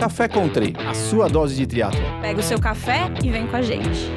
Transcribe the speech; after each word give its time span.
Café 0.00 0.26
Country, 0.26 0.72
a 0.88 0.94
sua 0.94 1.28
dose 1.28 1.54
de 1.54 1.66
triatlo. 1.66 2.00
Pega 2.22 2.40
o 2.40 2.42
seu 2.42 2.58
café 2.58 3.12
e 3.22 3.28
vem 3.28 3.46
com 3.46 3.54
a 3.54 3.60
gente. 3.60 4.10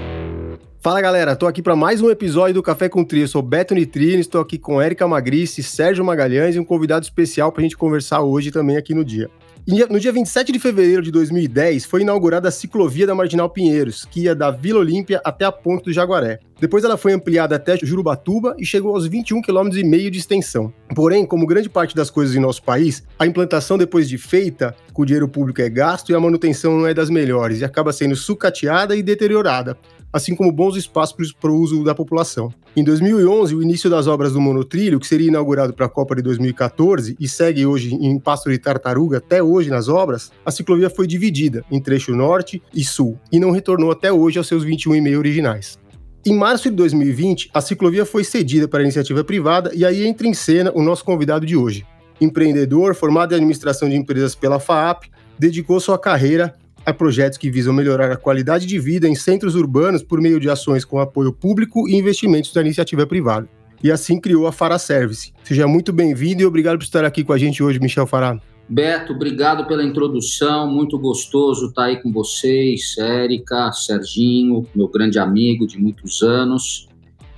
Fala 0.79 1.02
galera, 1.02 1.36
tô 1.36 1.46
aqui 1.46 1.62
para 1.62 1.75
mais 1.75 2.02
um 2.02 2.09
episódio 2.09 2.54
do 2.54 2.63
Café 2.63 2.88
com 2.88 3.04
Tri. 3.04 3.20
Eu 3.20 3.28
sou 3.28 3.42
Beto 3.42 3.76
Nitrine, 3.76 4.22
estou 4.22 4.40
aqui 4.40 4.58
com 4.58 4.82
Érica 4.82 5.06
Magrice, 5.06 5.62
Sérgio 5.62 6.06
Magalhães 6.06 6.56
e 6.56 6.60
um 6.60 6.64
convidado 6.64 7.04
especial 7.04 7.52
para 7.52 7.60
a 7.60 7.64
gente 7.64 7.76
conversar 7.76 8.22
hoje 8.22 8.50
também 8.50 8.78
aqui 8.78 8.94
no 8.94 9.04
dia. 9.04 9.30
No 9.65 9.97
dia 9.97 10.12
27 10.12 10.52
de 10.52 10.60
fevereiro 10.60 11.01
de 11.01 11.10
2010, 11.10 11.85
foi 11.85 12.01
inaugurada 12.01 12.49
a 12.49 12.51
ciclovia 12.51 13.08
da 13.08 13.15
Marginal 13.15 13.49
Pinheiros, 13.49 14.03
que 14.03 14.24
ia 14.24 14.35
da 14.35 14.51
Vila 14.51 14.79
Olímpia 14.79 15.21
até 15.24 15.46
a 15.46 15.53
Ponte 15.53 15.85
do 15.85 15.94
Jaguaré. 15.94 16.39
Depois 16.59 16.84
ela 16.84 16.98
foi 16.98 17.13
ampliada 17.13 17.55
até 17.55 17.77
Jurubatuba 17.77 18.57
e 18.59 18.66
chegou 18.66 18.94
aos 18.94 19.07
21,5 19.07 19.41
km 19.41 19.70
de 20.09 20.17
extensão. 20.17 20.73
Porém, 20.94 21.26
como 21.26 21.48
grande 21.48 21.70
parte 21.70 21.95
das 21.95 22.09
coisas 22.09 22.35
em 22.35 22.41
nosso 22.41 22.62
país, 22.62 23.03
a 23.17 23.26
implantação 23.26 23.77
depois 23.77 24.09
de 24.09 24.17
feita, 24.17 24.76
com 24.91 25.03
o 25.03 25.05
dinheiro 25.05 25.30
público 25.30 25.62
é 25.62 25.70
gasto 25.70 26.11
e 26.11 26.16
a 26.16 26.20
manutenção 26.20 26.77
não 26.77 26.85
é 26.85 26.93
das 26.93 27.09
melhores 27.09 27.61
e 27.61 27.66
acaba 27.66 27.93
sendo 27.93 28.17
sucateada 28.17 28.98
e 28.98 29.02
deteriorada, 29.02 29.77
assim 30.13 30.35
como 30.35 30.52
bons 30.52 30.77
espaços 30.77 31.34
para 31.34 31.52
o 31.52 31.59
uso 31.59 31.84
da 31.84 31.95
população. 31.95 32.54
Em 32.77 32.84
2011, 32.84 33.55
o 33.55 33.63
início 33.63 33.90
das 33.90 34.05
obras 34.05 34.34
do 34.34 34.40
monotrilho, 34.40 34.99
que 34.99 35.08
seria 35.08 35.27
inaugurado 35.27 35.73
para 35.73 35.88
a 35.88 35.90
Copa 35.90 36.16
de 36.16 36.21
2014 36.21 37.17
e 37.20 37.27
segue 37.27 37.66
hoje 37.66 37.95
em 37.95 38.20
Pasto 38.20 38.52
de 38.52 38.59
Tartaruga 38.59 39.18
até 39.18 39.41
hoje 39.41 39.71
nas 39.71 39.90
obras, 39.90 40.31
a 40.45 40.52
ciclovia 40.52 40.90
foi 40.90 41.07
dividida 41.07 41.66
em 41.71 41.81
trecho 41.81 42.16
norte 42.16 42.62
e 42.73 42.84
sul 42.84 43.20
e 43.31 43.40
não 43.40 43.52
retornou 43.52 43.91
até 43.91 44.13
hoje 44.13 44.38
aos 44.38 44.48
seus 44.48 44.63
21,5 44.63 45.18
originais. 45.18 45.80
Em 46.26 46.38
março 46.38 46.70
de 46.70 46.76
2020, 46.77 47.49
a 47.54 47.59
ciclovia 47.59 48.05
foi 48.05 48.23
cedida 48.23 48.68
para 48.68 48.80
a 48.80 48.84
iniciativa 48.84 49.23
privada 49.23 49.71
e 49.76 49.84
aí 49.84 50.05
entra 50.07 50.26
em 50.26 50.34
cena 50.34 50.71
o 50.73 50.82
nosso 50.82 51.04
convidado 51.04 51.45
de 51.45 51.57
hoje. 51.57 51.85
Empreendedor, 52.21 52.95
formado 52.95 53.34
em 53.34 53.35
administração 53.35 53.90
de 53.90 53.95
empresas 53.95 54.34
pela 54.34 54.59
FAAP, 54.59 55.04
dedicou 55.38 55.80
sua 55.80 55.99
carreira 55.99 56.55
a 56.85 56.93
projetos 56.93 57.37
que 57.37 57.49
visam 57.49 57.73
melhorar 57.73 58.11
a 58.11 58.17
qualidade 58.17 58.65
de 58.65 58.79
vida 58.79 59.07
em 59.07 59.15
centros 59.15 59.55
urbanos 59.55 60.03
por 60.03 60.20
meio 60.20 60.39
de 60.39 60.49
ações 60.49 60.84
com 60.84 60.99
apoio 60.99 61.31
público 61.31 61.87
e 61.87 61.95
investimentos 61.95 62.51
da 62.53 62.62
iniciativa 62.62 63.07
privada. 63.07 63.48
E 63.84 63.91
assim 63.91 64.20
criou 64.20 64.48
a 64.48 64.52
Fará 64.52 64.80
Service. 64.80 65.34
Seja 65.44 65.67
muito 65.67 65.92
bem-vindo 65.92 66.42
e 66.42 66.45
obrigado 66.45 66.78
por 66.78 66.84
estar 66.84 67.03
aqui 67.03 67.23
com 67.23 67.34
a 67.34 67.38
gente 67.38 67.62
hoje, 67.62 67.80
Michel 67.80 68.08
Fará. 68.08 68.40
Beto, 68.67 69.12
obrigado 69.12 69.67
pela 69.67 69.84
introdução, 69.84 70.72
muito 70.72 70.98
gostoso 70.98 71.67
estar 71.67 71.86
aí 71.86 72.02
com 72.02 72.12
vocês, 72.12 72.95
Érica, 72.97 73.72
Serginho, 73.73 74.66
meu 74.73 74.88
grande 74.88 75.20
amigo 75.20 75.68
de 75.68 75.78
muitos 75.78 76.22
anos. 76.22 76.88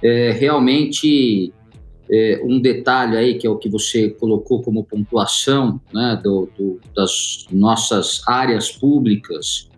É, 0.03 0.31
realmente 0.31 1.51
é, 2.09 2.41
um 2.43 2.59
detalhe 2.59 3.17
aí, 3.17 3.37
que 3.37 3.47
é 3.47 3.49
o 3.49 3.57
que 3.57 3.69
você 3.69 4.09
colocou 4.09 4.61
como 4.61 4.83
pontuação 4.83 5.79
né, 5.93 6.19
do, 6.23 6.49
do, 6.57 6.79
das 6.95 7.45
nossas 7.51 8.21
áreas 8.27 8.71
públicas 8.71 9.69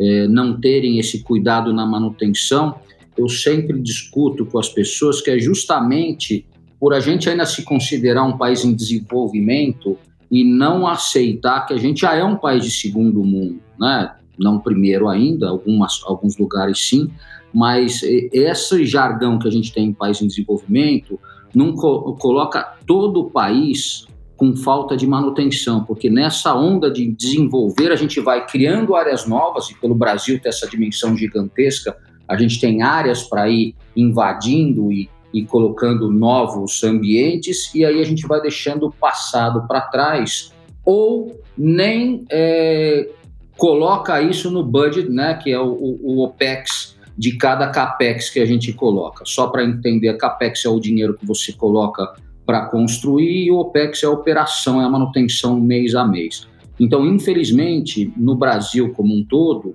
é, 0.00 0.26
não 0.26 0.60
terem 0.60 0.98
esse 0.98 1.22
cuidado 1.22 1.72
na 1.72 1.86
manutenção, 1.86 2.78
eu 3.16 3.28
sempre 3.28 3.80
discuto 3.80 4.44
com 4.44 4.58
as 4.58 4.68
pessoas 4.68 5.20
que 5.20 5.30
é 5.30 5.38
justamente 5.38 6.44
por 6.78 6.92
a 6.92 7.00
gente 7.00 7.30
ainda 7.30 7.46
se 7.46 7.62
considerar 7.62 8.24
um 8.24 8.36
país 8.36 8.64
em 8.64 8.74
desenvolvimento 8.74 9.96
e 10.30 10.44
não 10.44 10.86
aceitar 10.86 11.66
que 11.66 11.72
a 11.72 11.78
gente 11.78 12.02
já 12.02 12.14
é 12.14 12.22
um 12.22 12.36
país 12.36 12.64
de 12.64 12.70
segundo 12.70 13.24
mundo, 13.24 13.60
né? 13.78 14.14
não 14.38 14.58
primeiro 14.58 15.08
ainda, 15.08 15.48
algumas, 15.48 16.00
alguns 16.04 16.36
lugares 16.36 16.88
sim, 16.88 17.10
mas 17.54 18.02
esse 18.02 18.84
jargão 18.84 19.38
que 19.38 19.48
a 19.48 19.50
gente 19.50 19.72
tem 19.72 19.86
em 19.86 19.92
país 19.92 20.20
em 20.20 20.26
desenvolvimento 20.26 21.18
não 21.56 21.74
co 21.74 22.14
coloca 22.20 22.76
todo 22.86 23.20
o 23.20 23.30
país 23.30 24.06
com 24.36 24.54
falta 24.54 24.94
de 24.94 25.06
manutenção, 25.06 25.82
porque 25.82 26.10
nessa 26.10 26.54
onda 26.54 26.90
de 26.90 27.10
desenvolver 27.10 27.90
a 27.90 27.96
gente 27.96 28.20
vai 28.20 28.46
criando 28.46 28.94
áreas 28.94 29.26
novas, 29.26 29.70
e 29.70 29.74
pelo 29.74 29.94
Brasil 29.94 30.38
ter 30.38 30.50
essa 30.50 30.68
dimensão 30.68 31.16
gigantesca, 31.16 31.96
a 32.28 32.36
gente 32.36 32.60
tem 32.60 32.82
áreas 32.82 33.22
para 33.22 33.48
ir 33.48 33.74
invadindo 33.96 34.92
e, 34.92 35.08
e 35.32 35.46
colocando 35.46 36.12
novos 36.12 36.84
ambientes, 36.84 37.74
e 37.74 37.86
aí 37.86 38.02
a 38.02 38.04
gente 38.04 38.26
vai 38.26 38.42
deixando 38.42 38.88
o 38.88 38.92
passado 38.92 39.66
para 39.66 39.80
trás, 39.80 40.52
ou 40.84 41.40
nem 41.56 42.26
é, 42.30 43.08
coloca 43.56 44.20
isso 44.20 44.50
no 44.50 44.62
budget, 44.62 45.08
né, 45.08 45.32
que 45.42 45.50
é 45.50 45.58
o, 45.58 45.68
o, 45.68 46.00
o 46.02 46.24
OPEX 46.24 46.95
de 47.16 47.36
cada 47.36 47.68
capex 47.68 48.28
que 48.30 48.40
a 48.40 48.46
gente 48.46 48.72
coloca. 48.72 49.24
Só 49.24 49.48
para 49.48 49.64
entender, 49.64 50.08
a 50.08 50.18
capex 50.18 50.64
é 50.64 50.68
o 50.68 50.80
dinheiro 50.80 51.16
que 51.16 51.26
você 51.26 51.52
coloca 51.52 52.14
para 52.44 52.66
construir 52.66 53.46
e 53.46 53.50
o 53.50 53.58
opex 53.58 54.02
é 54.02 54.06
a 54.06 54.10
operação, 54.10 54.80
é 54.80 54.84
a 54.84 54.88
manutenção 54.88 55.58
mês 55.58 55.94
a 55.94 56.06
mês. 56.06 56.46
Então, 56.78 57.06
infelizmente, 57.06 58.12
no 58.16 58.36
Brasil 58.36 58.92
como 58.92 59.14
um 59.14 59.24
todo, 59.24 59.74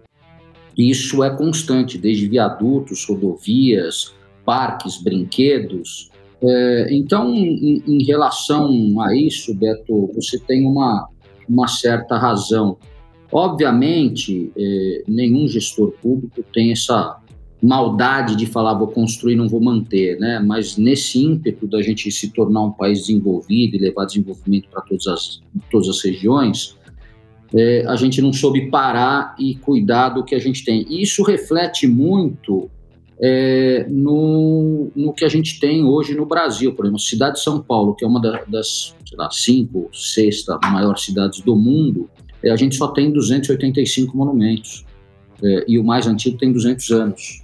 isso 0.78 1.24
é 1.24 1.29
constante, 1.29 1.97
desde 1.97 2.28
viadutos, 2.28 3.06
rodovias, 3.06 4.13
parques, 4.46 5.02
brinquedos. 5.02 6.09
É, 6.41 6.88
então, 6.91 7.34
em, 7.34 7.84
em, 7.85 8.03
relação 8.03 9.02
a 9.02 9.16
isso, 9.16 9.53
Beto, 9.53 10.09
você 10.16 10.40
tem 10.40 10.66
uma, 10.66 11.08
uma 11.50 11.68
certa 11.68 12.18
razão. 12.18 12.78
Obviamente, 13.31 14.52
é, 14.58 15.03
nenhum 15.08 15.47
gestor 15.47 15.94
público 16.02 16.44
tem 16.53 16.72
essa 16.72 17.21
maldade 17.62 18.36
de 18.36 18.46
falar 18.46 18.74
vou 18.74 18.88
construir, 18.88 19.36
não 19.36 19.48
vou 19.48 19.62
manter, 19.62 20.20
né? 20.20 20.40
Mas 20.40 20.78
nesse 20.78 21.24
ímpeto 21.24 21.68
da 21.68 21.82
gente 21.82 22.12
se 22.12 22.30
tornar 22.32 22.64
um 22.64 22.72
país 22.72 23.02
desenvolvido 23.02 23.76
e 23.76 23.80
levar 23.80 24.06
desenvolvimento 24.06 24.68
para 24.70 24.82
todas 24.82 25.08
as, 25.08 25.42
todas 25.70 25.88
as 25.88 26.04
regiões, 26.04 26.76
é, 27.54 27.86
a 27.88 27.96
gente 27.96 28.22
não 28.22 28.34
soube 28.34 28.70
parar 28.70 29.36
e 29.38 29.56
cuidar 29.56 30.10
do 30.10 30.24
que 30.24 30.34
a 30.34 30.40
gente 30.40 30.66
tem. 30.66 30.86
E 30.90 31.04
isso 31.04 31.22
reflete 31.24 31.86
muito 31.86 32.70
é, 33.22 33.86
no, 33.88 34.92
no 34.96 35.14
que 35.14 35.24
a 35.24 35.30
gente 35.30 35.60
tem 35.60 35.84
hoje 35.84 36.16
no 36.16 36.26
Brasil. 36.26 36.74
Por 36.74 36.86
exemplo, 36.86 36.98
a 36.98 37.08
cidade 37.08 37.36
de 37.36 37.44
São 37.44 37.62
Paulo, 37.62 37.94
que 37.94 38.04
é 38.04 38.08
uma 38.08 38.20
das, 38.20 38.96
lá, 39.14 39.30
cinco, 39.30 39.90
sexta 39.94 40.58
maiores 40.64 41.04
cidades 41.04 41.42
do 41.42 41.56
mundo, 41.56 42.10
é, 42.44 42.50
a 42.50 42.56
gente 42.56 42.76
só 42.76 42.88
tem 42.88 43.12
285 43.12 44.18
monumentos. 44.18 44.84
É, 45.44 45.66
e 45.68 45.78
o 45.78 45.84
mais 45.84 46.08
antigo 46.08 46.38
tem 46.38 46.52
200 46.52 46.92
anos. 46.92 47.42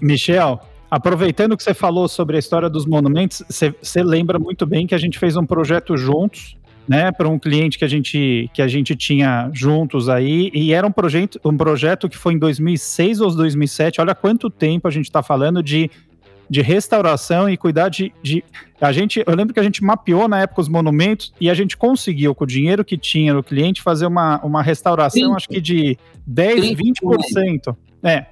Michel, 0.00 0.60
aproveitando 0.90 1.56
que 1.56 1.62
você 1.62 1.74
falou 1.74 2.08
sobre 2.08 2.36
a 2.36 2.38
história 2.38 2.68
dos 2.68 2.86
monumentos, 2.86 3.42
você 3.48 4.02
lembra 4.02 4.38
muito 4.38 4.66
bem 4.66 4.86
que 4.86 4.94
a 4.94 4.98
gente 4.98 5.18
fez 5.18 5.36
um 5.36 5.46
projeto 5.46 5.96
juntos, 5.96 6.56
né, 6.88 7.10
para 7.10 7.28
um 7.28 7.38
cliente 7.38 7.78
que 7.78 7.84
a 7.84 7.88
gente 7.88 8.48
que 8.54 8.62
a 8.62 8.68
gente 8.68 8.94
tinha 8.94 9.50
juntos 9.52 10.08
aí, 10.08 10.50
e 10.54 10.72
era 10.72 10.86
um 10.86 10.92
projeto 10.92 11.40
um 11.44 11.56
projeto 11.56 12.08
que 12.08 12.16
foi 12.16 12.34
em 12.34 12.38
2006 12.38 13.20
ou 13.20 13.34
2007. 13.34 14.00
Olha 14.00 14.14
quanto 14.14 14.48
tempo 14.48 14.86
a 14.86 14.90
gente 14.90 15.06
está 15.06 15.22
falando 15.22 15.62
de 15.62 15.90
de 16.48 16.62
restauração 16.62 17.48
e 17.50 17.56
cuidar 17.56 17.88
de, 17.88 18.12
de, 18.22 18.44
a 18.80 18.92
gente 18.92 19.22
eu 19.26 19.34
lembro 19.34 19.52
que 19.52 19.58
a 19.58 19.62
gente 19.62 19.82
mapeou 19.82 20.28
na 20.28 20.42
época 20.42 20.60
os 20.60 20.68
monumentos 20.68 21.32
e 21.40 21.50
a 21.50 21.54
gente 21.54 21.76
conseguiu 21.76 22.36
com 22.36 22.44
o 22.44 22.46
dinheiro 22.46 22.84
que 22.84 22.96
tinha 22.96 23.34
no 23.34 23.42
cliente 23.42 23.82
fazer 23.82 24.06
uma, 24.06 24.40
uma 24.44 24.62
restauração 24.62 25.22
30. 25.22 25.36
acho 25.36 25.48
que 25.48 25.60
de 25.60 25.98
10, 26.24 26.76
20%. 26.76 27.76
É. 28.02 28.26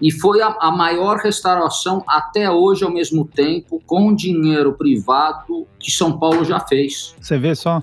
E 0.00 0.12
foi 0.12 0.40
a, 0.40 0.56
a, 0.60 0.70
maior 0.70 1.18
restauração 1.18 2.04
até 2.06 2.50
hoje, 2.50 2.84
ao 2.84 2.92
mesmo 2.92 3.24
tempo, 3.24 3.82
com 3.84 4.14
dinheiro 4.14 4.72
privado 4.74 5.66
que 5.78 5.90
São 5.90 6.18
Paulo 6.18 6.44
já 6.44 6.60
fez. 6.60 7.14
Você 7.20 7.38
vê 7.38 7.54
só? 7.54 7.82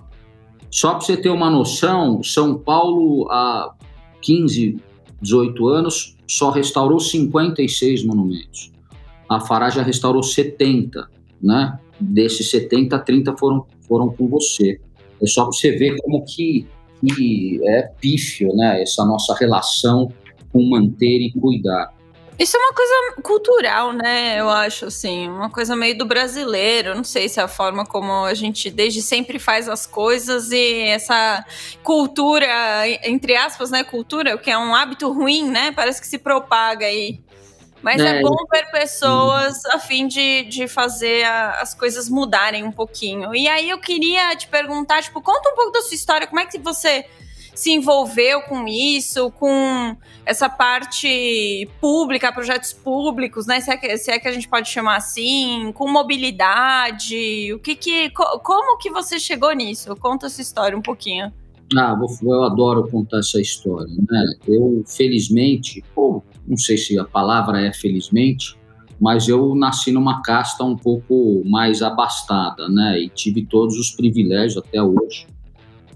Só 0.72 0.92
para 0.92 1.02
você 1.02 1.18
ter 1.18 1.30
uma 1.30 1.50
noção, 1.50 2.24
São 2.24 2.58
Paulo, 2.58 3.30
há 3.30 3.74
15, 4.22 4.78
18 5.22 5.68
anos, 5.68 6.16
só 6.28 6.50
restaurou 6.50 7.00
56 7.00 8.06
monumentos. 8.06 8.72
A 9.30 9.40
Fará 9.40 9.70
já 9.70 9.81
restaurou 9.81 10.24
70, 10.24 11.09
né? 11.42 11.80
Desses 12.00 12.50
70, 12.50 12.98
30 13.00 13.38
foram, 13.38 13.66
foram 13.88 14.09
com 14.09 14.28
você. 14.28 14.80
É 15.22 15.25
só 15.28 15.44
para 15.44 15.54
você 15.54 15.72
ver 15.72 15.96
como 16.02 16.25
que, 16.25 16.68
que 17.06 17.59
é 17.64 17.84
pífio, 18.00 18.54
né? 18.56 18.81
Essa 18.81 19.06
nossa 19.06 19.34
relação 19.36 20.12
com 20.51 20.69
manter 20.69 21.22
e 21.22 21.31
cuidar. 21.31 21.94
Isso 22.38 22.58
é 22.58 22.60
uma 22.60 22.74
coisa 22.74 23.22
cultural, 23.24 23.94
né? 23.94 24.40
Eu 24.40 24.50
acho, 24.50 24.86
assim, 24.86 25.30
uma 25.30 25.50
coisa 25.50 25.76
meio 25.76 25.98
do 25.98 26.06
brasileiro. 26.06 26.94
Não 26.94 27.04
sei 27.04 27.30
se 27.30 27.40
é 27.40 27.44
a 27.44 27.48
forma 27.48 27.86
como 27.86 28.26
a 28.26 28.34
gente 28.34 28.70
desde 28.70 29.02
sempre 29.02 29.40
faz 29.40 29.70
as 29.70 29.86
coisas 29.86 30.52
e 30.52 30.82
essa 30.82 31.46
cultura, 31.82 32.48
entre 33.04 33.36
aspas, 33.36 33.72
né? 33.72 33.84
Cultura, 33.86 34.38
que 34.38 34.52
é 34.52 34.58
um 34.58 34.76
hábito 34.76 35.12
ruim, 35.14 35.50
né? 35.50 35.72
Parece 35.72 36.02
que 36.02 36.08
se 36.08 36.18
propaga 36.18 36.86
aí. 36.86 37.22
Mas 37.82 38.02
é, 38.02 38.18
é 38.18 38.22
bom 38.22 38.36
ver 38.52 38.70
pessoas 38.72 39.64
a 39.68 39.80
fim 39.80 40.08
de, 40.08 40.44
de 40.46 40.68
fazer 40.68 41.24
a, 41.24 41.62
as 41.62 41.74
coisas 41.74 42.10
mudarem 42.10 42.64
um 42.64 42.72
pouquinho. 42.72 43.34
E 43.34 43.48
aí 43.48 43.70
eu 43.70 43.78
queria 43.78 44.36
te 44.36 44.48
perguntar, 44.48 45.04
tipo, 45.04 45.22
conta 45.22 45.52
um 45.52 45.56
pouco 45.56 45.72
da 45.72 45.82
sua 45.82 45.96
história, 45.96 46.28
como 46.28 46.40
é 46.40 46.46
que 46.46 46.58
você 46.58 47.06
se 47.56 47.72
envolveu 47.72 48.42
com 48.42 48.68
isso, 48.68 49.31
com 49.31 49.96
essa 50.25 50.50
parte 50.50 51.68
pública, 51.80 52.31
projetos 52.31 52.74
públicos, 52.74 53.48
né? 53.48 53.62
Se 53.62 53.72
é 53.72 53.78
que, 53.78 53.98
se 53.98 54.12
é 54.12 54.19
que 54.19 54.28
a 54.28 54.31
gente 54.31 54.48
pode 54.48 54.69
chamar 54.69 54.98
assim, 54.98 55.72
com 55.74 55.90
mobilidade, 55.90 57.54
o 57.54 57.60
que 57.60 57.75
que, 57.75 58.10
como 58.12 58.78
que 58.78 58.92
você 58.92 59.19
chegou 59.19 59.54
nisso? 59.54 59.96
Conta 59.96 60.25
essa 60.25 60.42
história 60.42 60.78
um 60.78 60.81
pouquinho. 60.81 61.31
Ah, 61.75 61.98
eu 62.22 62.44
adoro 62.44 62.88
contar 62.90 63.19
essa 63.19 63.40
história. 63.40 63.88
Né? 63.88 64.25
Eu, 64.48 64.84
felizmente, 64.86 65.84
ou 65.96 66.24
não 66.46 66.58
sei 66.58 66.78
se 66.78 67.00
a 67.00 67.06
palavra 67.06 67.62
é 67.62 67.74
felizmente, 67.74 68.56
mas 69.00 69.28
eu 69.28 69.56
nasci 69.56 69.92
numa 69.92 70.22
casta 70.22 70.63
um 70.63 70.75
pouco 70.75 71.44
mais 71.46 71.81
abastada, 71.81 72.69
né? 72.69 73.00
E 73.00 73.10
tive 73.10 73.46
todos 73.46 73.78
os 73.78 73.92
privilégios 73.92 74.58
até 74.58 74.81
hoje, 74.81 75.28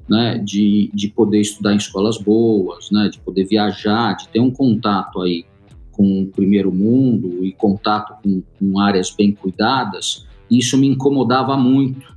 né? 0.10 0.38
De, 0.44 0.90
de 0.94 1.10
poder 1.10 1.40
estudar 1.40 1.74
em 1.74 1.78
escolas 1.78 2.18
boas, 2.18 2.90
né? 2.92 3.10
De 3.10 3.20
poder 3.20 3.46
viajar, 3.46 4.16
de 4.16 4.28
ter 4.30 4.40
um 4.40 4.52
contato 4.52 5.22
aí 5.22 5.46
com 5.92 6.24
o 6.24 6.28
primeiro 6.28 6.72
mundo 6.72 7.46
e 7.46 7.52
contato 7.52 8.16
com, 8.24 8.42
com 8.58 8.80
áreas 8.80 9.12
bem 9.12 9.34
cuidadas. 9.34 10.26
Isso 10.50 10.78
me 10.78 10.88
incomodava 10.88 11.56
muito, 11.56 12.16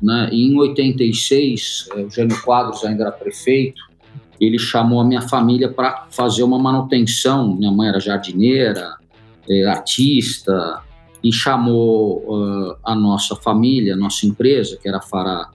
né? 0.00 0.30
E 0.32 0.46
em 0.46 0.56
86, 0.56 1.88
eh, 1.94 2.02
o 2.04 2.10
Jânio 2.10 2.40
Quadros 2.42 2.84
ainda 2.84 3.02
era 3.04 3.12
prefeito, 3.12 3.82
ele 4.40 4.58
chamou 4.58 5.00
a 5.00 5.04
minha 5.04 5.22
família 5.22 5.68
para 5.68 6.06
fazer 6.10 6.44
uma 6.44 6.58
manutenção. 6.58 7.56
Minha 7.56 7.72
mãe 7.72 7.88
era 7.88 7.98
jardineira, 7.98 8.96
é, 9.50 9.66
artista, 9.66 10.80
e 11.22 11.32
chamou 11.32 12.22
uh, 12.28 12.76
a 12.84 12.94
nossa 12.94 13.34
família, 13.34 13.94
a 13.94 13.96
nossa 13.96 14.26
empresa, 14.26 14.78
que 14.80 14.88
era 14.88 15.00
Fará 15.00 15.50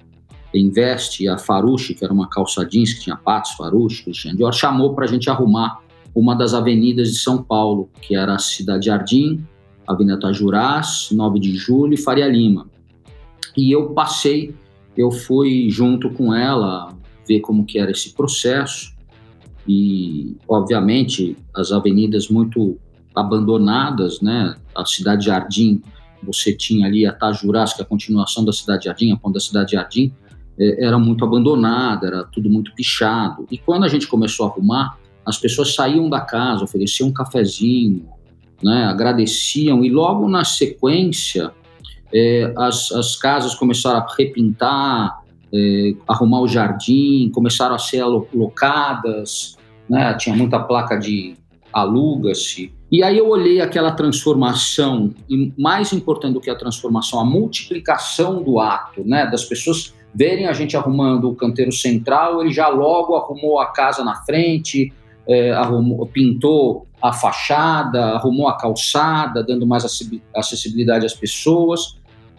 Invest, 0.54 1.28
a 1.28 1.38
Faruche, 1.38 1.94
que 1.94 2.04
era 2.04 2.14
uma 2.14 2.30
calça 2.30 2.66
jeans 2.66 2.94
que 2.94 3.02
tinha 3.02 3.16
Patos, 3.16 3.52
Faruche, 3.52 4.04
Christian 4.04 4.36
Dior, 4.36 4.54
chamou 4.54 4.94
para 4.94 5.06
a 5.06 5.08
gente 5.08 5.30
arrumar 5.30 5.80
uma 6.16 6.36
das 6.36 6.54
avenidas 6.54 7.12
de 7.12 7.18
São 7.18 7.42
Paulo, 7.42 7.90
que 8.02 8.16
era 8.16 8.36
a 8.36 8.40
Cidade 8.40 8.86
Jardim, 8.86 9.44
Avenida 9.88 10.20
Tajurás, 10.20 11.10
9 11.12 11.40
de 11.40 11.56
Julho 11.56 11.94
e 11.94 11.98
Faria 11.98 12.28
Lima. 12.28 12.68
E 13.58 13.72
eu 13.72 13.90
passei, 13.90 14.56
eu 14.96 15.12
fui 15.12 15.70
junto 15.70 16.10
com 16.12 16.34
ela 16.34 16.96
ver 17.28 17.40
como 17.40 17.66
que 17.66 17.80
era 17.80 17.92
esse 17.92 18.14
processo 18.14 18.94
e, 19.68 20.36
obviamente, 20.48 21.38
as 21.56 21.72
avenidas 21.72 22.28
muito 22.28 22.78
abandonadas, 23.16 24.22
né? 24.22 24.56
A 24.76 24.86
Cidade 24.86 25.26
Jardim, 25.26 25.82
você 26.22 26.54
tinha 26.54 26.88
ali 26.88 27.06
a 27.06 27.14
Tajurás, 27.14 27.74
que 27.74 27.82
é 27.82 27.84
a 27.84 27.88
continuação 27.88 28.44
da 28.44 28.52
Cidade 28.52 28.86
Jardim, 28.86 29.12
a 29.12 29.18
ponta 29.18 29.36
da 29.36 29.40
Cidade 29.40 29.74
Jardim, 29.74 30.12
era 30.60 31.00
muito 31.00 31.26
abandonada, 31.26 32.08
era 32.08 32.24
tudo 32.24 32.50
muito 32.50 32.74
pichado. 32.76 33.48
E 33.50 33.58
quando 33.58 33.84
a 33.84 33.88
gente 33.88 34.08
começou 34.08 34.46
a 34.46 34.50
arrumar, 34.50 34.98
as 35.26 35.38
pessoas 35.38 35.74
saíam 35.74 36.10
da 36.10 36.22
casa, 36.22 36.64
ofereciam 36.64 37.10
um 37.10 37.14
cafezinho, 37.14 38.08
né, 38.62 38.86
agradeciam, 38.86 39.84
e 39.84 39.90
logo 39.90 40.28
na 40.30 40.46
sequência, 40.46 41.52
é, 42.14 42.54
as, 42.58 42.92
as 42.92 43.16
casas 43.16 43.56
começaram 43.56 44.00
a 44.00 44.08
repintar, 44.18 45.22
é, 45.54 45.94
arrumar 46.08 46.42
o 46.42 46.48
jardim, 46.48 47.30
começaram 47.34 47.76
a 47.76 47.80
ser 47.80 48.02
alocadas, 48.02 49.58
né, 49.90 50.14
tinha 50.16 50.36
muita 50.36 50.60
placa 50.60 50.98
de 50.98 51.36
aluga-se. 51.72 52.72
E 52.92 53.02
aí 53.02 53.18
eu 53.18 53.28
olhei 53.28 53.60
aquela 53.60 53.92
transformação, 53.92 55.12
e 55.28 55.52
mais 55.58 55.92
importante 55.92 56.36
do 56.36 56.42
que 56.42 56.50
a 56.50 56.56
transformação, 56.56 57.20
a 57.20 57.26
multiplicação 57.26 58.44
do 58.44 58.60
ato, 58.60 59.04
né, 59.04 59.26
das 59.26 59.44
pessoas 59.44 59.94
verem 60.13 60.45
a 60.45 60.54
gente 60.54 60.77
arrumando 60.77 61.30
o 61.30 61.36
canteiro 61.36 61.71
central, 61.71 62.42
ele 62.42 62.54
já 62.54 62.68
logo 62.68 63.15
arrumou 63.15 63.60
a 63.60 63.68
casa 63.68 64.04
na 64.04 64.15
frente, 64.24 64.94
é, 65.27 65.51
arrumou, 65.51 66.06
pintou 66.07 66.86
a 67.01 67.12
fachada, 67.12 68.12
arrumou 68.15 68.48
a 68.48 68.57
calçada, 68.57 69.44
dando 69.44 69.65
mais 69.65 69.83
acessibilidade 70.33 71.06
às 71.06 71.13
pessoas. 71.13 71.98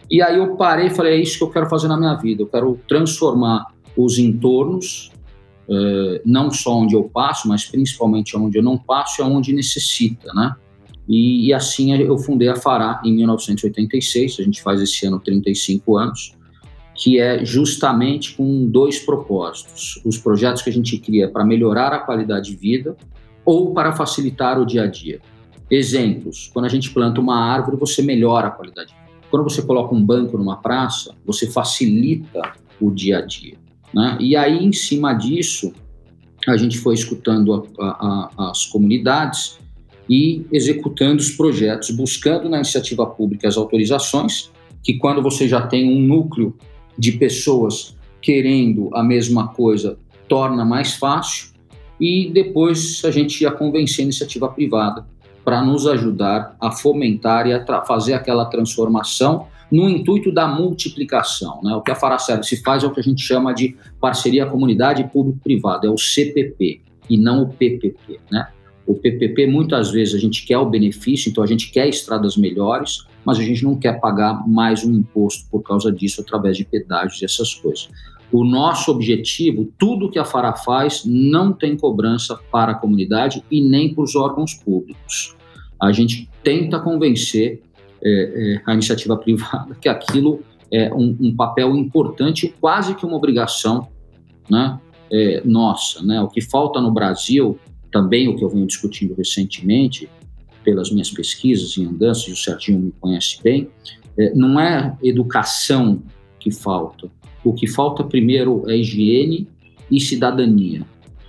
E 0.09 0.21
aí 0.21 0.37
eu 0.37 0.55
parei 0.55 0.87
e 0.87 0.89
falei, 0.89 1.13
é 1.13 1.21
isso 1.21 1.37
que 1.37 1.43
eu 1.43 1.49
quero 1.49 1.69
fazer 1.69 1.87
na 1.87 1.97
minha 1.97 2.15
vida, 2.15 2.43
eu 2.43 2.47
quero 2.47 2.79
transformar 2.87 3.67
os 3.97 4.17
entornos, 4.17 5.11
é, 5.69 6.21
não 6.25 6.51
só 6.51 6.77
onde 6.77 6.95
eu 6.95 7.03
passo, 7.05 7.47
mas 7.47 7.65
principalmente 7.65 8.37
onde 8.37 8.57
eu 8.57 8.63
não 8.63 8.77
passo 8.77 9.21
e 9.21 9.23
onde 9.23 9.53
necessita, 9.53 10.31
né? 10.33 10.55
E, 11.07 11.47
e, 11.47 11.53
assim 11.53 11.93
eu 11.93 12.17
fundei 12.17 12.47
a 12.47 12.55
Fará 12.55 12.99
em 13.05 13.13
1986, 13.13 14.37
a 14.39 14.43
gente 14.43 14.61
faz 14.61 14.81
esse 14.81 15.05
ano 15.05 15.19
35 15.19 15.97
anos, 15.97 16.34
que 16.95 17.19
é 17.19 17.43
justamente 17.43 18.33
com 18.35 18.65
dois 18.65 18.99
propósitos. 18.99 20.01
Os 20.05 20.17
projetos 20.17 20.61
que 20.61 20.69
a 20.69 20.73
gente 20.73 20.97
cria 20.97 21.29
para 21.29 21.43
melhorar 21.43 21.91
a 21.91 21.99
qualidade 21.99 22.51
de 22.51 22.55
vida 22.55 22.95
ou 23.43 23.73
para 23.73 23.91
facilitar 23.91 24.59
o 24.59 24.65
dia 24.65 24.83
a 24.83 24.87
dia. 24.87 25.19
Exemplos: 25.69 26.49
quando 26.53 26.65
a 26.65 26.69
gente 26.69 26.89
planta 26.91 27.19
uma 27.19 27.37
árvore, 27.37 27.77
você 27.77 28.01
melhora 28.01 28.47
a 28.47 28.51
qualidade 28.51 28.89
de 28.89 28.95
vida. 28.95 29.05
Quando 29.29 29.43
você 29.43 29.61
coloca 29.61 29.93
um 29.93 30.03
banco 30.03 30.37
numa 30.37 30.57
praça, 30.57 31.13
você 31.25 31.47
facilita 31.47 32.53
o 32.79 32.89
dia 32.89 33.19
a 33.19 33.21
dia. 33.21 33.57
Né? 33.93 34.17
E 34.19 34.35
aí, 34.35 34.63
em 34.63 34.71
cima 34.71 35.13
disso, 35.13 35.73
a 36.47 36.55
gente 36.55 36.77
foi 36.77 36.93
escutando 36.93 37.67
a, 37.79 38.29
a, 38.37 38.49
as 38.51 38.65
comunidades 38.65 39.57
e 40.09 40.45
executando 40.51 41.19
os 41.21 41.31
projetos, 41.31 41.89
buscando 41.89 42.47
na 42.47 42.57
iniciativa 42.57 43.05
pública 43.05 43.47
as 43.47 43.57
autorizações, 43.57 44.51
que 44.83 44.93
quando 44.97 45.21
você 45.21 45.47
já 45.47 45.65
tem 45.65 45.89
um 45.89 45.99
núcleo 45.99 46.55
de 46.97 47.13
pessoas 47.13 47.95
querendo 48.21 48.89
a 48.93 49.03
mesma 49.03 49.49
coisa 49.49 49.97
torna 50.27 50.65
mais 50.65 50.95
fácil 50.95 51.49
e 51.99 52.29
depois 52.33 53.01
a 53.05 53.11
gente 53.11 53.41
ia 53.41 53.51
convencer 53.51 54.01
a 54.01 54.03
iniciativa 54.03 54.49
privada 54.49 55.05
para 55.43 55.63
nos 55.63 55.85
ajudar 55.85 56.55
a 56.59 56.71
fomentar 56.71 57.47
e 57.47 57.53
a 57.53 57.83
fazer 57.83 58.13
aquela 58.13 58.45
transformação 58.45 59.47
no 59.71 59.87
intuito 59.89 60.31
da 60.31 60.47
multiplicação. 60.47 61.61
Né? 61.63 61.73
O 61.75 61.81
que 61.81 61.91
a 61.91 61.95
Faracerve 61.95 62.43
se 62.43 62.61
faz 62.63 62.83
é 62.83 62.87
o 62.87 62.91
que 62.91 62.99
a 62.99 63.03
gente 63.03 63.21
chama 63.21 63.53
de 63.53 63.75
parceria 63.99 64.45
comunidade 64.45 65.03
público-privada, 65.11 65.87
é 65.87 65.89
o 65.89 65.97
CPP 65.97 66.81
e 67.09 67.17
não 67.17 67.43
o 67.43 67.49
PPP. 67.49 68.19
Né? 68.31 68.47
O 68.87 68.95
PPP, 68.95 69.47
muitas 69.47 69.91
vezes, 69.91 70.15
a 70.15 70.19
gente 70.19 70.45
quer 70.45 70.57
o 70.57 70.65
benefício, 70.65 71.29
então 71.29 71.43
a 71.43 71.47
gente 71.47 71.71
quer 71.71 71.87
estradas 71.87 72.37
melhores, 72.37 73.05
mas 73.25 73.39
a 73.39 73.41
gente 73.41 73.63
não 73.63 73.75
quer 73.75 73.99
pagar 73.99 74.47
mais 74.47 74.85
um 74.85 74.93
imposto 74.93 75.49
por 75.49 75.61
causa 75.61 75.91
disso 75.91 76.21
através 76.21 76.57
de 76.57 76.63
pedágios 76.63 77.21
e 77.21 77.25
essas 77.25 77.53
coisas. 77.53 77.89
O 78.31 78.43
nosso 78.43 78.91
objetivo, 78.91 79.71
tudo 79.77 80.09
que 80.09 80.19
a 80.19 80.25
FARA 80.25 80.53
faz, 80.53 81.03
não 81.05 81.53
tem 81.53 81.77
cobrança 81.77 82.37
para 82.51 82.73
a 82.73 82.75
comunidade 82.75 83.43
e 83.49 83.61
nem 83.61 83.93
para 83.93 84.03
os 84.03 84.15
órgãos 84.15 84.53
públicos. 84.53 85.35
A 85.81 85.91
gente 85.91 86.29
tenta 86.43 86.79
convencer 86.79 87.61
é, 88.03 88.11
é, 88.11 88.61
a 88.65 88.73
iniciativa 88.73 89.17
privada 89.17 89.75
que 89.81 89.89
aquilo 89.89 90.41
é 90.71 90.93
um, 90.93 91.15
um, 91.19 91.35
papel 91.35 91.75
importante, 91.75 92.53
quase 92.59 92.95
que 92.95 93.05
uma 93.05 93.15
obrigação 93.15 93.87
né, 94.49 94.79
é, 95.11 95.41
nossa. 95.45 96.03
Né? 96.03 96.21
O 96.21 96.27
que 96.27 96.41
falta 96.41 96.81
no 96.81 96.91
Brasil, 96.91 97.57
também 97.91 98.27
o 98.27 98.35
que 98.35 98.43
eu 98.43 98.49
venho 98.49 98.65
discutindo 98.65 99.13
recentemente, 99.15 100.09
pelas 100.65 100.91
minhas 100.91 101.11
pesquisas 101.11 101.77
em 101.77 101.85
andanças, 101.85 102.27
e 102.27 102.31
o 102.31 102.35
Serginho 102.35 102.79
me 102.79 102.93
conhece 102.99 103.39
bem, 103.41 103.69
é, 104.17 104.33
não 104.33 104.59
é 104.59 104.97
educação 105.03 106.01
que 106.39 106.51
falta. 106.51 107.07
O 107.43 107.53
que 107.53 107.67
falta 107.67 108.03
primeiro 108.03 108.63
é 108.67 108.75
higiene 108.75 109.47
e 109.89 110.01
cidadania. 110.01 110.83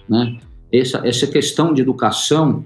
Né? 0.09 0.39
Essa, 0.73 1.07
essa 1.07 1.27
questão 1.27 1.75
de 1.75 1.83
educação, 1.83 2.65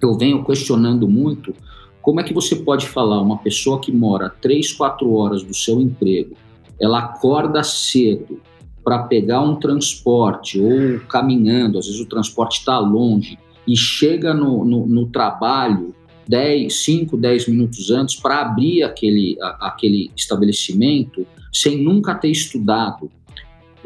eu 0.00 0.16
venho 0.16 0.44
questionando 0.44 1.08
muito, 1.08 1.52
como 2.00 2.20
é 2.20 2.22
que 2.22 2.32
você 2.32 2.54
pode 2.54 2.86
falar 2.86 3.20
uma 3.20 3.38
pessoa 3.38 3.80
que 3.80 3.90
mora 3.90 4.30
três, 4.30 4.72
quatro 4.72 5.12
horas 5.14 5.42
do 5.42 5.52
seu 5.52 5.80
emprego, 5.80 6.36
ela 6.80 7.00
acorda 7.00 7.64
cedo 7.64 8.40
para 8.84 9.02
pegar 9.02 9.40
um 9.40 9.56
transporte 9.56 10.60
ou 10.60 11.00
caminhando, 11.08 11.78
às 11.78 11.86
vezes 11.86 12.00
o 12.00 12.06
transporte 12.06 12.60
está 12.60 12.78
longe, 12.78 13.36
e 13.66 13.76
chega 13.76 14.32
no, 14.32 14.64
no, 14.64 14.86
no 14.86 15.06
trabalho 15.06 15.94
10, 16.28 16.72
5, 16.84 17.16
10 17.16 17.48
minutos 17.48 17.90
antes 17.90 18.16
para 18.16 18.40
abrir 18.40 18.82
aquele, 18.82 19.36
a, 19.40 19.68
aquele 19.68 20.10
estabelecimento 20.16 21.26
sem 21.52 21.82
nunca 21.82 22.14
ter 22.14 22.28
estudado. 22.28 23.10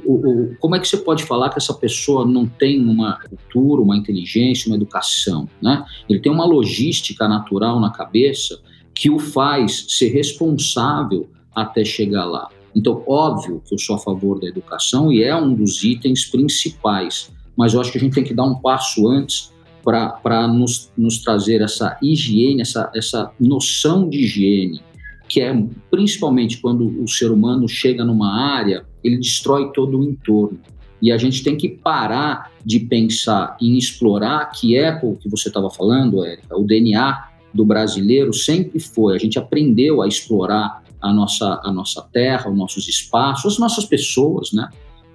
O, 0.05 0.15
o, 0.15 0.57
como 0.59 0.75
é 0.75 0.81
que 0.81 0.89
você 0.89 0.97
pode 0.97 1.25
falar 1.25 1.51
que 1.51 1.59
essa 1.59 1.75
pessoa 1.75 2.25
não 2.27 2.47
tem 2.47 2.83
uma 2.83 3.19
cultura, 3.29 3.83
uma 3.83 3.97
inteligência, 3.97 4.69
uma 4.69 4.77
educação? 4.77 5.49
Né? 5.61 5.85
Ele 6.09 6.21
tem 6.21 6.33
uma 6.33 6.47
logística 6.47 7.29
natural 7.29 7.79
na 7.79 7.91
cabeça 7.91 8.61
que 8.95 9.11
o 9.11 9.19
faz 9.19 9.87
ser 9.89 10.09
responsável 10.09 11.29
até 11.55 11.85
chegar 11.85 12.25
lá. 12.25 12.49
Então, 12.75 13.03
óbvio 13.07 13.63
que 13.67 13.75
eu 13.75 13.79
sou 13.79 13.97
a 13.97 13.99
favor 13.99 14.41
da 14.41 14.47
educação 14.47 15.13
e 15.13 15.23
é 15.23 15.35
um 15.35 15.55
dos 15.55 15.83
itens 15.83 16.25
principais, 16.25 17.31
mas 17.57 17.75
eu 17.75 17.81
acho 17.81 17.91
que 17.91 17.99
a 17.99 18.01
gente 18.01 18.15
tem 18.15 18.25
que 18.25 18.35
dar 18.35 18.45
um 18.45 18.55
passo 18.55 19.09
antes 19.09 19.53
para 19.83 20.49
nos, 20.49 20.91
nos 20.97 21.19
trazer 21.19 21.61
essa 21.61 21.99
higiene, 22.03 22.63
essa, 22.63 22.91
essa 22.95 23.31
noção 23.39 24.09
de 24.09 24.19
higiene, 24.19 24.81
que 25.29 25.41
é 25.41 25.55
principalmente 25.91 26.59
quando 26.59 27.03
o 27.03 27.09
ser 27.09 27.31
humano 27.31 27.69
chega 27.69 28.05
numa 28.05 28.57
área, 28.57 28.85
ele 29.03 29.17
destrói 29.17 29.73
todo 29.73 29.99
o 29.99 30.05
entorno. 30.05 30.59
E 31.01 31.11
a 31.11 31.17
gente 31.17 31.43
tem 31.43 31.57
que 31.57 31.69
parar 31.69 32.51
de 32.65 32.81
pensar 32.81 33.57
em 33.61 33.79
explorar, 33.79 34.51
que 34.51 34.77
é 34.77 35.01
o 35.03 35.17
que 35.17 35.29
você 35.29 35.49
estava 35.49 35.71
falando, 35.71 36.25
Érica, 36.25 36.59
o 36.59 36.65
DNA 36.65 37.29
do 37.55 37.65
brasileiro 37.65 38.33
sempre 38.33 38.79
foi, 38.79 39.17
a 39.17 39.19
gente 39.19 39.39
aprendeu 39.39 40.03
a 40.03 40.09
explorar 40.09 40.83
a 41.01 41.13
nossa, 41.13 41.61
a 41.65 41.73
nossa 41.73 42.03
terra, 42.13 42.51
os 42.51 42.57
nossos 42.57 42.87
espaços, 42.87 43.55
as 43.55 43.59
nossas 43.59 43.87
pessoas, 43.87 44.53
né? 44.53 44.69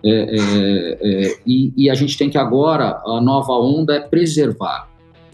É, 0.04 0.10
é, 0.10 0.98
é, 1.02 1.38
e, 1.48 1.74
e, 1.75 1.90
a 1.90 1.96
gente 1.96 2.18
tem 2.18 2.30
que 2.30 2.38
agora, 2.38 3.02
a 3.06 3.20
nova 3.22 3.54
onda 3.54 3.96
é 3.96 4.00
preservar. 4.00 4.88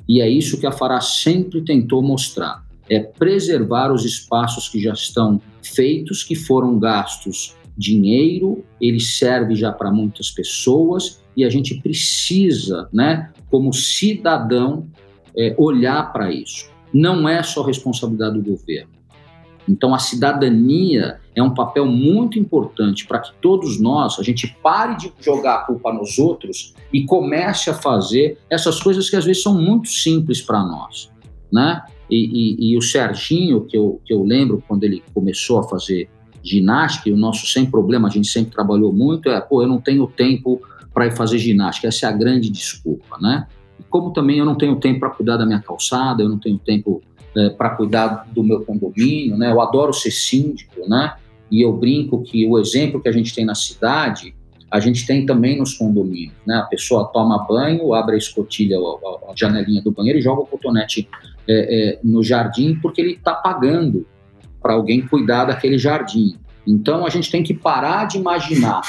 E 0.07 0.21
é 0.21 0.29
isso 0.29 0.59
que 0.59 0.65
a 0.65 0.71
Fará 0.71 1.01
sempre 1.01 1.61
tentou 1.61 2.01
mostrar: 2.01 2.65
é 2.89 2.99
preservar 2.99 3.91
os 3.91 4.05
espaços 4.05 4.69
que 4.69 4.81
já 4.81 4.93
estão 4.93 5.41
feitos, 5.61 6.23
que 6.23 6.35
foram 6.35 6.79
gastos 6.79 7.55
dinheiro, 7.77 8.63
ele 8.79 8.99
serve 8.99 9.55
já 9.55 9.71
para 9.71 9.91
muitas 9.91 10.29
pessoas 10.29 11.21
e 11.35 11.43
a 11.43 11.49
gente 11.49 11.81
precisa, 11.81 12.89
né, 12.91 13.31
como 13.49 13.73
cidadão, 13.73 14.87
é, 15.35 15.55
olhar 15.57 16.11
para 16.11 16.31
isso. 16.31 16.69
Não 16.93 17.27
é 17.27 17.41
só 17.41 17.63
responsabilidade 17.63 18.39
do 18.39 18.43
governo. 18.43 18.91
Então, 19.67 19.93
a 19.93 19.99
cidadania 19.99 21.20
é 21.35 21.41
um 21.41 21.53
papel 21.53 21.85
muito 21.85 22.37
importante 22.37 23.07
para 23.07 23.19
que 23.19 23.31
todos 23.41 23.79
nós, 23.79 24.19
a 24.19 24.23
gente 24.23 24.55
pare 24.61 24.97
de 24.97 25.13
jogar 25.19 25.55
a 25.55 25.59
culpa 25.59 25.93
nos 25.93 26.19
outros 26.19 26.73
e 26.91 27.05
comece 27.05 27.69
a 27.69 27.73
fazer 27.73 28.37
essas 28.49 28.81
coisas 28.81 29.09
que 29.09 29.15
às 29.15 29.25
vezes 29.25 29.41
são 29.41 29.59
muito 29.59 29.87
simples 29.87 30.41
para 30.41 30.61
nós, 30.61 31.09
né? 31.51 31.83
E, 32.09 32.17
e, 32.17 32.73
e, 32.73 32.77
o 32.77 32.81
Serginho, 32.81 33.61
que 33.61 33.77
eu, 33.77 34.01
que 34.03 34.13
eu 34.13 34.21
lembro 34.23 34.61
quando 34.67 34.83
ele 34.83 35.01
começou 35.13 35.59
a 35.59 35.63
fazer 35.63 36.09
ginástica, 36.43 37.07
e 37.07 37.13
o 37.13 37.17
nosso 37.17 37.47
sem 37.47 37.65
problema, 37.65 38.09
a 38.09 38.11
gente 38.11 38.27
sempre 38.27 38.51
trabalhou 38.51 38.91
muito, 38.91 39.29
é, 39.29 39.39
pô, 39.39 39.61
eu 39.61 39.67
não 39.67 39.79
tenho 39.79 40.05
tempo 40.07 40.61
para 40.93 41.07
ir 41.07 41.15
fazer 41.15 41.37
ginástica, 41.37 41.87
essa 41.87 42.07
é 42.07 42.09
a 42.09 42.11
grande 42.11 42.49
desculpa, 42.49 43.17
né? 43.21 43.47
Como 43.89 44.11
também 44.11 44.39
eu 44.39 44.45
não 44.45 44.55
tenho 44.55 44.75
tempo 44.75 44.99
para 44.99 45.09
cuidar 45.11 45.37
da 45.37 45.45
minha 45.45 45.61
calçada, 45.61 46.21
eu 46.21 46.27
não 46.27 46.37
tenho 46.37 46.59
tempo 46.59 47.01
é, 47.35 47.49
para 47.49 47.71
cuidar 47.71 48.27
do 48.31 48.43
meu 48.43 48.63
condomínio, 48.63 49.37
né? 49.37 49.51
Eu 49.51 49.61
adoro 49.61 49.93
ser 49.93 50.11
síndico, 50.11 50.87
né? 50.87 51.15
E 51.49 51.61
eu 51.61 51.73
brinco 51.73 52.21
que 52.23 52.45
o 52.47 52.57
exemplo 52.59 53.01
que 53.01 53.09
a 53.09 53.11
gente 53.11 53.33
tem 53.33 53.45
na 53.45 53.55
cidade, 53.55 54.33
a 54.69 54.79
gente 54.79 55.05
tem 55.05 55.25
também 55.25 55.57
nos 55.57 55.73
condomínios, 55.73 56.33
né? 56.45 56.55
A 56.55 56.63
pessoa 56.63 57.05
toma 57.05 57.45
banho, 57.45 57.93
abre 57.93 58.15
a 58.15 58.17
escotilha, 58.17 58.77
a, 58.77 59.31
a 59.31 59.35
janelinha 59.35 59.81
do 59.81 59.91
banheiro 59.91 60.19
e 60.19 60.21
joga 60.21 60.41
o 60.41 60.45
cotonete 60.45 61.09
é, 61.47 61.53
é, 61.93 61.99
no 62.03 62.23
jardim 62.23 62.75
porque 62.81 63.01
ele 63.01 63.13
está 63.13 63.33
pagando 63.33 64.07
para 64.61 64.73
alguém 64.73 65.01
cuidar 65.01 65.45
daquele 65.45 65.77
jardim. 65.77 66.37
Então 66.65 67.05
a 67.05 67.09
gente 67.09 67.29
tem 67.29 67.43
que 67.43 67.53
parar 67.53 68.05
de 68.05 68.17
imaginar 68.17 68.81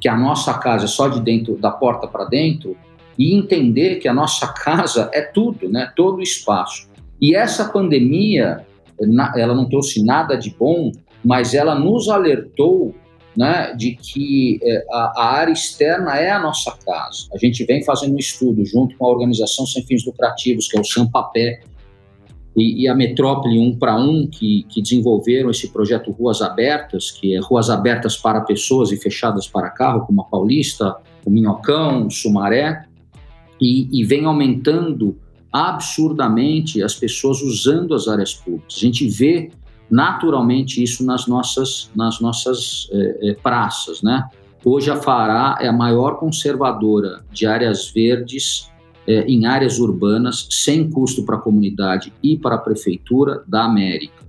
que 0.00 0.08
a 0.08 0.16
nossa 0.16 0.54
casa 0.54 0.84
é 0.84 0.88
só 0.88 1.08
de 1.08 1.20
dentro 1.20 1.56
da 1.56 1.70
porta 1.70 2.06
para 2.06 2.24
dentro 2.24 2.76
e 3.18 3.34
entender 3.34 3.96
que 3.96 4.08
a 4.08 4.14
nossa 4.14 4.48
casa 4.52 5.10
é 5.12 5.20
tudo, 5.22 5.68
né? 5.68 5.92
Todo 5.94 6.18
o 6.18 6.22
espaço. 6.22 6.88
E 7.24 7.34
essa 7.34 7.70
pandemia, 7.70 8.66
ela 9.34 9.54
não 9.54 9.66
trouxe 9.66 10.04
nada 10.04 10.36
de 10.36 10.50
bom, 10.50 10.92
mas 11.24 11.54
ela 11.54 11.74
nos 11.74 12.10
alertou 12.10 12.94
né, 13.34 13.72
de 13.74 13.96
que 13.96 14.60
é, 14.62 14.84
a, 14.92 15.24
área 15.38 15.50
externa 15.50 16.18
é 16.18 16.30
a 16.30 16.38
nossa 16.38 16.76
casa. 16.84 17.26
A 17.32 17.38
gente 17.38 17.64
vem 17.64 17.82
fazendo 17.82 18.14
um 18.14 18.18
estudo 18.18 18.62
junto 18.66 18.94
com 18.98 19.06
a 19.06 19.10
organização 19.10 19.66
sem 19.66 19.82
fins 19.86 20.04
lucrativos, 20.04 20.68
que 20.68 20.76
é 20.76 20.80
o 20.82 20.84
Sampapé, 20.84 21.62
e, 22.54 22.82
e 22.82 22.88
a 22.88 22.94
Metrópole 22.94 23.58
um 23.58 23.74
para 23.74 23.96
um, 23.96 24.26
que, 24.26 24.66
que 24.68 24.82
desenvolveram 24.82 25.48
esse 25.48 25.72
projeto 25.72 26.12
Ruas 26.12 26.42
Abertas, 26.42 27.10
que 27.10 27.34
é 27.34 27.40
ruas 27.40 27.70
abertas 27.70 28.18
para 28.18 28.42
pessoas 28.42 28.92
e 28.92 28.98
fechadas 28.98 29.48
para 29.48 29.70
carro, 29.70 30.06
como 30.06 30.20
a 30.20 30.24
Paulista, 30.24 30.94
o 31.24 31.30
Minhocão, 31.30 32.06
o 32.06 32.10
Sumaré, 32.10 32.84
e, 33.58 33.88
e 33.98 34.04
vem 34.04 34.26
aumentando 34.26 35.16
absurdamente 35.54 36.82
as 36.82 36.96
pessoas 36.96 37.40
usando 37.40 37.94
as 37.94 38.08
áreas 38.08 38.34
públicas. 38.34 38.74
A 38.76 38.80
gente 38.80 39.06
vê 39.06 39.52
naturalmente 39.88 40.82
isso 40.82 41.06
nas 41.06 41.28
nossas, 41.28 41.88
nas 41.94 42.18
nossas 42.18 42.88
é, 42.90 43.30
é, 43.30 43.34
praças, 43.34 44.02
né? 44.02 44.28
Hoje 44.64 44.90
a 44.90 44.96
Fará 44.96 45.56
é 45.60 45.68
a 45.68 45.72
maior 45.72 46.16
conservadora 46.16 47.24
de 47.30 47.46
áreas 47.46 47.92
verdes 47.92 48.68
é, 49.06 49.20
em 49.26 49.46
áreas 49.46 49.78
urbanas, 49.78 50.48
sem 50.50 50.90
custo 50.90 51.24
para 51.24 51.36
a 51.36 51.40
comunidade 51.40 52.12
e 52.20 52.36
para 52.36 52.56
a 52.56 52.58
prefeitura 52.58 53.44
da 53.46 53.64
América. 53.64 54.24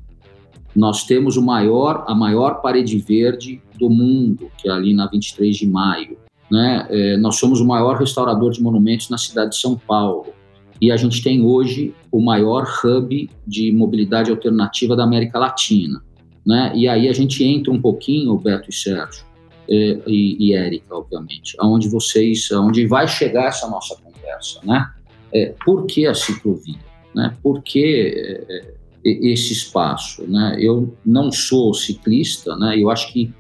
Nós 0.76 1.06
temos 1.06 1.38
o 1.38 1.42
maior, 1.42 2.04
a 2.06 2.14
maior 2.14 2.62
parede 2.62 3.00
verde 3.00 3.64
do 3.80 3.90
mundo, 3.90 4.52
que 4.58 4.70
é 4.70 4.72
ali 4.72 4.94
na 4.94 5.08
23 5.08 5.56
de 5.56 5.68
maio. 5.68 6.18
Né? 6.52 7.18
Nós 7.18 7.38
somos 7.38 7.62
o 7.62 7.66
maior 7.66 7.98
restaurador 7.98 8.52
de 8.52 8.62
monumentos 8.62 9.10
na 9.10 9.18
cidade 9.18 9.52
de 9.52 9.58
São 9.58 9.78
Paulo. 9.78 10.34
E 10.82 10.92
a 10.92 10.98
gente 10.98 11.24
tem 11.24 11.42
hoje 11.42 11.94
o 12.12 12.22
maior 12.22 12.68
hub 12.84 13.30
de 13.48 13.72
mobilidade 13.72 14.30
alternativa 14.30 14.96
da 14.96 15.04
América 15.04 15.40
Latina. 15.40 16.04
Né? 16.46 16.72
E 16.76 16.88
aí 16.88 17.08
a 17.08 17.14
gente 17.14 17.44
entra 17.44 17.72
um 17.72 17.82
pouquinho, 17.82 18.38
Beto 18.38 18.70
e 18.70 18.74
Sérgio, 18.74 19.26
é, 19.70 20.00
e, 20.06 20.38
e 20.40 20.54
Érica, 20.54 20.96
obviamente, 20.96 21.56
aonde 21.60 21.90
vocês, 21.90 22.52
aonde 22.52 22.86
vai 22.86 23.08
chegar 23.08 23.48
essa 23.48 23.68
nossa 23.68 23.96
conversa, 23.96 24.60
né? 24.64 24.92
É, 25.34 25.56
por 25.66 25.88
que 25.88 26.06
a 26.06 26.14
ciclovia? 26.14 26.78
Né? 27.16 27.36
Por 27.42 27.64
que 27.64 28.14
é, 28.48 28.76
esse 29.04 29.54
espaço? 29.54 30.24
Né? 30.28 30.58
Eu 30.60 30.96
não 31.04 31.32
sou 31.32 31.74
ciclista, 31.74 32.56
né? 32.56 32.78
Eu 32.78 32.92
acho 32.92 33.12
que 33.12 33.34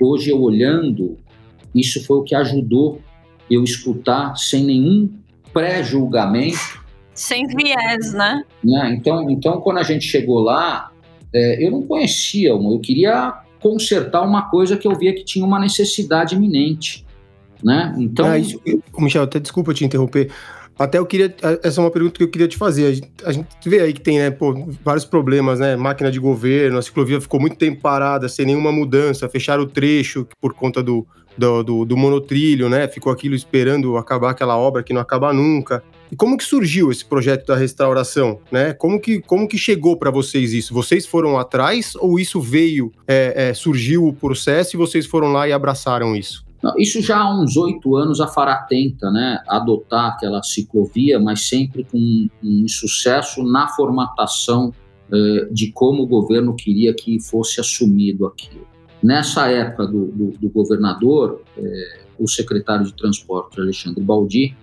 hoje 0.00 0.30
eu 0.30 0.40
olhando, 0.42 1.16
isso 1.74 2.04
foi 2.04 2.18
o 2.18 2.22
que 2.22 2.34
ajudou 2.34 3.00
eu 3.50 3.64
escutar 3.64 4.36
sem 4.36 4.64
nenhum 4.64 5.10
pré-julgamento. 5.54 6.84
Sem 7.14 7.46
viés, 7.46 8.12
né? 8.12 8.44
né? 8.62 8.94
Então, 8.98 9.30
então, 9.30 9.60
quando 9.60 9.78
a 9.78 9.82
gente 9.82 10.04
chegou 10.04 10.40
lá, 10.40 10.90
é, 11.32 11.64
eu 11.64 11.70
não 11.70 11.82
conhecia, 11.82 12.50
eu 12.50 12.80
queria 12.80 13.32
consertar 13.60 14.22
uma 14.22 14.50
coisa 14.50 14.76
que 14.76 14.86
eu 14.86 14.94
via 14.98 15.14
que 15.14 15.24
tinha 15.24 15.46
uma 15.46 15.58
necessidade 15.58 16.34
iminente 16.34 17.04
né? 17.64 17.94
Então. 17.98 18.26
Ah, 18.26 18.38
isso, 18.38 18.60
Michel, 18.98 19.22
até 19.22 19.40
desculpa 19.40 19.72
te 19.72 19.84
interromper. 19.84 20.30
Até 20.78 20.98
eu 20.98 21.06
queria. 21.06 21.34
Essa 21.62 21.80
é 21.80 21.84
uma 21.84 21.90
pergunta 21.90 22.18
que 22.18 22.24
eu 22.24 22.30
queria 22.30 22.46
te 22.46 22.58
fazer. 22.58 22.86
A 22.86 22.92
gente, 22.92 23.10
a 23.24 23.32
gente 23.32 23.48
vê 23.68 23.80
aí 23.80 23.92
que 23.92 24.00
tem, 24.00 24.18
né, 24.18 24.30
pô, 24.30 24.52
vários 24.84 25.04
problemas, 25.04 25.60
né? 25.60 25.74
Máquina 25.76 26.10
de 26.10 26.20
governo, 26.20 26.78
a 26.78 26.82
ciclovia 26.82 27.20
ficou 27.20 27.40
muito 27.40 27.56
tempo 27.56 27.80
parada, 27.80 28.28
sem 28.28 28.44
nenhuma 28.44 28.70
mudança, 28.70 29.28
fecharam 29.28 29.62
o 29.62 29.66
trecho 29.66 30.26
por 30.40 30.52
conta 30.52 30.82
do, 30.82 31.06
do, 31.36 31.62
do, 31.62 31.84
do 31.84 31.96
monotrilho, 31.96 32.68
né? 32.68 32.88
Ficou 32.88 33.12
aquilo 33.12 33.34
esperando 33.34 33.96
acabar 33.96 34.30
aquela 34.30 34.56
obra 34.56 34.82
que 34.82 34.92
não 34.92 35.00
acaba 35.00 35.32
nunca. 35.32 35.82
E 36.10 36.16
como 36.16 36.36
que 36.36 36.44
surgiu 36.44 36.90
esse 36.90 37.04
projeto 37.04 37.46
da 37.46 37.56
restauração, 37.56 38.38
né? 38.50 38.72
Como 38.72 39.00
que, 39.00 39.20
como 39.20 39.48
que 39.48 39.58
chegou 39.58 39.96
para 39.96 40.10
vocês 40.10 40.52
isso? 40.52 40.72
Vocês 40.72 41.06
foram 41.06 41.38
atrás 41.38 41.94
ou 41.96 42.18
isso 42.18 42.40
veio, 42.40 42.92
é, 43.06 43.48
é, 43.48 43.54
surgiu 43.54 44.06
o 44.06 44.12
processo 44.12 44.76
e 44.76 44.78
vocês 44.78 45.06
foram 45.06 45.32
lá 45.32 45.48
e 45.48 45.52
abraçaram 45.52 46.14
isso? 46.14 46.44
Isso 46.78 47.02
já 47.02 47.18
há 47.18 47.42
uns 47.42 47.58
oito 47.58 47.94
anos 47.94 48.22
a 48.22 48.26
Fará 48.26 48.56
tenta 48.56 49.10
né, 49.10 49.38
adotar 49.46 50.12
aquela 50.12 50.42
ciclovia, 50.42 51.20
mas 51.20 51.46
sempre 51.46 51.84
com 51.84 52.26
um 52.42 52.66
sucesso 52.66 53.42
na 53.42 53.68
formatação 53.68 54.72
eh, 55.12 55.48
de 55.52 55.70
como 55.72 56.02
o 56.02 56.06
governo 56.06 56.54
queria 56.54 56.94
que 56.94 57.20
fosse 57.20 57.60
assumido 57.60 58.26
aquilo. 58.26 58.66
Nessa 59.04 59.50
época 59.50 59.86
do, 59.86 60.06
do, 60.06 60.30
do 60.38 60.48
governador, 60.48 61.42
eh, 61.58 62.00
o 62.18 62.26
secretário 62.26 62.86
de 62.86 62.94
Transporte, 62.94 63.60
Alexandre 63.60 64.02
Baldi, 64.02 64.56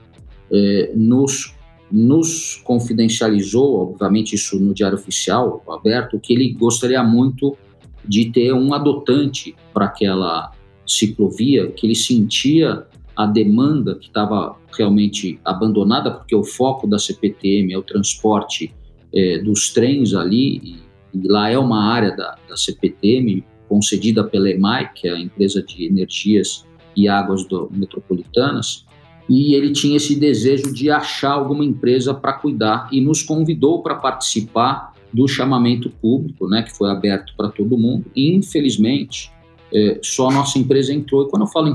eh, 0.51 0.91
nos, 0.95 1.55
nos 1.91 2.55
confidencializou, 2.63 3.91
obviamente 3.91 4.33
isso 4.33 4.59
no 4.59 4.73
Diário 4.73 4.97
Oficial, 4.97 5.63
aberto, 5.69 6.19
que 6.19 6.33
ele 6.33 6.53
gostaria 6.53 7.03
muito 7.03 7.55
de 8.03 8.31
ter 8.31 8.51
um 8.51 8.73
adotante 8.73 9.55
para 9.71 9.85
aquela 9.85 10.51
ciclovia, 10.87 11.71
que 11.71 11.85
ele 11.85 11.93
sentia 11.93 12.87
a 13.15 13.27
demanda 13.27 13.93
que 13.93 14.07
estava 14.07 14.57
realmente 14.75 15.39
abandonada, 15.45 16.09
porque 16.09 16.35
o 16.35 16.43
foco 16.43 16.87
da 16.87 16.97
CPTM 16.97 17.73
é 17.73 17.77
o 17.77 17.83
transporte 17.83 18.73
é, 19.13 19.37
dos 19.37 19.71
trens 19.71 20.15
ali, 20.15 20.57
e, 20.57 20.79
e, 21.13 21.27
lá 21.27 21.47
é 21.47 21.59
uma 21.59 21.93
área 21.93 22.15
da, 22.15 22.39
da 22.49 22.57
CPTM 22.57 23.45
concedida 23.71 24.21
pela 24.21 24.49
EMAI, 24.49 24.91
que 24.93 25.07
é 25.07 25.13
a 25.13 25.17
empresa 25.17 25.63
de 25.63 25.85
energias 25.85 26.67
e 26.93 27.07
águas 27.07 27.45
do, 27.45 27.71
metropolitanas, 27.71 28.85
e 29.29 29.55
ele 29.55 29.71
tinha 29.71 29.95
esse 29.95 30.19
desejo 30.19 30.73
de 30.73 30.91
achar 30.91 31.31
alguma 31.31 31.63
empresa 31.63 32.13
para 32.13 32.33
cuidar 32.33 32.89
e 32.91 32.99
nos 32.99 33.23
convidou 33.23 33.81
para 33.81 33.95
participar 33.95 34.93
do 35.13 35.25
chamamento 35.25 35.89
público, 35.89 36.49
né, 36.49 36.63
que 36.63 36.75
foi 36.75 36.89
aberto 36.89 37.33
para 37.37 37.47
todo 37.47 37.77
mundo. 37.77 38.07
E, 38.13 38.35
infelizmente, 38.35 39.31
é, 39.73 39.99
só 40.03 40.29
a 40.29 40.33
nossa 40.33 40.59
empresa 40.59 40.93
entrou. 40.93 41.25
E 41.25 41.29
quando 41.29 41.43
eu 41.43 41.47
falo 41.47 41.73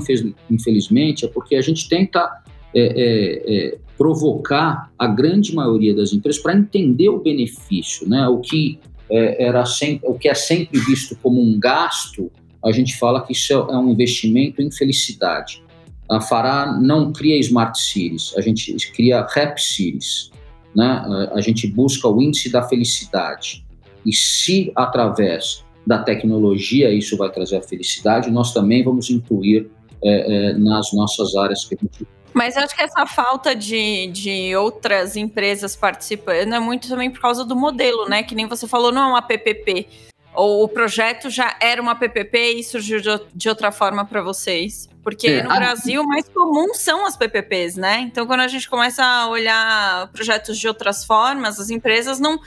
infelizmente, 0.51 1.25
é 1.25 1.27
porque 1.27 1.55
a 1.55 1.61
gente 1.61 1.89
tenta 1.89 2.43
é, 2.75 2.81
é, 2.81 3.55
é 3.55 3.77
provocar 3.97 4.91
a 4.99 5.07
grande 5.07 5.55
maioria 5.55 5.95
das 5.95 6.13
empresas 6.13 6.39
para 6.39 6.55
entender 6.55 7.09
o 7.09 7.17
benefício, 7.17 8.07
né? 8.07 8.27
O 8.27 8.37
que 8.37 8.79
é, 9.09 9.43
era 9.43 9.65
sempre, 9.65 10.07
o 10.07 10.13
que 10.13 10.27
é 10.29 10.33
sempre 10.33 10.79
visto 10.79 11.15
como 11.21 11.41
um 11.41 11.59
gasto, 11.59 12.31
a 12.63 12.71
gente 12.71 12.97
fala 12.97 13.25
que 13.25 13.33
isso 13.33 13.53
é 13.53 13.77
um 13.77 13.91
investimento 13.91 14.61
em 14.61 14.71
felicidade. 14.71 15.63
A 16.09 16.21
Fará 16.21 16.77
não 16.81 17.11
cria 17.11 17.37
smart 17.39 17.79
cities, 17.79 18.33
a 18.37 18.41
gente 18.41 18.75
cria 18.93 19.25
rap 19.29 19.57
cities, 19.59 20.31
né? 20.75 21.29
A 21.33 21.41
gente 21.41 21.67
busca 21.67 22.07
o 22.07 22.21
índice 22.21 22.51
da 22.51 22.63
felicidade. 22.63 23.65
E 24.05 24.13
se 24.13 24.71
através 24.75 25.65
da 25.85 25.99
tecnologia, 25.99 26.91
isso 26.91 27.17
vai 27.17 27.29
trazer 27.29 27.57
a 27.57 27.61
felicidade, 27.61 28.29
nós 28.29 28.53
também 28.53 28.83
vamos 28.83 29.09
incluir 29.09 29.69
é, 30.03 30.49
é, 30.49 30.53
nas 30.53 30.93
nossas 30.93 31.35
áreas 31.35 31.65
que 31.65 31.75
a 31.75 31.77
gente 31.81 32.07
mas 32.37 32.55
eu 32.55 32.63
acho 32.63 32.75
que 32.75 32.83
essa 32.83 33.05
falta 33.07 33.55
de, 33.55 34.07
de 34.07 34.55
outras 34.55 35.15
empresas 35.15 35.75
participando 35.75 36.53
é 36.53 36.59
muito 36.59 36.87
também 36.87 37.09
por 37.09 37.19
causa 37.19 37.43
do 37.43 37.55
modelo, 37.55 38.07
né? 38.07 38.21
Que 38.21 38.35
nem 38.35 38.45
você 38.45 38.67
falou, 38.67 38.91
não 38.91 39.01
é 39.01 39.07
uma 39.07 39.21
PPP. 39.23 39.87
Ou 40.35 40.63
o 40.63 40.67
projeto 40.67 41.31
já 41.31 41.57
era 41.59 41.81
uma 41.81 41.95
PPP 41.95 42.59
e 42.59 42.63
surgiu 42.63 43.01
de, 43.01 43.09
de 43.33 43.49
outra 43.49 43.71
forma 43.71 44.05
para 44.05 44.21
vocês? 44.21 44.87
Porque 45.01 45.27
é, 45.29 45.41
no. 45.41 45.49
Brasil, 45.49 46.03
o 46.03 46.07
mais 46.07 46.29
comum 46.29 46.75
são 46.75 47.07
as 47.07 47.17
PPPs, 47.17 47.75
né? 47.75 48.01
Então, 48.01 48.27
quando 48.27 48.41
a 48.41 48.47
gente 48.47 48.69
começa 48.69 49.03
a 49.03 49.29
olhar 49.29 50.07
projetos 50.09 50.59
de 50.59 50.67
outras 50.67 51.03
formas, 51.03 51.59
as 51.59 51.71
empresas 51.71 52.19
não 52.19 52.39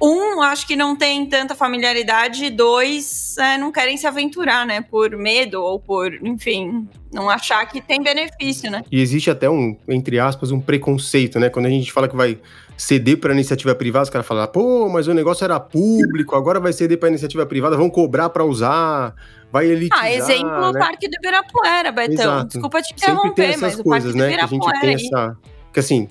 um, 0.00 0.42
acho 0.42 0.66
que 0.66 0.74
não 0.74 0.96
tem 0.96 1.24
tanta 1.26 1.54
familiaridade, 1.54 2.50
dois, 2.50 3.36
é, 3.38 3.56
não 3.56 3.70
querem 3.70 3.96
se 3.96 4.06
aventurar, 4.06 4.66
né? 4.66 4.80
Por 4.80 5.16
medo 5.16 5.62
ou 5.62 5.78
por, 5.78 6.12
enfim, 6.26 6.88
não 7.12 7.30
achar 7.30 7.64
que 7.66 7.80
tem 7.80 8.02
benefício, 8.02 8.70
né? 8.70 8.82
E 8.90 9.00
existe 9.00 9.30
até 9.30 9.48
um, 9.48 9.76
entre 9.88 10.18
aspas, 10.18 10.50
um 10.50 10.60
preconceito, 10.60 11.38
né? 11.38 11.48
Quando 11.48 11.66
a 11.66 11.70
gente 11.70 11.92
fala 11.92 12.08
que 12.08 12.16
vai 12.16 12.38
ceder 12.76 13.18
para 13.18 13.32
iniciativa 13.32 13.74
privada, 13.74 14.04
os 14.04 14.10
caras 14.10 14.26
falam, 14.26 14.46
pô, 14.48 14.88
mas 14.88 15.06
o 15.06 15.14
negócio 15.14 15.44
era 15.44 15.60
público, 15.60 16.34
agora 16.34 16.58
vai 16.58 16.72
ceder 16.72 16.98
para 16.98 17.08
iniciativa 17.08 17.46
privada, 17.46 17.76
vão 17.76 17.88
cobrar 17.88 18.28
para 18.30 18.44
usar, 18.44 19.14
vai 19.52 19.66
elitizar. 19.66 20.04
Ah, 20.04 20.10
exemplo, 20.10 20.48
né? 20.48 20.68
o 20.70 20.72
Parque 20.72 21.08
do 21.08 21.14
Ibirapuera, 21.14 21.92
Betão. 21.92 22.14
Exato. 22.14 22.48
Desculpa 22.48 22.82
te 22.82 22.92
interromper, 22.92 23.56
mas 23.58 23.78
o 23.78 23.84
Parque 23.84 24.06
né, 24.08 24.12
do 24.12 24.32
Ibirapuera... 24.32 24.80
Que 24.80 24.86
a 24.86 24.90
gente 24.90 25.08
tem 25.10 25.18
essa... 25.18 25.36
Que 25.72 25.80
assim, 25.80 26.08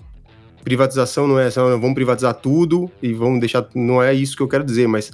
privatização 0.64 1.28
não 1.28 1.40
é 1.40 1.50
só 1.50 1.78
vamos 1.78 1.94
privatizar 1.94 2.34
tudo 2.34 2.90
e 3.02 3.14
vamos 3.14 3.40
deixar. 3.40 3.68
Não 3.76 4.02
é 4.02 4.14
isso 4.14 4.36
que 4.36 4.44
eu 4.44 4.48
quero 4.48 4.64
dizer, 4.64 4.88
mas. 4.88 5.12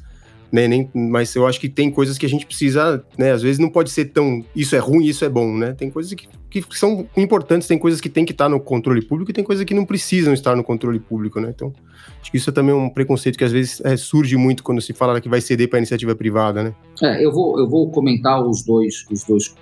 Né, 0.50 0.66
nem, 0.66 0.90
mas 0.96 1.36
eu 1.36 1.46
acho 1.46 1.60
que 1.60 1.68
tem 1.68 1.92
coisas 1.92 2.18
que 2.18 2.26
a 2.26 2.30
gente 2.30 2.46
precisa, 2.46 3.04
né? 3.18 3.34
Às 3.34 3.42
vezes 3.42 3.60
não 3.60 3.70
pode 3.70 3.90
ser 3.90 4.06
tão. 4.06 4.46
Isso 4.56 4.78
é 4.78 4.80
ruim, 4.80 5.04
isso 5.04 5.26
é 5.26 5.30
bom, 5.30 5.54
né? 5.54 5.74
Tem 5.74 5.90
coisas 5.90 6.14
que, 6.14 6.26
que 6.50 6.64
são 6.72 7.06
importantes, 7.18 7.68
tem 7.68 7.78
coisas 7.78 8.00
que 8.00 8.08
tem 8.08 8.24
que 8.24 8.32
estar 8.32 8.48
no 8.48 8.58
controle 8.58 9.02
público 9.02 9.30
e 9.30 9.34
tem 9.34 9.44
coisas 9.44 9.66
que 9.66 9.74
não 9.74 9.86
precisam 9.86 10.34
estar 10.34 10.56
no 10.56 10.64
controle 10.64 11.02
público, 11.02 11.42
né? 11.42 11.52
Então, 11.54 11.74
acho 12.22 12.32
que 12.32 12.38
isso 12.38 12.50
é 12.50 12.54
também 12.54 12.74
um 12.74 12.90
preconceito 12.90 13.38
que 13.38 13.44
às 13.44 13.52
vezes 13.52 13.82
é, 13.84 13.98
surge 13.98 14.38
muito 14.38 14.64
quando 14.64 14.80
se 14.80 14.94
fala 14.94 15.20
que 15.20 15.28
vai 15.28 15.42
ceder 15.42 15.70
para 15.70 15.80
iniciativa 15.80 16.16
privada, 16.16 16.64
né? 16.64 16.74
É, 17.04 17.26
eu 17.26 17.32
vou, 17.34 17.60
eu 17.60 17.68
vou 17.68 17.92
comentar 17.92 18.42
os 18.42 18.64
dois, 18.64 19.06
os 19.12 19.26
dois, 19.26 19.54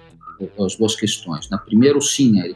as 0.60 0.76
duas 0.76 0.96
questões. 0.96 1.50
Né? 1.50 1.58
Primeiro, 1.66 2.00
sim, 2.00 2.40
uh, 2.40 2.56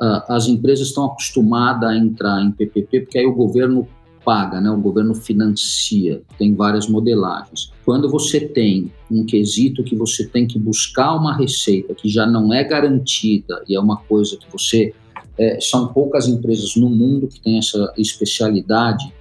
as 0.00 0.46
empresas 0.46 0.88
estão 0.88 1.06
acostumadas 1.06 1.90
a 1.90 1.96
entrar 1.96 2.42
em 2.42 2.52
PPP, 2.52 3.00
porque 3.00 3.18
aí 3.18 3.26
o 3.26 3.34
governo 3.34 3.86
paga, 4.24 4.60
né? 4.60 4.70
o 4.70 4.76
governo 4.76 5.14
financia, 5.14 6.22
tem 6.38 6.54
várias 6.54 6.86
modelagens. 6.86 7.72
Quando 7.84 8.10
você 8.10 8.40
tem 8.40 8.92
um 9.10 9.24
quesito 9.24 9.82
que 9.82 9.96
você 9.96 10.26
tem 10.26 10.46
que 10.46 10.58
buscar 10.58 11.14
uma 11.16 11.34
receita 11.34 11.94
que 11.94 12.08
já 12.08 12.26
não 12.26 12.52
é 12.52 12.62
garantida 12.62 13.62
e 13.66 13.74
é 13.74 13.80
uma 13.80 13.96
coisa 13.96 14.36
que 14.36 14.46
você. 14.52 14.92
É, 15.38 15.58
são 15.60 15.88
poucas 15.92 16.26
empresas 16.26 16.74
no 16.74 16.90
mundo 16.90 17.28
que 17.28 17.40
têm 17.40 17.58
essa 17.58 17.92
especialidade 17.96 19.12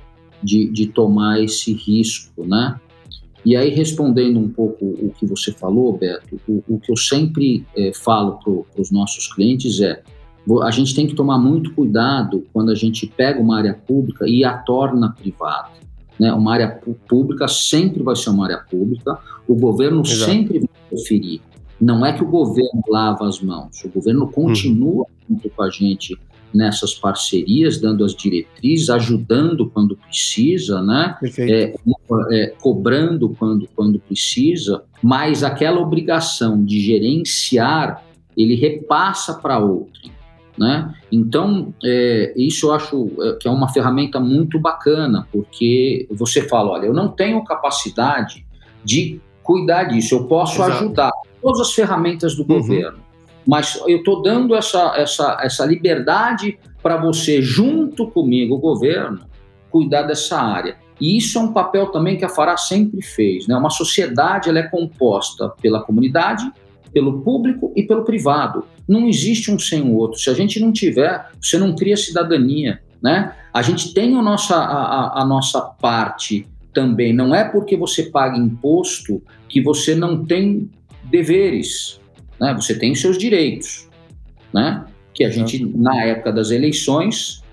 de, 0.43 0.67
de 0.69 0.87
tomar 0.87 1.41
esse 1.41 1.73
risco, 1.73 2.43
né? 2.43 2.79
E 3.45 3.55
aí, 3.55 3.69
respondendo 3.69 4.37
um 4.37 4.49
pouco 4.49 4.83
o 4.85 5.13
que 5.17 5.25
você 5.25 5.53
falou, 5.53 5.97
Beto, 5.97 6.37
o, 6.47 6.63
o 6.67 6.79
que 6.79 6.91
eu 6.91 6.97
sempre 6.97 7.65
é, 7.77 7.93
falo 7.93 8.39
para 8.43 8.81
os 8.81 8.91
nossos 8.91 9.33
clientes 9.33 9.79
é: 9.79 10.03
a 10.63 10.71
gente 10.71 10.95
tem 10.95 11.05
que 11.07 11.15
tomar 11.15 11.37
muito 11.37 11.73
cuidado 11.73 12.45
quando 12.53 12.71
a 12.71 12.75
gente 12.75 13.05
pega 13.05 13.39
uma 13.41 13.57
área 13.57 13.73
pública 13.73 14.25
e 14.27 14.45
a 14.45 14.57
torna 14.57 15.11
privada. 15.11 15.69
Né? 16.19 16.31
Uma 16.33 16.53
área 16.53 16.79
pública 17.07 17.47
sempre 17.47 18.01
vai 18.01 18.15
ser 18.15 18.29
uma 18.29 18.45
área 18.45 18.59
pública, 18.69 19.17
o 19.47 19.55
governo 19.55 20.01
Exato. 20.01 20.31
sempre 20.31 20.59
vai 20.59 20.69
preferir. 20.89 21.41
Não 21.79 22.05
é 22.05 22.11
que 22.11 22.23
o 22.23 22.27
governo 22.27 22.81
lava 22.89 23.27
as 23.27 23.39
mãos, 23.39 23.83
o 23.83 23.89
governo 23.89 24.27
continua 24.31 25.05
uhum. 25.05 25.35
junto 25.35 25.49
com 25.49 25.61
a 25.61 25.69
gente 25.69 26.17
nessas 26.53 26.93
parcerias, 26.93 27.79
dando 27.79 28.03
as 28.03 28.15
diretrizes, 28.15 28.89
ajudando 28.89 29.69
quando 29.69 29.95
precisa, 29.95 30.81
né? 30.81 31.15
É, 31.37 31.75
é, 32.31 32.47
cobrando 32.61 33.29
quando, 33.37 33.67
quando 33.75 33.99
precisa, 33.99 34.83
mas 35.03 35.43
aquela 35.43 35.79
obrigação 35.79 36.63
de 36.63 36.79
gerenciar, 36.79 38.03
ele 38.35 38.55
repassa 38.55 39.35
para 39.35 39.59
outro. 39.59 40.16
Né? 40.57 40.91
Então, 41.11 41.73
é, 41.83 42.33
isso 42.35 42.67
eu 42.67 42.73
acho 42.73 43.11
é, 43.21 43.33
que 43.33 43.47
é 43.47 43.51
uma 43.51 43.69
ferramenta 43.69 44.19
muito 44.19 44.59
bacana, 44.59 45.27
porque 45.31 46.07
você 46.11 46.41
fala: 46.41 46.71
olha, 46.71 46.87
eu 46.87 46.93
não 46.93 47.09
tenho 47.09 47.43
capacidade 47.43 48.45
de 48.83 49.21
cuidar 49.43 49.85
disso, 49.85 50.15
eu 50.15 50.23
posso 50.25 50.55
Exato. 50.55 50.71
ajudar 50.71 51.11
todas 51.41 51.61
as 51.61 51.73
ferramentas 51.73 52.35
do 52.35 52.41
uhum. 52.41 52.59
governo, 52.59 52.99
mas 53.45 53.79
eu 53.87 53.99
estou 53.99 54.21
dando 54.21 54.55
essa, 54.55 54.93
essa, 54.97 55.37
essa 55.41 55.65
liberdade 55.65 56.57
para 56.81 56.97
você, 56.97 57.41
junto 57.41 58.07
comigo, 58.07 58.55
o 58.55 58.59
governo, 58.59 59.19
cuidar 59.69 60.03
dessa 60.03 60.39
área. 60.39 60.77
E 60.99 61.17
isso 61.17 61.37
é 61.37 61.41
um 61.41 61.53
papel 61.53 61.87
também 61.87 62.17
que 62.17 62.25
a 62.25 62.29
Fará 62.29 62.57
sempre 62.57 63.01
fez. 63.01 63.47
Né? 63.47 63.55
Uma 63.55 63.69
sociedade 63.69 64.49
ela 64.49 64.59
é 64.59 64.63
composta 64.63 65.49
pela 65.61 65.81
comunidade, 65.81 66.51
pelo 66.97 67.21
público 67.21 67.71
e 67.75 67.83
pelo 67.83 68.03
privado. 68.03 68.65
Não 68.87 69.07
existe 69.07 69.51
um 69.51 69.59
sem 69.59 69.83
o 69.83 69.93
outro. 69.93 70.19
Se 70.19 70.31
a 70.31 70.33
gente 70.33 70.59
não 70.59 70.71
tiver, 70.71 71.29
você 71.39 71.55
não 71.59 71.75
cria 71.75 71.95
cidadania. 71.95 72.81
Né? 72.99 73.35
A 73.53 73.61
gente 73.61 73.93
tem 73.93 74.17
a 74.17 74.21
nossa, 74.23 74.55
a, 74.55 75.21
a 75.21 75.25
nossa 75.25 75.61
parte 75.61 76.47
também. 76.73 77.13
Não 77.13 77.35
é 77.35 77.43
porque 77.43 77.77
você 77.77 78.09
paga 78.09 78.35
imposto 78.35 79.21
que 79.47 79.61
você 79.61 79.93
não 79.93 80.25
tem 80.25 80.71
deveres. 81.03 82.01
Né? 82.39 82.55
Você 82.55 82.73
tem 82.73 82.95
seus 82.95 83.15
direitos. 83.15 83.87
Né? 84.51 84.83
Que 85.13 85.23
a 85.23 85.29
gente, 85.29 85.63
na 85.63 86.03
época 86.03 86.33
das 86.33 86.49
eleições, 86.49 87.43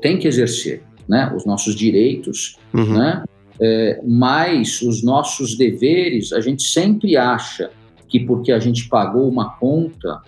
tem 0.00 0.20
que 0.20 0.28
exercer 0.28 0.84
né? 1.08 1.32
os 1.34 1.44
nossos 1.44 1.74
direitos. 1.74 2.58
Uhum. 2.72 2.96
Né? 2.96 3.24
É, 3.60 4.00
mas 4.06 4.82
os 4.82 5.02
nossos 5.02 5.58
deveres, 5.58 6.32
a 6.32 6.40
gente 6.40 6.62
sempre 6.62 7.16
acha 7.16 7.72
que 8.08 8.20
porque 8.20 8.52
a 8.52 8.58
gente 8.58 8.88
pagou 8.88 9.28
uma 9.28 9.50
conta, 9.56 10.20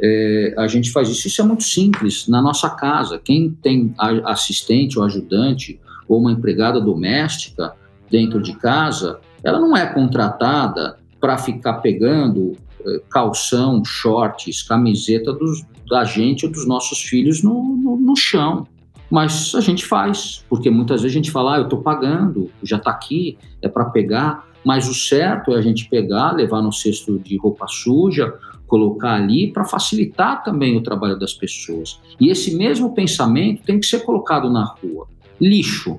é, 0.00 0.54
a 0.56 0.66
gente 0.66 0.90
faz 0.90 1.08
isso. 1.08 1.26
Isso 1.26 1.40
é 1.40 1.44
muito 1.44 1.64
simples, 1.64 2.28
na 2.28 2.40
nossa 2.40 2.70
casa. 2.70 3.18
Quem 3.18 3.50
tem 3.50 3.94
assistente 4.24 4.98
ou 4.98 5.04
ajudante 5.04 5.80
ou 6.08 6.20
uma 6.20 6.32
empregada 6.32 6.80
doméstica 6.80 7.74
dentro 8.10 8.40
de 8.42 8.54
casa, 8.54 9.20
ela 9.44 9.60
não 9.60 9.76
é 9.76 9.86
contratada 9.86 10.98
para 11.20 11.36
ficar 11.36 11.74
pegando 11.74 12.52
é, 12.86 13.00
calção, 13.10 13.84
shorts, 13.84 14.62
camiseta 14.62 15.32
dos, 15.32 15.64
da 15.88 16.04
gente 16.04 16.46
ou 16.46 16.52
dos 16.52 16.66
nossos 16.66 17.00
filhos 17.02 17.42
no, 17.42 17.76
no, 17.76 17.96
no 17.96 18.16
chão. 18.16 18.66
Mas 19.10 19.54
a 19.54 19.60
gente 19.60 19.86
faz, 19.86 20.44
porque 20.48 20.70
muitas 20.70 21.00
vezes 21.00 21.14
a 21.14 21.18
gente 21.18 21.30
fala, 21.30 21.56
ah, 21.56 21.58
eu 21.58 21.64
estou 21.64 21.80
pagando, 21.80 22.50
já 22.62 22.76
está 22.76 22.90
aqui, 22.90 23.38
é 23.62 23.68
para 23.68 23.86
pegar. 23.86 24.46
Mas 24.64 24.88
o 24.88 24.94
certo 24.94 25.52
é 25.52 25.58
a 25.58 25.62
gente 25.62 25.88
pegar, 25.88 26.32
levar 26.32 26.62
no 26.62 26.72
cesto 26.72 27.18
de 27.18 27.36
roupa 27.38 27.66
suja, 27.68 28.34
colocar 28.66 29.14
ali 29.14 29.52
para 29.52 29.64
facilitar 29.64 30.42
também 30.44 30.76
o 30.76 30.82
trabalho 30.82 31.18
das 31.18 31.32
pessoas. 31.32 32.00
E 32.20 32.28
esse 32.28 32.54
mesmo 32.56 32.94
pensamento 32.94 33.62
tem 33.62 33.80
que 33.80 33.86
ser 33.86 34.00
colocado 34.00 34.50
na 34.50 34.64
rua. 34.64 35.06
Lixo, 35.40 35.98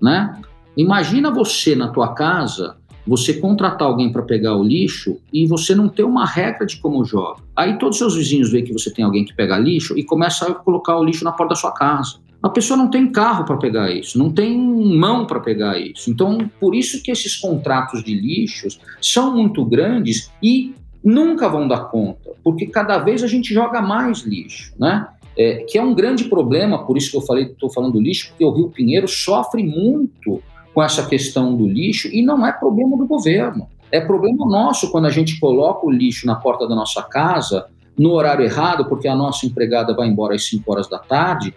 né? 0.00 0.40
Imagina 0.76 1.30
você 1.30 1.74
na 1.74 1.88
tua 1.88 2.14
casa, 2.14 2.76
você 3.06 3.34
contratar 3.34 3.88
alguém 3.88 4.12
para 4.12 4.22
pegar 4.22 4.56
o 4.56 4.62
lixo 4.62 5.18
e 5.32 5.46
você 5.46 5.74
não 5.74 5.88
ter 5.88 6.04
uma 6.04 6.26
regra 6.26 6.66
de 6.66 6.76
como 6.76 7.04
joga. 7.04 7.42
Aí 7.56 7.78
todos 7.78 7.96
os 7.96 7.98
seus 7.98 8.14
vizinhos 8.16 8.50
veem 8.52 8.64
que 8.64 8.72
você 8.72 8.92
tem 8.92 9.04
alguém 9.04 9.24
que 9.24 9.34
pega 9.34 9.58
lixo 9.58 9.98
e 9.98 10.04
começa 10.04 10.46
a 10.46 10.54
colocar 10.54 10.96
o 10.96 11.04
lixo 11.04 11.24
na 11.24 11.32
porta 11.32 11.54
da 11.54 11.60
sua 11.60 11.72
casa. 11.72 12.18
A 12.42 12.48
pessoa 12.48 12.76
não 12.76 12.88
tem 12.88 13.10
carro 13.10 13.44
para 13.44 13.56
pegar 13.58 13.90
isso, 13.90 14.18
não 14.18 14.30
tem 14.32 14.58
mão 14.58 15.26
para 15.26 15.40
pegar 15.40 15.78
isso. 15.78 16.10
Então, 16.10 16.38
por 16.58 16.74
isso 16.74 17.02
que 17.02 17.10
esses 17.10 17.36
contratos 17.36 18.02
de 18.02 18.14
lixos 18.14 18.80
são 19.00 19.34
muito 19.34 19.64
grandes 19.64 20.30
e 20.42 20.74
nunca 21.04 21.48
vão 21.48 21.68
dar 21.68 21.90
conta, 21.90 22.30
porque 22.42 22.66
cada 22.66 22.98
vez 22.98 23.22
a 23.22 23.26
gente 23.26 23.52
joga 23.52 23.80
mais 23.80 24.20
lixo, 24.20 24.72
né? 24.78 25.08
É, 25.36 25.64
que 25.68 25.78
é 25.78 25.82
um 25.82 25.94
grande 25.94 26.24
problema, 26.24 26.84
por 26.84 26.98
isso 26.98 27.10
que 27.10 27.16
eu 27.16 27.22
falei, 27.22 27.44
estou 27.44 27.70
falando 27.70 27.92
do 27.92 28.00
lixo, 28.00 28.30
porque 28.30 28.44
o 28.44 28.50
Rio 28.50 28.68
Pinheiro 28.68 29.06
sofre 29.06 29.62
muito 29.62 30.42
com 30.74 30.82
essa 30.82 31.06
questão 31.06 31.54
do 31.56 31.66
lixo 31.66 32.08
e 32.08 32.22
não 32.22 32.46
é 32.46 32.52
problema 32.52 32.96
do 32.96 33.06
governo. 33.06 33.68
É 33.92 34.00
problema 34.00 34.46
nosso 34.46 34.90
quando 34.90 35.06
a 35.06 35.10
gente 35.10 35.38
coloca 35.40 35.86
o 35.86 35.90
lixo 35.90 36.26
na 36.26 36.34
porta 36.34 36.66
da 36.66 36.74
nossa 36.74 37.02
casa 37.02 37.66
no 37.98 38.10
horário 38.12 38.44
errado, 38.44 38.86
porque 38.86 39.08
a 39.08 39.14
nossa 39.14 39.46
empregada 39.46 39.94
vai 39.94 40.08
embora 40.08 40.34
às 40.34 40.46
5 40.48 40.70
horas 40.70 40.88
da 40.88 40.98
tarde 40.98 41.54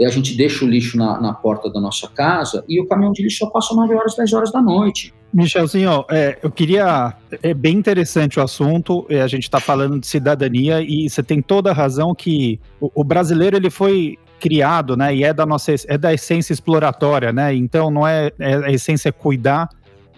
a 0.00 0.08
gente 0.10 0.36
deixa 0.36 0.64
o 0.64 0.68
lixo 0.68 0.96
na, 0.96 1.20
na, 1.20 1.34
porta 1.34 1.70
da 1.70 1.80
nossa 1.80 2.08
casa 2.08 2.64
e 2.68 2.80
o 2.80 2.86
caminhão 2.86 3.12
de 3.12 3.22
lixo 3.22 3.38
só 3.38 3.46
passa 3.46 3.74
9 3.74 3.94
horas, 3.94 4.14
10 4.16 4.32
horas 4.32 4.52
da 4.52 4.62
noite. 4.62 5.12
Michelzinho, 5.32 6.04
é, 6.10 6.38
eu 6.42 6.50
queria. 6.50 7.14
É 7.42 7.54
bem 7.54 7.76
interessante 7.76 8.38
o 8.38 8.42
assunto. 8.42 9.06
A 9.10 9.26
gente 9.26 9.44
está 9.44 9.58
falando 9.58 9.98
de 9.98 10.06
cidadania 10.06 10.82
e 10.82 11.08
você 11.08 11.22
tem 11.22 11.40
toda 11.40 11.70
a 11.70 11.74
razão 11.74 12.14
que 12.14 12.60
o, 12.78 12.90
o, 12.94 13.02
brasileiro 13.02 13.56
ele 13.56 13.70
foi 13.70 14.18
criado, 14.38 14.96
né? 14.96 15.14
E 15.14 15.24
é 15.24 15.32
da 15.32 15.46
nossa 15.46 15.72
é 15.88 15.96
da 15.96 16.12
essência 16.12 16.52
exploratória, 16.52 17.32
né? 17.32 17.54
Então 17.54 17.90
não 17.90 18.06
é, 18.06 18.30
é 18.38 18.56
a 18.56 18.70
essência 18.70 19.08
é 19.08 19.12
cuidar 19.12 19.70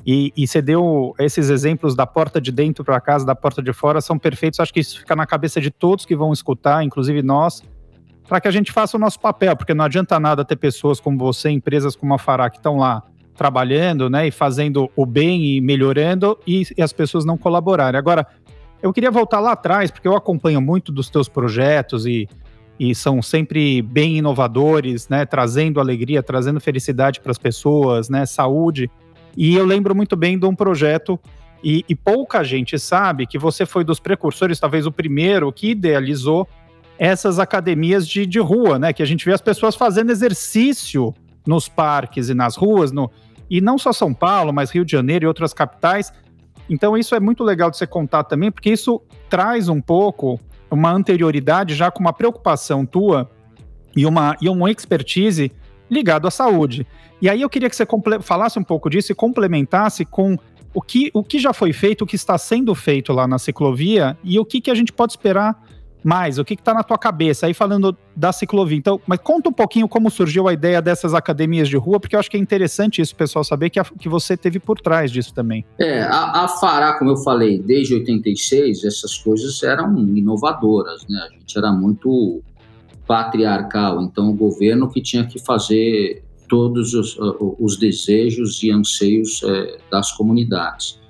E, 0.05 0.33
e 0.37 0.49
você 0.49 0.61
deu 0.61 1.15
esses 1.21 1.49
exemplos 1.49 1.95
da 1.95 2.07
porta 2.07 2.41
de 2.41 2.51
dentro 2.51 2.85
para 2.85 3.01
casa, 3.01 3.25
da 3.25 3.37
porta 3.37 3.63
de 3.63 3.73
fora, 3.73 4.01
são 4.01 4.19
perfeitos. 4.19 4.59
Acho 4.59 4.75
que 4.75 4.81
isso 4.81 4.99
fica 4.99 5.15
na 5.15 5.27
cabeça 5.27 5.61
de 5.61 5.71
todos 5.71 6.05
que 6.05 6.17
vão 6.17 6.33
escutar, 6.33 6.83
inclusive 6.83 7.23
nós, 7.23 7.63
para 8.27 8.41
que 8.41 8.49
a 8.49 8.51
gente 8.51 8.73
faça 8.73 8.97
o 8.97 9.01
nosso 9.01 9.21
papel, 9.21 9.57
porque 9.57 9.75
não 9.75 9.85
adianta 9.85 10.19
nada 10.19 10.45
ter 10.45 10.57
pessoas 10.57 10.99
como 10.99 11.19
você, 11.19 11.51
empresas 11.51 11.95
como 11.95 12.15
a 12.15 12.19
Fará, 12.19 12.49
que 12.49 12.57
estão 12.57 12.79
lá 12.79 13.03
trabalhando, 13.35 14.09
né, 14.09 14.29
e 14.29 14.31
fazendo 14.31 14.91
o 14.95 15.05
bem 15.05 15.57
e 15.57 15.61
melhorando, 15.61 16.39
e, 16.47 16.63
e 16.77 16.83
as 16.83 16.93
pessoas 16.93 17.25
não 17.25 17.37
colaborarem. 17.37 17.99
Agora, 17.99 18.27
eu 18.83 18.93
queria 18.93 19.11
voltar 19.11 19.41
lá 19.41 19.53
atrás, 19.53 19.91
porque 19.91 20.07
eu 20.07 20.17
acompanho 20.17 20.61
muito 20.61 20.93
dos 20.93 21.11
teus 21.11 21.29
projetos 21.29 22.07
e, 22.07 22.29
e 22.79 22.95
são 22.95 23.21
sempre 23.21 23.83
bem 23.83 24.19
inovadores, 24.19 25.09
né, 25.09 25.27
trazendo 25.27 25.81
alegria, 25.81 26.23
trazendo 26.23 26.61
felicidade 26.61 27.21
para 27.21 27.33
as 27.33 27.39
pessoas, 27.39 28.09
né, 28.09 28.25
saúde. 28.25 28.91
E 29.37 29.55
eu 29.55 29.65
lembro 29.65 29.95
muito 29.95 30.17
bem 30.17 30.39
de 30.39 30.47
um 30.47 30.55
projeto 30.55 31.19
e, 31.63 31.83
e, 31.89 31.95
pouca 31.95 32.45
gente 32.45 32.79
sabe 32.79 33.27
que 33.27 33.39
você 33.39 33.65
foi 33.65 33.85
dos 33.85 33.99
precursores, 33.99 34.61
talvez 34.61 34.87
o 34.87 34.93
primeiro, 34.93 35.51
que 35.51 35.71
idealizou 35.71 36.47
essas 36.99 37.39
academias 37.39 38.07
de, 38.07 38.27
de 38.27 38.39
rua, 38.39 38.79
né? 38.79 38.93
Que 38.93 39.03
a 39.03 39.07
gente 39.07 39.25
vê 39.25 39.33
as 39.33 39.41
pessoas 39.41 39.75
fazendo 39.75 40.11
exercício 40.11 41.15
nos 41.47 41.69
parques 41.69 42.29
e 42.29 42.35
nas 42.35 42.57
ruas, 42.57 42.93
no, 42.93 43.11
e 43.51 43.61
não 43.61 43.77
só 43.79 43.93
São 43.93 44.15
Paulo, 44.15 44.53
mas 44.53 44.71
Rio 44.71 44.85
de 44.85 44.93
Janeiro 44.93 45.25
e 45.25 45.29
outras 45.29 45.53
capitais. 45.53 46.13
Então, 46.69 46.97
isso 46.97 47.15
é 47.15 47.21
muito 47.21 47.45
legal 47.45 47.71
de 47.71 47.77
você 47.77 47.87
contar 47.87 48.25
também, 48.25 48.51
porque 48.51 48.71
isso 48.71 49.03
traz 49.29 49.69
um 49.69 49.81
pouco 49.81 50.41
uma 50.71 50.91
anterioridade 50.91 51.75
já 51.75 51.91
com 51.91 52.01
uma 52.01 52.13
preocupação 52.13 52.87
tua 52.87 53.31
e 53.95 54.07
uma, 54.07 54.37
e 54.41 54.49
uma 54.49 54.71
expertise 54.71 55.53
ligado 55.91 56.27
à 56.27 56.31
saúde. 56.31 56.87
E 57.21 57.29
aí 57.29 57.41
eu 57.41 57.51
queria 57.51 57.71
que 57.71 57.77
você 57.77 57.87
falasse 58.23 58.59
um 58.59 58.65
pouco 58.65 58.91
disso 58.91 59.13
e 59.13 59.15
complementasse 59.15 60.05
com 60.05 60.37
o 60.73 60.83
que, 60.83 61.11
o 61.15 61.23
que 61.23 61.39
já 61.39 61.53
foi 61.53 61.73
feito, 61.73 62.03
o 62.03 62.07
que 62.07 62.17
está 62.17 62.37
sendo 62.37 62.75
feito 62.75 63.13
lá 63.13 63.29
na 63.29 63.39
ciclovia 63.39 64.19
e 64.25 64.39
o 64.39 64.45
que, 64.45 64.61
que 64.61 64.71
a 64.71 64.75
gente 64.75 64.93
pode 64.93 65.13
esperar 65.13 65.64
mais? 66.05 66.39
O 66.39 66.45
que 66.45 66.55
está 66.55 66.75
na 66.75 66.83
tua 66.83 66.99
cabeça? 66.99 67.47
Aí 67.47 67.55
falando 67.55 67.97
da 68.15 68.33
ciclovia. 68.33 68.77
Então, 68.77 69.01
mas 69.07 69.19
conta 69.21 69.49
um 69.49 69.53
pouquinho 69.53 69.89
como 69.89 70.11
surgiu 70.11 70.47
a 70.47 70.53
ideia 70.53 70.83
dessas 70.83 71.15
academias 71.15 71.69
de 71.69 71.77
rua, 71.77 71.99
porque 71.99 72.15
eu 72.15 72.21
acho 72.21 72.31
que 72.31 72.37
é 72.37 72.41
interessante 72.41 73.01
isso, 73.01 73.17
pessoal, 73.17 73.43
saber 73.43 73.71
que, 73.71 73.81
a, 73.81 73.85
que 73.85 74.09
você 74.09 74.37
teve 74.37 74.61
por 74.61 74.81
trás 74.81 75.11
disso 75.11 75.33
também. 75.33 75.65
É, 75.79 76.03
a, 76.03 76.45
a 76.45 76.49
Fará, 76.49 76.99
como 76.99 77.11
eu 77.11 77.17
falei, 77.17 77.59
desde 77.59 77.95
86, 77.95 78.85
essas 78.85 79.17
coisas 79.19 79.63
eram 79.63 79.97
inovadoras, 79.99 81.07
né? 81.09 81.29
A 81.31 81.33
gente 81.33 81.57
era 81.57 81.73
muito 81.73 82.43
patriarcal, 83.07 84.03
então 84.03 84.31
o 84.31 84.35
governo 84.35 84.89
que 84.89 85.01
tinha 85.01 85.27
que 85.27 85.39
fazer 85.39 86.23
todos 86.49 86.95
os, 86.95 87.17
os 87.59 87.77
desejos 87.79 88.63
e 88.63 88.71
anseios 88.71 89.43
é, 89.43 89.79
das 89.91 90.13
comunidades. 90.13 91.01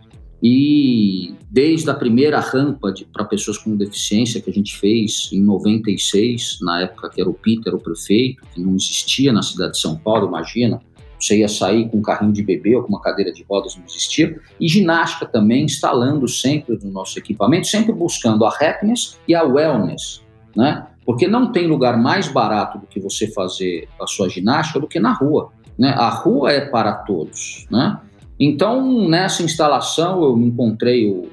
E 0.46 1.34
desde 1.50 1.88
a 1.88 1.94
primeira 1.94 2.38
rampa 2.38 2.92
para 3.10 3.24
pessoas 3.24 3.56
com 3.56 3.74
deficiência 3.74 4.42
que 4.42 4.50
a 4.50 4.52
gente 4.52 4.76
fez 4.76 5.30
em 5.32 5.40
96, 5.40 6.58
na 6.60 6.82
época 6.82 7.08
que 7.08 7.18
era 7.18 7.30
o 7.30 7.32
Peter 7.32 7.74
o 7.74 7.78
prefeito, 7.78 8.42
que 8.52 8.60
não 8.60 8.76
existia 8.76 9.32
na 9.32 9.40
cidade 9.40 9.72
de 9.72 9.80
São 9.80 9.96
Paulo, 9.96 10.28
imagina, 10.28 10.82
você 11.18 11.38
ia 11.38 11.48
sair 11.48 11.88
com 11.88 11.96
um 11.96 12.02
carrinho 12.02 12.30
de 12.30 12.42
bebê 12.42 12.76
ou 12.76 12.82
com 12.82 12.90
uma 12.90 13.00
cadeira 13.00 13.32
de 13.32 13.42
rodas, 13.48 13.74
não 13.74 13.86
existia. 13.86 14.38
E 14.60 14.68
ginástica 14.68 15.24
também, 15.24 15.64
instalando 15.64 16.28
sempre 16.28 16.78
no 16.82 16.90
nosso 16.90 17.18
equipamento, 17.18 17.66
sempre 17.66 17.94
buscando 17.94 18.44
a 18.44 18.50
happiness 18.50 19.18
e 19.26 19.34
a 19.34 19.42
wellness, 19.42 20.20
né? 20.54 20.86
Porque 21.06 21.26
não 21.26 21.52
tem 21.52 21.66
lugar 21.66 21.96
mais 21.96 22.28
barato 22.28 22.78
do 22.78 22.86
que 22.86 23.00
você 23.00 23.28
fazer 23.28 23.88
a 23.98 24.06
sua 24.06 24.28
ginástica 24.28 24.78
do 24.78 24.86
que 24.86 25.00
na 25.00 25.14
rua, 25.14 25.52
né? 25.78 25.88
A 25.96 26.10
rua 26.10 26.52
é 26.52 26.60
para 26.60 26.92
todos, 26.92 27.66
né? 27.70 27.98
Então, 28.38 29.08
nessa 29.08 29.42
instalação, 29.42 30.22
eu 30.22 30.38
encontrei 30.38 31.08
o, 31.08 31.28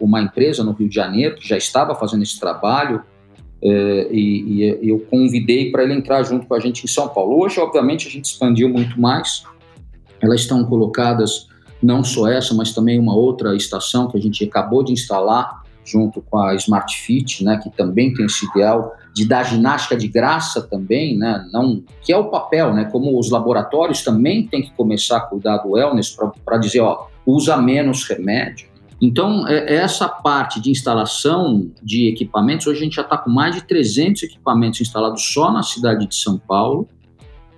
uma 0.00 0.20
empresa 0.20 0.64
no 0.64 0.72
Rio 0.72 0.88
de 0.88 0.94
Janeiro 0.94 1.36
que 1.36 1.46
já 1.46 1.56
estava 1.56 1.94
fazendo 1.94 2.22
esse 2.22 2.38
trabalho 2.40 3.02
é, 3.62 4.08
e, 4.10 4.64
e, 4.64 4.88
eu 4.88 4.98
convidei 5.10 5.70
para 5.70 5.82
ele 5.82 5.92
entrar 5.92 6.22
junto 6.22 6.46
com 6.46 6.54
a 6.54 6.60
gente 6.60 6.84
em 6.84 6.88
São 6.88 7.08
Paulo. 7.08 7.42
Hoje, 7.42 7.60
obviamente, 7.60 8.08
a 8.08 8.10
gente 8.10 8.24
expandiu 8.24 8.68
muito 8.68 8.98
mais. 8.98 9.44
Elas 10.20 10.40
estão 10.40 10.64
colocadas, 10.64 11.46
não 11.82 12.02
só 12.02 12.28
essa, 12.28 12.54
mas 12.54 12.72
também 12.72 12.98
uma 12.98 13.14
outra 13.14 13.54
estação 13.54 14.08
que 14.08 14.16
a 14.16 14.20
gente 14.20 14.44
acabou 14.44 14.82
de 14.82 14.92
instalar 14.92 15.62
junto 15.84 16.22
com 16.22 16.38
a 16.38 16.54
Smart 16.54 16.94
Fit, 16.96 17.44
né, 17.44 17.58
que 17.62 17.70
também 17.70 18.12
tem 18.12 18.26
esse 18.26 18.46
ideal 18.46 18.94
de 19.14 19.26
dar 19.26 19.44
ginástica 19.44 19.96
de 19.96 20.08
graça 20.08 20.62
também, 20.62 21.16
né? 21.16 21.44
Não, 21.52 21.82
que 22.02 22.12
é 22.12 22.16
o 22.16 22.30
papel, 22.30 22.72
né? 22.72 22.84
Como 22.84 23.18
os 23.18 23.30
laboratórios 23.30 24.02
também 24.02 24.46
têm 24.46 24.62
que 24.62 24.72
começar 24.72 25.18
a 25.18 25.20
cuidar 25.20 25.58
do 25.58 25.70
wellness 25.70 26.16
para 26.44 26.58
dizer, 26.58 26.80
ó, 26.80 27.06
usa 27.26 27.56
menos 27.56 28.04
remédio. 28.04 28.68
Então, 29.00 29.48
é, 29.48 29.74
é, 29.74 29.76
essa 29.76 30.08
parte 30.08 30.60
de 30.60 30.70
instalação 30.70 31.70
de 31.82 32.08
equipamentos, 32.08 32.66
hoje 32.66 32.80
a 32.80 32.84
gente 32.84 32.96
já 32.96 33.02
está 33.02 33.16
com 33.16 33.30
mais 33.30 33.54
de 33.54 33.62
300 33.62 34.24
equipamentos 34.24 34.80
instalados 34.80 35.24
só 35.32 35.50
na 35.50 35.62
cidade 35.62 36.06
de 36.06 36.14
São 36.14 36.38
Paulo, 36.38 36.86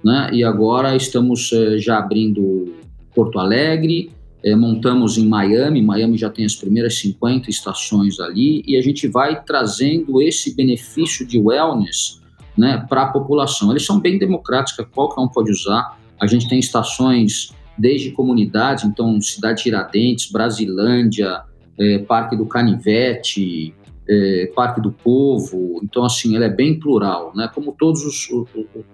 né? 0.04 0.30
E 0.32 0.44
agora 0.44 0.94
estamos 0.94 1.52
é, 1.52 1.78
já 1.78 1.98
abrindo 1.98 2.72
Porto 3.14 3.38
Alegre, 3.38 4.10
é, 4.44 4.56
montamos 4.56 5.16
em 5.16 5.26
Miami, 5.26 5.80
Miami 5.80 6.18
já 6.18 6.28
tem 6.28 6.44
as 6.44 6.56
primeiras 6.56 6.98
50 6.98 7.48
estações 7.48 8.18
ali, 8.18 8.62
e 8.66 8.76
a 8.76 8.82
gente 8.82 9.06
vai 9.06 9.42
trazendo 9.42 10.20
esse 10.20 10.54
benefício 10.54 11.26
de 11.26 11.38
wellness 11.38 12.20
né, 12.56 12.84
para 12.88 13.02
a 13.02 13.06
população. 13.06 13.70
Eles 13.70 13.86
são 13.86 14.00
bem 14.00 14.18
democráticos, 14.18 14.84
qualquer 14.92 15.20
um 15.20 15.28
pode 15.28 15.50
usar. 15.50 15.98
A 16.20 16.26
gente 16.26 16.48
tem 16.48 16.58
estações 16.58 17.52
desde 17.78 18.10
comunidades, 18.10 18.84
então 18.84 19.20
Cidade 19.20 19.62
Tiradentes, 19.62 20.30
Brasilândia, 20.30 21.42
é, 21.78 21.98
Parque 21.98 22.36
do 22.36 22.44
Canivete, 22.44 23.74
é, 24.08 24.52
Parque 24.54 24.80
do 24.80 24.90
Povo. 24.90 25.80
Então, 25.82 26.04
assim, 26.04 26.34
ela 26.36 26.46
é 26.46 26.50
bem 26.50 26.78
plural, 26.78 27.32
né, 27.34 27.48
como 27.54 27.74
todos 27.78 28.04
os, 28.04 28.28
os, 28.30 28.48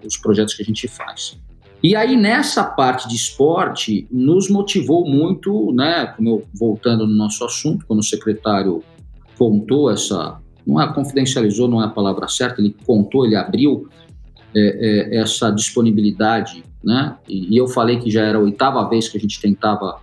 os 0.05 0.17
projetos 0.17 0.53
que 0.53 0.61
a 0.61 0.65
gente 0.65 0.87
faz. 0.87 1.39
E 1.81 1.95
aí, 1.95 2.17
nessa 2.17 2.63
parte 2.63 3.07
de 3.07 3.15
esporte, 3.15 4.05
nos 4.11 4.49
motivou 4.49 5.09
muito, 5.09 5.71
né? 5.71 6.07
Como 6.07 6.29
eu, 6.29 6.43
voltando 6.53 7.07
no 7.07 7.13
nosso 7.13 7.43
assunto, 7.45 7.85
quando 7.87 7.99
o 7.99 8.03
secretário 8.03 8.83
contou 9.37 9.89
essa. 9.89 10.39
Não 10.67 10.79
é 10.79 10.93
confidencializou, 10.93 11.67
não 11.67 11.81
é 11.81 11.85
a 11.85 11.89
palavra 11.89 12.27
certa, 12.27 12.61
ele 12.61 12.75
contou, 12.85 13.25
ele 13.25 13.35
abriu 13.35 13.87
é, 14.53 14.59
é, 15.15 15.17
essa 15.17 15.49
disponibilidade, 15.49 16.63
né? 16.83 17.15
E, 17.27 17.55
e, 17.55 17.57
eu 17.57 17.67
falei 17.67 17.97
que 17.97 18.11
já 18.11 18.23
era 18.23 18.37
a 18.37 18.41
oitava 18.41 18.87
vez 18.89 19.07
que 19.07 19.17
a 19.17 19.21
gente 19.21 19.39
tentava 19.39 20.01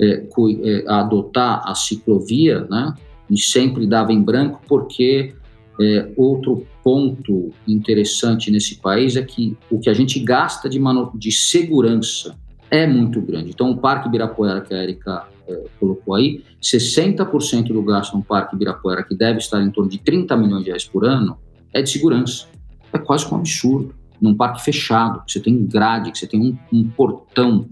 é, 0.00 0.22
é 0.24 0.84
adotar 0.86 1.62
a 1.68 1.74
ciclovia, 1.74 2.66
né? 2.70 2.94
E 3.28 3.36
sempre 3.38 3.86
dava 3.86 4.12
em 4.12 4.22
branco, 4.22 4.60
porque 4.68 5.34
é, 5.80 6.08
outro 6.16 6.66
ponto 6.82 7.52
interessante 7.66 8.50
nesse 8.50 8.76
país 8.76 9.16
é 9.16 9.22
que 9.22 9.56
o 9.70 9.78
que 9.78 9.90
a 9.90 9.94
gente 9.94 10.18
gasta 10.20 10.68
de, 10.68 10.80
de 11.14 11.32
segurança 11.32 12.36
é 12.70 12.86
muito 12.86 13.20
grande. 13.20 13.50
Então, 13.50 13.70
o 13.70 13.76
Parque 13.76 14.08
Ibirapuera, 14.08 14.60
que 14.60 14.72
a 14.72 14.82
Erika 14.82 15.26
é, 15.48 15.64
colocou 15.78 16.14
aí, 16.14 16.44
60% 16.62 17.68
do 17.72 17.82
gasto 17.82 18.16
no 18.16 18.22
Parque 18.22 18.54
Ibirapuera, 18.54 19.02
que 19.02 19.14
deve 19.14 19.38
estar 19.38 19.60
em 19.60 19.70
torno 19.70 19.90
de 19.90 19.98
30 19.98 20.36
milhões 20.36 20.62
de 20.62 20.70
reais 20.70 20.84
por 20.84 21.04
ano, 21.04 21.36
é 21.72 21.82
de 21.82 21.90
segurança. 21.90 22.46
É 22.92 22.98
quase 22.98 23.26
um 23.32 23.36
absurdo. 23.36 23.94
Num 24.20 24.34
parque 24.34 24.62
fechado, 24.62 25.24
que 25.24 25.32
você 25.32 25.40
tem 25.40 25.66
grade, 25.66 26.12
que 26.12 26.18
você 26.18 26.26
tem 26.26 26.40
um, 26.40 26.56
um 26.72 26.88
portão, 26.90 27.66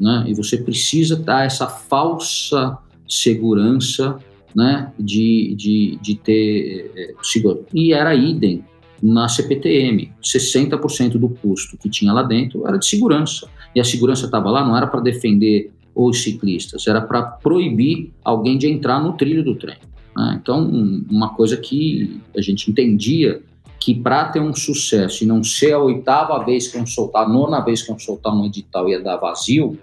né? 0.00 0.24
e 0.28 0.34
você 0.34 0.56
precisa 0.56 1.16
dar 1.16 1.44
essa 1.44 1.66
falsa 1.66 2.78
segurança 3.08 4.18
né, 4.54 4.92
de, 4.98 5.54
de, 5.56 5.98
de 6.00 6.14
ter 6.16 6.92
é, 6.96 7.14
seguro. 7.22 7.66
E 7.72 7.92
era 7.92 8.14
idem 8.14 8.64
na 9.02 9.28
CPTM, 9.28 10.12
60% 10.22 11.12
do 11.18 11.28
custo 11.28 11.76
que 11.76 11.88
tinha 11.88 12.12
lá 12.12 12.22
dentro 12.22 12.66
era 12.66 12.76
de 12.76 12.86
segurança. 12.86 13.48
E 13.74 13.80
a 13.80 13.84
segurança 13.84 14.26
estava 14.26 14.50
lá 14.50 14.66
não 14.66 14.76
era 14.76 14.86
para 14.86 15.00
defender 15.00 15.70
os 15.94 16.22
ciclistas, 16.22 16.86
era 16.86 17.00
para 17.00 17.22
proibir 17.22 18.12
alguém 18.24 18.56
de 18.56 18.68
entrar 18.68 19.00
no 19.02 19.14
trilho 19.14 19.44
do 19.44 19.56
trem. 19.56 19.76
Né? 20.16 20.38
Então, 20.40 20.68
uma 21.10 21.30
coisa 21.30 21.56
que 21.56 22.20
a 22.36 22.40
gente 22.40 22.70
entendia 22.70 23.42
que 23.80 23.94
para 23.94 24.24
ter 24.26 24.40
um 24.40 24.54
sucesso 24.54 25.22
e 25.22 25.26
não 25.26 25.42
ser 25.44 25.72
a 25.72 25.78
oitava 25.78 26.44
vez 26.44 26.68
que 26.68 26.76
iam 26.76 26.86
soltar, 26.86 27.24
a 27.24 27.28
nona 27.28 27.60
vez 27.60 27.82
que 27.82 27.90
iam 27.90 27.98
soltar 27.98 28.34
um 28.34 28.44
edital 28.44 28.88
ia 28.88 29.00
dar 29.00 29.16
vazio, 29.16 29.78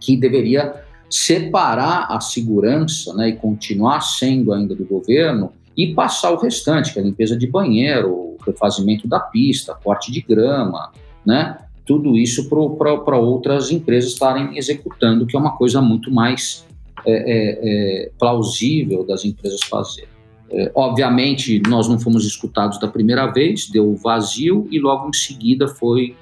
que 0.00 0.16
deveria 0.16 0.84
separar 1.10 2.06
a 2.08 2.20
segurança 2.20 3.12
né, 3.14 3.30
e 3.30 3.32
continuar 3.36 4.00
sendo 4.00 4.52
ainda 4.52 4.74
do 4.74 4.84
governo 4.84 5.52
e 5.76 5.92
passar 5.92 6.30
o 6.30 6.36
restante, 6.36 6.92
que 6.92 6.98
é 6.98 7.02
a 7.02 7.04
limpeza 7.04 7.36
de 7.36 7.46
banheiro, 7.46 8.10
o 8.10 8.36
refazimento 8.46 9.08
da 9.08 9.18
pista, 9.18 9.74
corte 9.74 10.12
de 10.12 10.20
grama, 10.20 10.92
né? 11.26 11.58
Tudo 11.84 12.16
isso 12.16 12.48
para 12.48 13.16
outras 13.16 13.70
empresas 13.70 14.12
estarem 14.12 14.56
executando, 14.56 15.26
que 15.26 15.36
é 15.36 15.40
uma 15.40 15.56
coisa 15.56 15.82
muito 15.82 16.10
mais 16.10 16.64
é, 17.04 17.12
é, 17.12 17.58
é, 17.62 18.10
plausível 18.18 19.04
das 19.04 19.24
empresas 19.24 19.62
fazer. 19.62 20.06
É, 20.50 20.70
obviamente, 20.74 21.62
nós 21.68 21.88
não 21.88 21.98
fomos 21.98 22.26
escutados 22.26 22.78
da 22.78 22.86
primeira 22.86 23.26
vez, 23.26 23.68
deu 23.68 23.94
vazio 23.96 24.68
e 24.70 24.78
logo 24.78 25.08
em 25.08 25.12
seguida 25.12 25.66
foi 25.66 26.14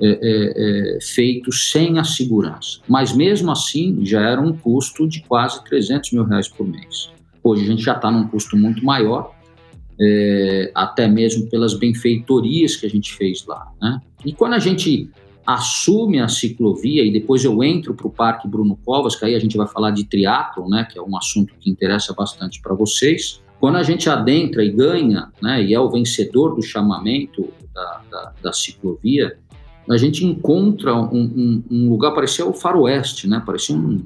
é, 0.00 0.08
é, 0.08 0.96
é, 0.96 0.98
sem 1.00 1.98
a 1.98 2.04
segurança. 2.04 2.80
Mas 2.88 3.12
mesmo 3.12 3.50
assim, 3.50 4.04
já 4.04 4.20
era 4.20 4.40
um 4.40 4.52
custo 4.52 5.08
de 5.08 5.22
quase 5.22 5.62
300 5.64 6.12
mil 6.12 6.24
reais 6.24 6.48
por 6.48 6.66
mês. 6.66 7.10
Hoje 7.42 7.64
a 7.64 7.66
gente 7.66 7.82
já 7.82 7.94
está 7.94 8.10
num 8.10 8.26
custo 8.26 8.56
muito 8.56 8.84
maior, 8.84 9.34
é, 10.00 10.70
até 10.74 11.08
mesmo 11.08 11.48
pelas 11.48 11.74
benfeitorias 11.74 12.76
que 12.76 12.86
a 12.86 12.90
gente 12.90 13.14
fez 13.14 13.46
lá. 13.46 13.72
Né? 13.80 14.00
E 14.24 14.32
quando 14.32 14.54
a 14.54 14.58
gente 14.58 15.10
assume 15.46 16.20
a 16.20 16.28
ciclovia 16.28 17.04
e 17.04 17.12
depois 17.12 17.44
eu 17.44 17.62
entro 17.62 17.94
para 17.94 18.06
o 18.06 18.10
Parque 18.10 18.48
Bruno 18.48 18.76
Covas, 18.84 19.14
que 19.14 19.24
aí 19.24 19.34
a 19.34 19.38
gente 19.38 19.56
vai 19.56 19.68
falar 19.68 19.92
de 19.92 20.04
triatlo, 20.04 20.68
né, 20.68 20.86
que 20.90 20.98
é 20.98 21.02
um 21.02 21.16
assunto 21.16 21.54
que 21.60 21.70
interessa 21.70 22.12
bastante 22.12 22.60
para 22.60 22.74
vocês. 22.74 23.40
Quando 23.60 23.76
a 23.76 23.82
gente 23.84 24.10
adentra 24.10 24.64
e 24.64 24.70
ganha, 24.70 25.32
né, 25.40 25.62
e 25.62 25.72
é 25.72 25.78
o 25.78 25.88
vencedor 25.88 26.56
do 26.56 26.62
chamamento 26.62 27.48
da, 27.72 28.02
da, 28.10 28.32
da 28.42 28.52
ciclovia, 28.52 29.38
a 29.88 29.96
gente 29.96 30.24
encontra 30.24 30.94
um, 30.94 31.14
um, 31.14 31.64
um, 31.70 31.90
lugar, 31.90 32.12
parecia 32.12 32.44
o 32.44 32.52
faroeste, 32.52 33.28
né? 33.28 33.42
Parecia 33.44 33.74
um 33.74 34.04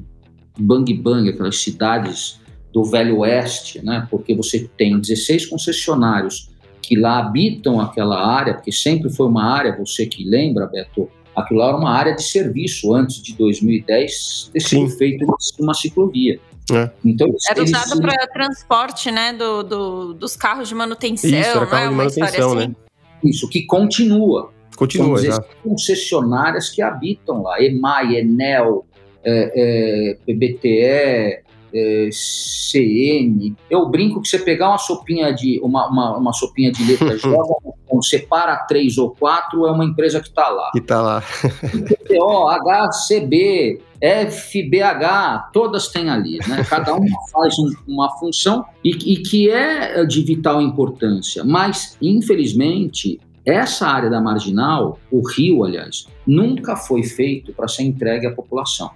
bang 0.59 0.93
bang, 0.95 1.29
aquelas 1.29 1.59
cidades 1.59 2.41
do 2.73 2.85
Velho 2.85 3.19
Oeste, 3.19 3.85
né? 3.85 4.07
Porque 4.11 4.35
você 4.35 4.69
tem 4.77 4.99
16 4.99 5.47
concessionários 5.47 6.51
que 6.83 6.97
lá 6.97 7.19
habitam 7.19 7.81
aquela 7.81 8.25
área, 8.27 8.55
porque 8.55 8.73
sempre 8.73 9.11
foi 9.11 9.27
uma 9.27 9.45
área, 9.45 9.77
você 9.77 10.07
que 10.07 10.25
lembra, 10.25 10.67
Beto, 10.67 11.09
aquilo 11.37 11.61
lá 11.61 11.69
era 11.69 11.77
uma 11.77 11.91
área 11.91 12.15
de 12.15 12.23
serviço 12.23 12.95
antes 12.95 13.23
de 13.23 13.35
2010 13.37 14.51
ter 14.53 14.61
sido 14.61 14.89
feito 14.89 15.25
uma 15.59 15.75
ciclovia. 15.75 16.41
É. 16.73 16.91
Então, 17.05 17.29
era 17.49 17.63
usado 17.63 17.93
eles... 17.93 18.01
para 18.01 18.27
transporte, 18.29 19.11
né, 19.11 19.33
do, 19.33 19.63
do, 19.63 20.15
dos 20.15 20.37
carros 20.37 20.69
de 20.69 20.75
manutenção, 20.75 21.31
Isso, 21.31 21.51
era 21.51 21.67
carro 21.67 21.91
de 21.91 21.95
manutenção, 21.95 22.59
assim. 22.59 22.69
né? 22.69 22.77
Isso, 23.25 23.49
que 23.49 23.67
continua. 23.67 24.53
Continua, 24.81 25.17
dizer, 25.17 25.33
já. 25.33 25.45
concessionárias 25.63 26.71
que 26.71 26.81
habitam 26.81 27.43
lá, 27.43 27.63
EMAI, 27.63 28.17
Enel, 28.17 28.87
é, 29.23 29.53
é, 29.55 30.15
PBTE, 30.25 31.45
é, 31.73 32.09
CN. 32.11 33.55
Eu 33.69 33.91
brinco 33.91 34.23
que 34.23 34.29
você 34.29 34.39
pegar 34.39 34.71
uma 34.71 34.79
sopinha 34.79 35.35
de 35.35 35.61
uma, 35.63 35.87
uma, 35.87 36.17
uma 36.17 36.33
sopinha 36.33 36.73
de 36.73 36.83
letra 36.83 37.15
joga, 37.21 37.55
separa 38.01 38.57
três 38.67 38.97
ou 38.97 39.11
quatro, 39.11 39.67
é 39.67 39.71
uma 39.71 39.85
empresa 39.85 40.19
que 40.19 40.29
está 40.29 40.49
lá. 40.49 40.71
Que 40.73 40.79
está 40.79 41.03
lá. 41.03 41.21
PTO, 41.21 42.49
HCB, 42.49 43.83
FBH, 44.01 45.51
todas 45.53 45.89
têm 45.89 46.09
ali, 46.09 46.39
né? 46.49 46.65
Cada 46.67 46.95
uma 46.95 47.19
faz 47.31 47.55
um, 47.59 47.71
uma 47.87 48.09
função 48.19 48.65
e, 48.83 48.93
e 49.13 49.17
que 49.19 49.51
é 49.51 50.07
de 50.07 50.23
vital 50.23 50.63
importância. 50.63 51.45
Mas, 51.45 51.99
infelizmente, 52.01 53.21
essa 53.51 53.87
área 53.87 54.09
da 54.09 54.21
marginal, 54.21 54.99
o 55.11 55.21
rio, 55.27 55.65
aliás, 55.65 56.07
nunca 56.27 56.77
foi 56.77 57.03
feito 57.03 57.53
para 57.53 57.69
ser 57.69 57.83
entregue 57.83 58.27
à 58.27 58.33
população. 58.33 58.91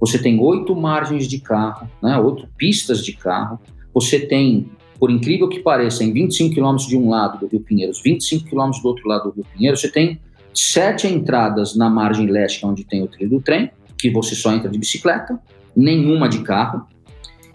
Você 0.00 0.18
tem 0.18 0.38
oito 0.40 0.74
margens 0.76 1.26
de 1.26 1.40
carro, 1.40 1.88
né, 2.02 2.18
oito 2.18 2.48
pistas 2.56 3.04
de 3.04 3.12
carro. 3.12 3.58
Você 3.92 4.20
tem, 4.20 4.70
por 4.98 5.10
incrível 5.10 5.48
que 5.48 5.60
pareça, 5.60 6.04
em 6.04 6.12
25 6.12 6.54
quilômetros 6.54 6.88
de 6.88 6.96
um 6.96 7.08
lado 7.08 7.38
do 7.38 7.46
Rio 7.46 7.60
Pinheiros, 7.60 8.00
25 8.02 8.48
quilômetros 8.48 8.82
do 8.82 8.88
outro 8.88 9.08
lado 9.08 9.30
do 9.30 9.36
Rio 9.36 9.46
Pinheiros, 9.56 9.80
você 9.80 9.90
tem 9.90 10.20
sete 10.54 11.06
entradas 11.06 11.76
na 11.76 11.90
margem 11.90 12.26
leste, 12.26 12.64
onde 12.64 12.84
tem 12.84 13.02
o 13.02 13.08
trilho 13.08 13.30
do 13.30 13.40
trem, 13.40 13.70
que 13.96 14.10
você 14.10 14.34
só 14.34 14.52
entra 14.52 14.68
de 14.68 14.78
bicicleta, 14.78 15.40
nenhuma 15.74 16.28
de 16.28 16.42
carro. 16.42 16.86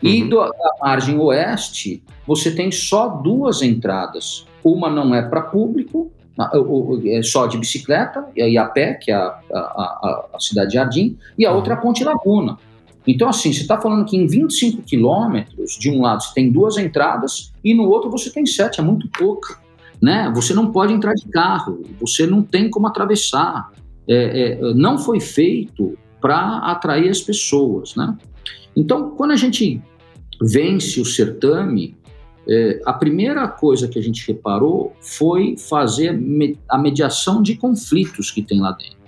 E 0.01 0.21
uhum. 0.21 0.29
do, 0.29 0.37
da 0.37 0.71
margem 0.81 1.17
oeste, 1.17 2.03
você 2.27 2.53
tem 2.53 2.71
só 2.71 3.07
duas 3.07 3.61
entradas. 3.61 4.45
Uma 4.63 4.89
não 4.89 5.15
é 5.15 5.21
para 5.21 5.41
público 5.41 6.11
só 7.24 7.48
de 7.48 7.58
bicicleta, 7.58 8.26
e 8.36 8.58
a 8.58 8.65
pé, 8.65 8.93
que 8.96 9.12
é 9.12 9.15
a, 9.15 9.39
a, 9.54 10.28
a 10.34 10.39
cidade 10.39 10.69
de 10.69 10.76
Jardim, 10.76 11.17
e 11.38 11.46
a 11.46 11.52
uhum. 11.52 11.58
outra 11.58 11.74
é 11.74 11.78
a 11.78 11.80
Ponte 11.80 12.04
Laguna. 12.04 12.58
Então, 13.06 13.28
assim, 13.28 13.52
você 13.52 13.62
está 13.62 13.80
falando 13.80 14.06
que 14.06 14.15
em 14.15 14.26
25 14.26 14.82
quilômetros, 14.84 15.78
de 15.78 15.91
um 15.91 16.02
lado 16.02 16.24
você 16.24 16.34
tem 16.34 16.50
duas 16.50 16.78
entradas 16.78 17.52
e 17.63 17.74
no 17.74 17.84
outro 17.84 18.10
você 18.10 18.30
tem 18.30 18.46
sete, 18.46 18.80
é 18.80 18.84
muito 18.84 19.08
pouco. 19.10 19.60
Né? 20.02 20.32
Você 20.36 20.54
não 20.54 20.72
pode 20.72 20.93
entrar 20.93 21.13
de 21.13 21.28
carro, 21.28 21.82
você 22.00 22.26
não 22.26 22.41
tem 22.41 22.69
como 22.69 22.88
atravessar. 22.88 23.72
É, 24.08 24.52
é, 24.52 24.74
não 24.74 24.98
foi 24.98 25.19
feito 25.19 25.98
para 26.19 26.58
atrair 26.60 27.10
as 27.10 27.22
pessoas. 27.22 27.96
Né? 27.96 28.17
Então, 28.76 29.12
quando 29.12 29.32
a 29.32 29.36
gente 29.36 29.82
vence 30.41 31.00
o 31.00 31.06
certame, 31.06 31.96
é, 32.47 32.82
a 32.86 32.93
primeira 32.93 33.47
coisa 33.47 33.88
que 33.88 33.97
a 33.97 34.01
gente 34.01 34.25
reparou 34.27 34.93
foi 35.01 35.56
fazer 35.58 36.19
a 36.69 36.77
mediação 36.77 37.41
de 37.41 37.56
conflitos 37.56 38.32
que 38.32 38.41
tem 38.41 38.60
lá 38.60 38.71
dentro. 38.71 39.03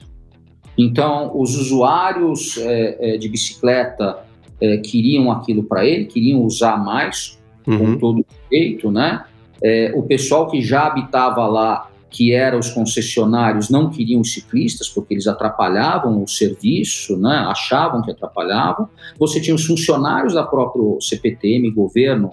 Então, 0.78 1.32
os 1.39 1.56
usuários 1.56 2.58
é, 2.58 3.15
é, 3.15 3.17
de 3.17 3.30
bicicleta 3.30 4.19
é, 4.60 4.78
queriam 4.78 5.32
aquilo 5.32 5.63
para 5.63 5.86
ele, 5.86 6.06
queriam 6.06 6.41
usar 6.43 6.78
mais, 6.78 7.39
uhum. 7.67 7.78
com 7.78 7.98
todo 7.98 8.26
respeito, 8.30 8.91
né? 8.91 9.26
É, 9.62 9.93
o 9.95 10.04
pessoal 10.04 10.48
que 10.48 10.62
já 10.62 10.88
habitava 10.88 11.48
lá, 11.48 11.89
que 12.10 12.34
eram 12.34 12.60
os 12.60 12.69
concessionários, 12.69 13.69
não 13.69 13.89
queriam 13.89 14.21
os 14.21 14.34
ciclistas 14.34 14.88
porque 14.88 15.13
eles 15.13 15.28
atrapalhavam 15.28 16.24
o 16.24 16.28
serviço, 16.28 17.17
né? 17.17 17.45
achavam 17.50 18.02
que 18.02 18.12
atrapalhavam. 18.12 18.88
Você 19.19 19.41
tinha 19.41 19.56
os 19.56 19.65
funcionários 19.65 20.34
da 20.34 20.43
própria 20.43 20.82
CPTM, 21.02 21.69
governo, 21.71 22.32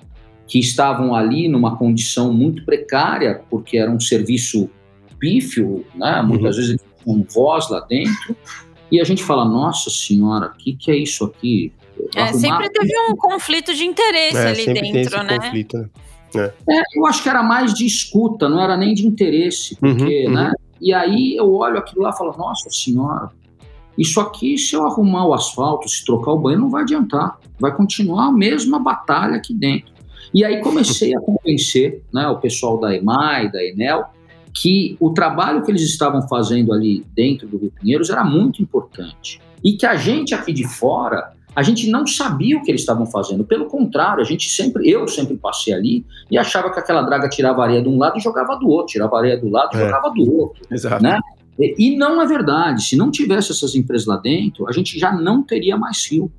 que 0.52 0.58
estavam 0.58 1.14
ali 1.14 1.48
numa 1.48 1.78
condição 1.78 2.30
muito 2.30 2.62
precária, 2.62 3.42
porque 3.48 3.78
era 3.78 3.90
um 3.90 3.98
serviço 3.98 4.68
pífio, 5.18 5.82
né? 5.94 6.20
muitas 6.20 6.56
uhum. 6.56 6.62
vezes 6.62 6.80
com 7.02 7.24
voz 7.32 7.70
lá 7.70 7.80
dentro, 7.80 8.36
e 8.90 9.00
a 9.00 9.04
gente 9.04 9.24
fala, 9.24 9.46
nossa 9.46 9.88
senhora, 9.88 10.48
o 10.48 10.58
que, 10.58 10.76
que 10.76 10.90
é 10.90 10.96
isso 10.96 11.24
aqui? 11.24 11.72
É, 12.14 12.34
sempre 12.34 12.68
teve 12.68 12.92
um 13.10 13.16
conflito 13.16 13.72
de 13.72 13.82
interesse 13.82 14.36
é, 14.36 14.48
ali 14.48 14.66
dentro, 14.74 15.22
né? 15.22 15.38
Conflito, 15.38 15.78
né? 15.78 15.88
É. 16.34 16.52
É, 16.68 16.82
eu 16.96 17.06
acho 17.06 17.22
que 17.22 17.30
era 17.30 17.42
mais 17.42 17.72
de 17.72 17.86
escuta, 17.86 18.46
não 18.46 18.60
era 18.60 18.76
nem 18.76 18.92
de 18.92 19.06
interesse, 19.06 19.78
uhum, 19.80 19.96
porque, 19.96 20.26
uhum, 20.26 20.34
né? 20.34 20.48
Uhum. 20.48 20.52
E 20.82 20.92
aí 20.92 21.34
eu 21.34 21.50
olho 21.50 21.78
aquilo 21.78 22.02
lá 22.02 22.10
e 22.10 22.18
falo, 22.18 22.36
nossa 22.36 22.68
senhora, 22.68 23.30
isso 23.96 24.20
aqui, 24.20 24.58
se 24.58 24.74
eu 24.74 24.86
arrumar 24.86 25.26
o 25.26 25.32
asfalto, 25.32 25.88
se 25.88 26.04
trocar 26.04 26.32
o 26.32 26.38
banho, 26.38 26.60
não 26.60 26.68
vai 26.68 26.82
adiantar. 26.82 27.38
Vai 27.58 27.74
continuar 27.74 28.26
a 28.26 28.32
mesma 28.32 28.78
batalha 28.78 29.36
aqui 29.36 29.54
dentro. 29.54 29.91
E 30.34 30.44
aí 30.44 30.60
comecei 30.60 31.14
a 31.14 31.20
convencer 31.20 32.02
né, 32.12 32.26
o 32.28 32.38
pessoal 32.38 32.78
da 32.80 32.94
EMAI, 32.94 33.50
da 33.50 33.62
Enel, 33.62 34.06
que 34.54 34.96
o 35.00 35.10
trabalho 35.10 35.62
que 35.62 35.70
eles 35.70 35.82
estavam 35.82 36.26
fazendo 36.28 36.72
ali 36.72 37.04
dentro 37.14 37.48
do 37.48 37.58
Rio 37.58 37.72
Pinheiros 37.80 38.10
era 38.10 38.24
muito 38.24 38.62
importante. 38.62 39.40
E 39.64 39.74
que 39.74 39.86
a 39.86 39.94
gente 39.94 40.34
aqui 40.34 40.52
de 40.52 40.66
fora, 40.66 41.32
a 41.54 41.62
gente 41.62 41.88
não 41.90 42.06
sabia 42.06 42.56
o 42.56 42.62
que 42.62 42.70
eles 42.70 42.80
estavam 42.80 43.06
fazendo. 43.06 43.44
Pelo 43.44 43.66
contrário, 43.66 44.22
a 44.22 44.26
gente 44.26 44.50
sempre, 44.50 44.88
eu 44.88 45.06
sempre 45.06 45.36
passei 45.36 45.72
ali 45.72 46.04
e 46.30 46.38
achava 46.38 46.70
que 46.72 46.78
aquela 46.78 47.02
draga 47.02 47.28
tirava 47.28 47.62
areia 47.62 47.82
de 47.82 47.88
um 47.88 47.98
lado 47.98 48.18
e 48.18 48.20
jogava 48.20 48.56
do 48.56 48.68
outro, 48.68 48.92
tirava 48.92 49.16
areia 49.18 49.38
do 49.38 49.48
lado 49.48 49.76
e 49.76 49.80
é. 49.80 49.84
jogava 49.84 50.10
do 50.10 50.36
outro. 50.36 50.62
Exato. 50.70 51.02
Né? 51.02 51.18
E, 51.58 51.92
e 51.92 51.96
não 51.96 52.20
é 52.20 52.26
verdade. 52.26 52.82
Se 52.82 52.96
não 52.96 53.10
tivesse 53.10 53.52
essas 53.52 53.74
empresas 53.74 54.06
lá 54.06 54.16
dentro, 54.16 54.68
a 54.68 54.72
gente 54.72 54.98
já 54.98 55.12
não 55.12 55.42
teria 55.42 55.76
mais 55.76 56.02
fio. 56.02 56.30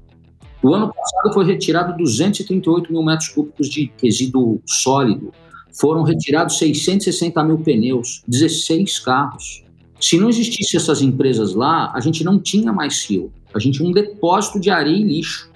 O 0.63 0.73
ano 0.73 0.93
passado 0.93 1.33
foi 1.33 1.45
retirado 1.45 1.97
238 1.97 2.91
mil 2.91 3.03
metros 3.03 3.27
cúbicos 3.27 3.69
de 3.69 3.91
resíduo 4.01 4.61
sólido. 4.65 5.33
Foram 5.73 6.03
retirados 6.03 6.57
660 6.57 7.43
mil 7.43 7.57
pneus, 7.57 8.23
16 8.27 8.99
carros. 8.99 9.63
Se 9.99 10.17
não 10.17 10.29
existissem 10.29 10.79
essas 10.79 11.01
empresas 11.01 11.53
lá, 11.53 11.91
a 11.93 11.99
gente 11.99 12.23
não 12.23 12.39
tinha 12.39 12.71
mais 12.71 13.03
rio. 13.03 13.31
A 13.53 13.59
gente 13.59 13.77
tinha 13.77 13.89
um 13.89 13.91
depósito 13.91 14.59
de 14.59 14.69
areia 14.69 14.95
e 14.95 15.03
lixo. 15.03 15.51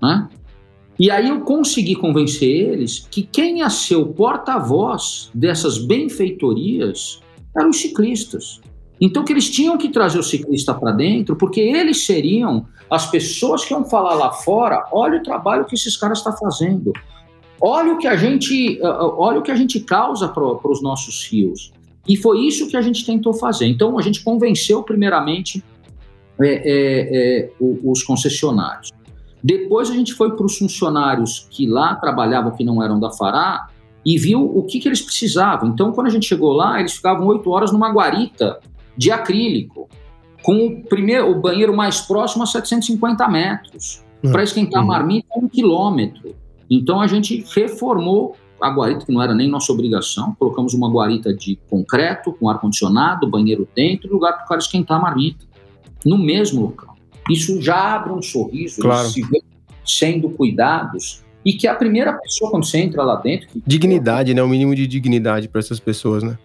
Né? 0.00 0.28
E 0.98 1.10
aí 1.10 1.28
eu 1.28 1.40
consegui 1.40 1.96
convencer 1.96 2.48
eles 2.48 3.06
que 3.10 3.22
quem 3.22 3.58
ia 3.58 3.70
ser 3.70 3.96
o 3.96 4.06
porta-voz 4.06 5.30
dessas 5.34 5.78
benfeitorias 5.78 7.20
eram 7.56 7.70
os 7.70 7.78
ciclistas. 7.78 8.60
Então 9.04 9.24
que 9.24 9.32
eles 9.32 9.50
tinham 9.50 9.76
que 9.76 9.88
trazer 9.88 10.20
o 10.20 10.22
ciclista 10.22 10.72
para 10.72 10.92
dentro, 10.92 11.34
porque 11.34 11.60
eles 11.60 12.06
seriam 12.06 12.68
as 12.88 13.10
pessoas 13.10 13.64
que 13.64 13.74
vão 13.74 13.84
falar 13.84 14.14
lá 14.14 14.30
fora, 14.30 14.86
olha 14.92 15.18
o 15.18 15.22
trabalho 15.24 15.64
que 15.64 15.74
esses 15.74 15.96
caras 15.96 16.18
estão 16.18 16.30
tá 16.32 16.38
fazendo. 16.38 16.92
Olha 17.60 17.94
o 17.94 17.98
que 17.98 18.06
a 18.06 18.14
gente, 18.14 18.78
eh, 18.80 18.80
eh, 18.80 18.96
olha 19.16 19.40
o 19.40 19.42
que 19.42 19.50
a 19.50 19.56
gente 19.56 19.80
causa 19.80 20.28
para 20.28 20.44
os 20.44 20.80
nossos 20.80 21.26
rios. 21.28 21.72
E 22.08 22.16
foi 22.16 22.46
isso 22.46 22.68
que 22.68 22.76
a 22.76 22.80
gente 22.80 23.04
tentou 23.04 23.34
fazer. 23.34 23.66
Então 23.66 23.98
a 23.98 24.02
gente 24.02 24.22
convenceu 24.22 24.84
primeiramente 24.84 25.64
é, 26.40 26.46
é, 26.46 26.60
é, 27.44 27.50
os 27.60 28.04
concessionários. 28.04 28.90
Depois 29.42 29.90
a 29.90 29.94
gente 29.94 30.14
foi 30.14 30.36
para 30.36 30.46
os 30.46 30.56
funcionários 30.56 31.48
que 31.50 31.66
lá 31.66 31.96
trabalhavam, 31.96 32.52
que 32.52 32.62
não 32.62 32.80
eram 32.80 33.00
da 33.00 33.10
Fará, 33.10 33.66
e 34.06 34.16
viu 34.16 34.44
o 34.44 34.62
que, 34.62 34.78
que 34.78 34.88
eles 34.88 35.02
precisavam. 35.02 35.70
Então, 35.70 35.90
quando 35.92 36.06
a 36.06 36.10
gente 36.10 36.26
chegou 36.26 36.52
lá, 36.52 36.78
eles 36.78 36.92
ficavam 36.92 37.26
oito 37.26 37.50
horas 37.50 37.72
numa 37.72 37.90
guarita 37.92 38.60
de 38.96 39.10
acrílico 39.10 39.88
com 40.42 40.66
o 40.66 40.82
primeiro 40.82 41.30
o 41.30 41.40
banheiro 41.40 41.74
mais 41.74 42.00
próximo 42.00 42.42
a 42.42 42.46
750 42.46 43.28
metros. 43.28 44.02
Uhum. 44.22 44.32
Para 44.32 44.42
esquentar 44.42 44.82
a 44.82 44.84
marmita, 44.84 45.28
um 45.36 45.48
quilômetro. 45.48 46.34
Então 46.70 47.00
a 47.00 47.06
gente 47.06 47.44
reformou 47.54 48.36
a 48.60 48.70
guarita, 48.70 49.04
que 49.04 49.12
não 49.12 49.20
era 49.20 49.34
nem 49.34 49.48
nossa 49.48 49.72
obrigação, 49.72 50.36
colocamos 50.38 50.72
uma 50.72 50.88
guarita 50.88 51.34
de 51.34 51.58
concreto, 51.68 52.32
com 52.32 52.48
ar-condicionado, 52.48 53.28
banheiro 53.28 53.68
dentro, 53.74 54.12
lugar 54.12 54.34
para 54.34 54.44
o 54.44 54.48
cara 54.48 54.60
esquentar 54.60 54.98
a 54.98 55.00
marmita, 55.00 55.44
no 56.06 56.16
mesmo 56.16 56.62
local. 56.62 56.94
Isso 57.28 57.60
já 57.60 57.96
abre 57.96 58.12
um 58.12 58.22
sorriso, 58.22 58.80
claro. 58.80 59.08
se 59.08 59.20
vê 59.22 59.42
sendo 59.84 60.30
cuidados, 60.30 61.24
e 61.44 61.52
que 61.54 61.66
a 61.66 61.74
primeira 61.74 62.12
pessoa, 62.12 62.52
quando 62.52 62.64
você 62.64 62.78
entra 62.78 63.02
lá 63.02 63.16
dentro. 63.16 63.48
Dignidade, 63.66 64.32
né? 64.32 64.40
O 64.42 64.48
mínimo 64.48 64.76
de 64.76 64.86
dignidade 64.86 65.48
para 65.48 65.58
essas 65.58 65.80
pessoas, 65.80 66.22
né? 66.22 66.38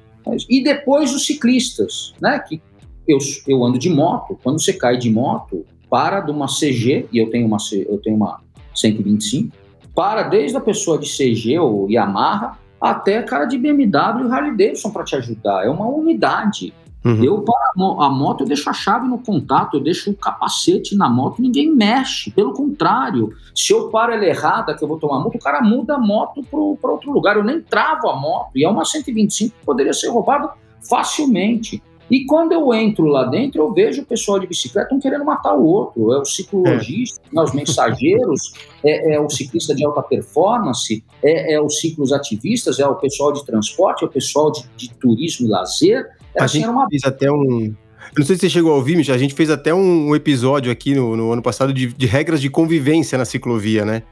E 0.49 0.63
depois 0.63 1.13
os 1.13 1.25
ciclistas, 1.25 2.13
né? 2.21 2.39
Que 2.39 2.61
eu, 3.07 3.17
eu 3.47 3.63
ando 3.63 3.77
de 3.77 3.89
moto. 3.89 4.37
Quando 4.43 4.61
você 4.61 4.73
cai 4.73 4.97
de 4.97 5.09
moto, 5.09 5.65
para 5.89 6.19
de 6.21 6.31
uma 6.31 6.47
CG, 6.47 7.07
e 7.11 7.17
eu 7.17 7.29
tenho 7.29 7.47
uma, 7.47 7.57
eu 7.71 7.97
tenho 7.99 8.15
uma 8.15 8.41
125, 8.75 9.55
para 9.95 10.23
desde 10.23 10.57
a 10.57 10.61
pessoa 10.61 10.99
de 10.99 11.07
CG 11.09 11.57
ou 11.57 11.89
Yamaha 11.89 12.57
até 12.79 13.21
cara 13.23 13.45
de 13.45 13.57
BMW 13.57 14.27
e 14.27 14.31
Harley 14.31 14.55
Davidson 14.55 14.91
para 14.91 15.03
te 15.03 15.15
ajudar. 15.15 15.65
É 15.65 15.69
uma 15.69 15.87
unidade. 15.87 16.73
Uhum. 17.07 17.23
Eu, 17.23 17.41
para 17.41 17.71
a 17.77 18.09
moto, 18.09 18.41
eu 18.41 18.47
deixo 18.47 18.69
a 18.69 18.73
chave 18.73 19.07
no 19.07 19.17
contato, 19.17 19.77
eu 19.77 19.81
deixo 19.81 20.11
o 20.11 20.13
capacete 20.13 20.93
na 20.95 21.09
moto, 21.09 21.41
ninguém 21.41 21.73
mexe. 21.73 22.31
Pelo 22.31 22.53
contrário, 22.53 23.33
se 23.55 23.71
eu 23.71 23.89
paro 23.89 24.11
ela 24.11 24.25
errada, 24.25 24.75
que 24.75 24.83
eu 24.83 24.87
vou 24.87 24.99
tomar 24.99 25.19
multa, 25.19 25.37
o 25.37 25.41
cara 25.41 25.61
muda 25.61 25.95
a 25.95 25.99
moto 25.99 26.43
para 26.43 26.91
outro 26.91 27.11
lugar. 27.11 27.37
Eu 27.37 27.45
nem 27.45 27.61
travo 27.61 28.09
a 28.09 28.15
moto. 28.19 28.51
E 28.55 28.65
é 28.65 28.69
uma 28.69 28.83
125 28.83 29.55
que 29.57 29.65
poderia 29.65 29.93
ser 29.93 30.09
roubada 30.09 30.51
facilmente. 30.81 31.81
E 32.09 32.25
quando 32.25 32.53
eu 32.53 32.73
entro 32.73 33.05
lá 33.05 33.25
dentro, 33.25 33.61
eu 33.61 33.73
vejo 33.73 34.01
o 34.01 34.05
pessoal 34.05 34.39
de 34.39 34.47
bicicleta 34.47 34.95
um 34.95 34.99
querendo 34.99 35.25
matar 35.25 35.53
o 35.53 35.65
outro. 35.65 36.13
É 36.13 36.19
o 36.19 36.25
ciclologista, 36.25 37.21
é. 37.25 37.35
Né, 37.35 37.43
os 37.43 37.53
mensageiros, 37.53 38.53
é, 38.83 39.15
é, 39.15 39.19
o 39.19 39.29
ciclista 39.29 39.75
de 39.75 39.85
alta 39.85 40.01
performance, 40.01 41.03
é, 41.23 41.53
é, 41.53 41.61
os 41.61 41.79
ciclos 41.79 42.13
ativistas, 42.13 42.79
é 42.79 42.87
o 42.87 42.95
pessoal 42.95 43.33
de 43.33 43.45
transporte, 43.45 44.03
é 44.03 44.07
o 44.07 44.09
pessoal 44.09 44.51
de, 44.51 44.63
de 44.75 44.93
turismo 44.95 45.47
e 45.47 45.49
lazer. 45.49 46.16
A 46.39 46.47
gente 46.47 46.67
uma... 46.67 46.87
fez 46.89 47.03
até 47.03 47.31
um. 47.31 47.73
Eu 48.15 48.19
não 48.19 48.25
sei 48.25 48.35
se 48.35 48.41
você 48.41 48.49
chegou 48.49 48.71
a 48.71 48.75
ouvir, 48.75 48.95
Michel, 48.95 49.15
a 49.15 49.17
gente 49.17 49.33
fez 49.33 49.49
até 49.49 49.73
um 49.73 50.15
episódio 50.15 50.71
aqui 50.71 50.95
no, 50.95 51.15
no 51.17 51.31
ano 51.31 51.41
passado 51.41 51.73
de, 51.73 51.87
de 51.87 52.05
regras 52.05 52.39
de 52.39 52.49
convivência 52.49 53.17
na 53.17 53.25
ciclovia, 53.25 53.83
né? 53.83 54.03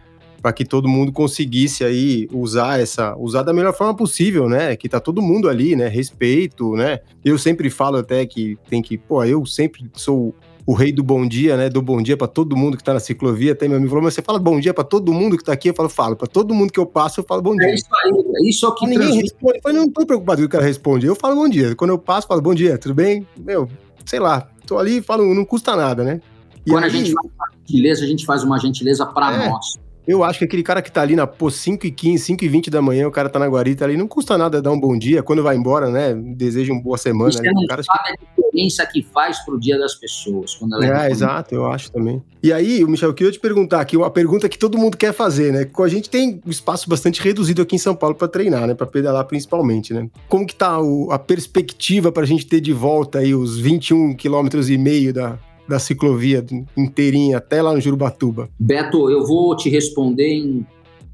para 0.46 0.54
que 0.54 0.64
todo 0.64 0.88
mundo 0.88 1.12
conseguisse 1.12 1.84
aí 1.84 2.28
usar 2.32 2.80
essa, 2.80 3.16
usar 3.18 3.42
da 3.42 3.52
melhor 3.52 3.76
forma 3.76 3.96
possível, 3.96 4.48
né? 4.48 4.76
Que 4.76 4.88
tá 4.88 5.00
todo 5.00 5.20
mundo 5.20 5.50
ali, 5.50 5.76
né? 5.76 5.88
Respeito, 5.88 6.76
né? 6.76 7.00
Eu 7.24 7.36
sempre 7.40 7.68
falo 7.68 7.98
até 7.98 8.24
que 8.28 8.56
tem 8.70 8.80
que, 8.80 8.96
pô, 8.96 9.24
eu 9.24 9.44
sempre 9.44 9.90
sou 9.96 10.36
o 10.66 10.74
rei 10.74 10.92
do 10.92 11.04
bom 11.04 11.28
dia, 11.28 11.56
né? 11.56 11.70
Do 11.70 11.82
bom 11.82 12.02
dia 12.02 12.18
para 12.18 12.28
todo 12.28 12.58
mundo 12.58 12.76
que 12.76 12.84
tá 12.84 12.94
na 12.94 13.00
ciclovia. 13.00 13.52
Até 13.52 13.68
meu 13.68 13.78
amigo 13.78 13.90
falou, 13.90 14.04
mas 14.04 14.16
você 14.16 14.22
fala 14.22 14.40
bom 14.40 14.60
dia 14.60 14.74
para 14.74 14.84
todo 14.84 15.14
mundo 15.14 15.38
que 15.38 15.44
tá 15.44 15.54
aqui? 15.54 15.70
Eu 15.70 15.76
falo, 15.76 15.90
falo. 15.90 16.16
Para 16.16 16.28
todo 16.28 16.54
mundo 16.54 16.72
que 16.72 16.80
eu 16.80 16.86
passo, 16.86 17.20
eu 17.20 17.24
falo 17.24 17.42
bom 17.42 17.56
dia. 17.56 17.68
É 17.68 17.76
isso 17.76 17.88
aí, 18.04 18.12
é 18.12 18.50
isso 18.50 18.68
aqui. 18.68 18.86
Ninguém 18.86 19.00
transmite. 19.00 19.24
responde. 19.34 19.60
Eu 19.64 19.74
não 19.74 19.90
tô 19.90 20.06
preocupado 20.06 20.42
que 20.42 20.46
o 20.46 20.50
cara 20.50 20.64
responde. 20.64 21.06
Eu 21.06 21.16
falo 21.16 21.36
bom 21.36 21.48
dia. 21.48 21.76
Quando 21.76 21.92
eu 21.92 22.00
passo, 22.00 22.26
eu 22.26 22.30
falo 22.30 22.42
bom 22.42 22.56
dia, 22.56 22.78
tudo 22.80 22.96
bem? 22.96 23.28
Meu, 23.38 23.70
sei 24.06 24.20
lá, 24.20 24.50
tô 24.66 24.80
ali 24.80 24.98
e 24.98 25.02
falo, 25.02 25.34
não 25.36 25.46
custa 25.46 25.76
nada, 25.76 26.04
né? 26.04 26.20
E 26.66 26.72
Quando 26.72 26.86
aí, 26.86 26.90
a 26.90 26.94
gente 26.94 27.14
faz 27.14 27.30
uma 27.36 27.48
gentileza, 27.58 28.04
a 28.04 28.08
gente 28.08 28.26
faz 28.26 28.44
uma 28.44 28.60
gentileza 28.60 29.06
para 29.06 29.44
é, 29.44 29.50
nós. 29.50 29.66
Eu 30.08 30.24
acho 30.24 30.40
que 30.40 30.46
aquele 30.46 30.64
cara 30.64 30.82
que 30.82 30.92
tá 30.92 31.02
ali 31.02 31.16
na 31.16 31.26
pô, 31.26 31.50
5 31.50 31.86
e 31.88 31.92
15, 31.92 32.24
5 32.24 32.44
e 32.44 32.48
20 32.48 32.70
da 32.70 32.82
manhã, 32.82 33.08
o 33.08 33.12
cara 33.12 33.30
tá 33.30 33.40
na 33.40 33.48
guarita 33.48 33.84
ali, 33.84 33.98
não 33.98 34.08
custa 34.08 34.38
nada 34.38 34.62
dar 34.62 34.72
um 34.72 34.80
bom 34.80 34.98
dia. 34.98 35.24
Quando 35.24 35.42
vai 35.42 35.56
embora, 35.56 35.90
né? 35.90 36.14
Deseja 36.14 36.72
uma 36.72 36.82
boa 36.82 36.98
semana. 36.98 37.32
Você 37.32 37.42
né? 37.42 37.52
não 37.54 37.66
cara... 37.66 37.84
sabe 37.84 38.12
a 38.12 38.42
diferença 38.42 38.86
que 38.86 39.02
faz 39.02 39.40
pro 39.44 39.60
dia 39.60 39.78
das 39.80 39.96
pessoas. 39.96 40.54
Quando 40.56 40.76
ela 40.76 41.04
é, 41.04 41.08
é 41.08 41.12
exato, 41.12 41.56
eu 41.56 41.66
acho 41.66 41.92
também. 41.92 42.22
E 42.44 42.54
aí, 42.54 42.86
Michel, 42.86 43.10
eu 43.10 43.14
queria 43.14 43.32
te 43.32 43.40
perguntar 43.40 43.82
aqui, 43.82 43.98
uma 43.98 44.12
pergunta 44.12 44.48
que 44.48 44.58
todo 44.58 44.78
mundo 44.78 44.96
quer 44.96 45.14
fazer, 45.14 45.52
né? 45.52 45.68
A 45.78 45.88
gente 45.88 46.10
tem 46.10 46.40
um 46.46 46.52
espaço 46.52 46.88
bastante 46.88 47.20
reduzido 47.22 47.62
aqui 47.62 47.76
em 47.76 47.80
São 47.80 47.96
Paulo 47.96 48.16
para 48.16 48.28
treinar, 48.28 48.68
né? 48.68 48.76
Para 48.76 48.86
pedalar 48.86 49.26
principalmente, 49.26 49.94
né? 49.94 50.08
Como 50.30 50.46
que 50.46 50.54
tá 50.54 50.80
o, 50.80 51.12
a 51.12 51.18
perspectiva 51.18 52.12
pra 52.12 52.26
gente 52.26 52.46
ter 52.46 52.62
de 52.62 52.72
volta 52.72 53.20
aí 53.20 53.34
os 53.34 53.60
21 53.60 54.16
quilômetros 54.16 54.70
e 54.70 54.78
meio 54.78 55.12
da, 55.12 55.40
da 55.68 55.80
ciclovia 55.80 56.46
inteirinha 56.76 57.38
até 57.38 57.62
lá 57.62 57.74
no 57.74 57.82
Jurubatuba? 57.82 58.50
Beto, 58.60 59.10
eu 59.10 59.26
vou 59.26 59.56
te 59.56 59.70
responder 59.70 60.28
em 60.28 60.66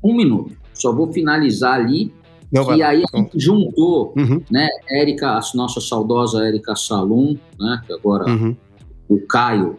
um 0.04 0.16
minuto. 0.16 0.56
Só 0.74 0.94
vou 0.94 1.12
finalizar 1.12 1.80
ali. 1.80 2.14
Não, 2.52 2.76
e 2.76 2.84
aí 2.84 3.04
a 3.14 3.18
gente 3.18 3.40
juntou, 3.40 4.14
uhum. 4.18 4.42
né, 4.52 4.68
Érica, 4.90 5.38
a 5.38 5.42
nossa 5.56 5.80
saudosa 5.80 6.46
Érica 6.46 6.76
Salum, 6.76 7.38
né, 7.58 7.82
que 7.86 7.94
agora 7.94 8.30
uhum. 8.30 8.56
o 9.08 9.20
Caio 9.22 9.78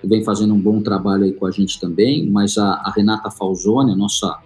que 0.00 0.06
vem 0.06 0.22
fazendo 0.22 0.54
um 0.54 0.60
bom 0.60 0.80
trabalho 0.80 1.24
aí 1.24 1.32
com 1.32 1.46
a 1.46 1.50
gente 1.50 1.80
também, 1.80 2.28
mas 2.28 2.56
a, 2.58 2.74
a 2.74 2.92
Renata 2.94 3.30
Falzoni, 3.30 3.92
a 3.92 3.96
nossa 3.96 4.38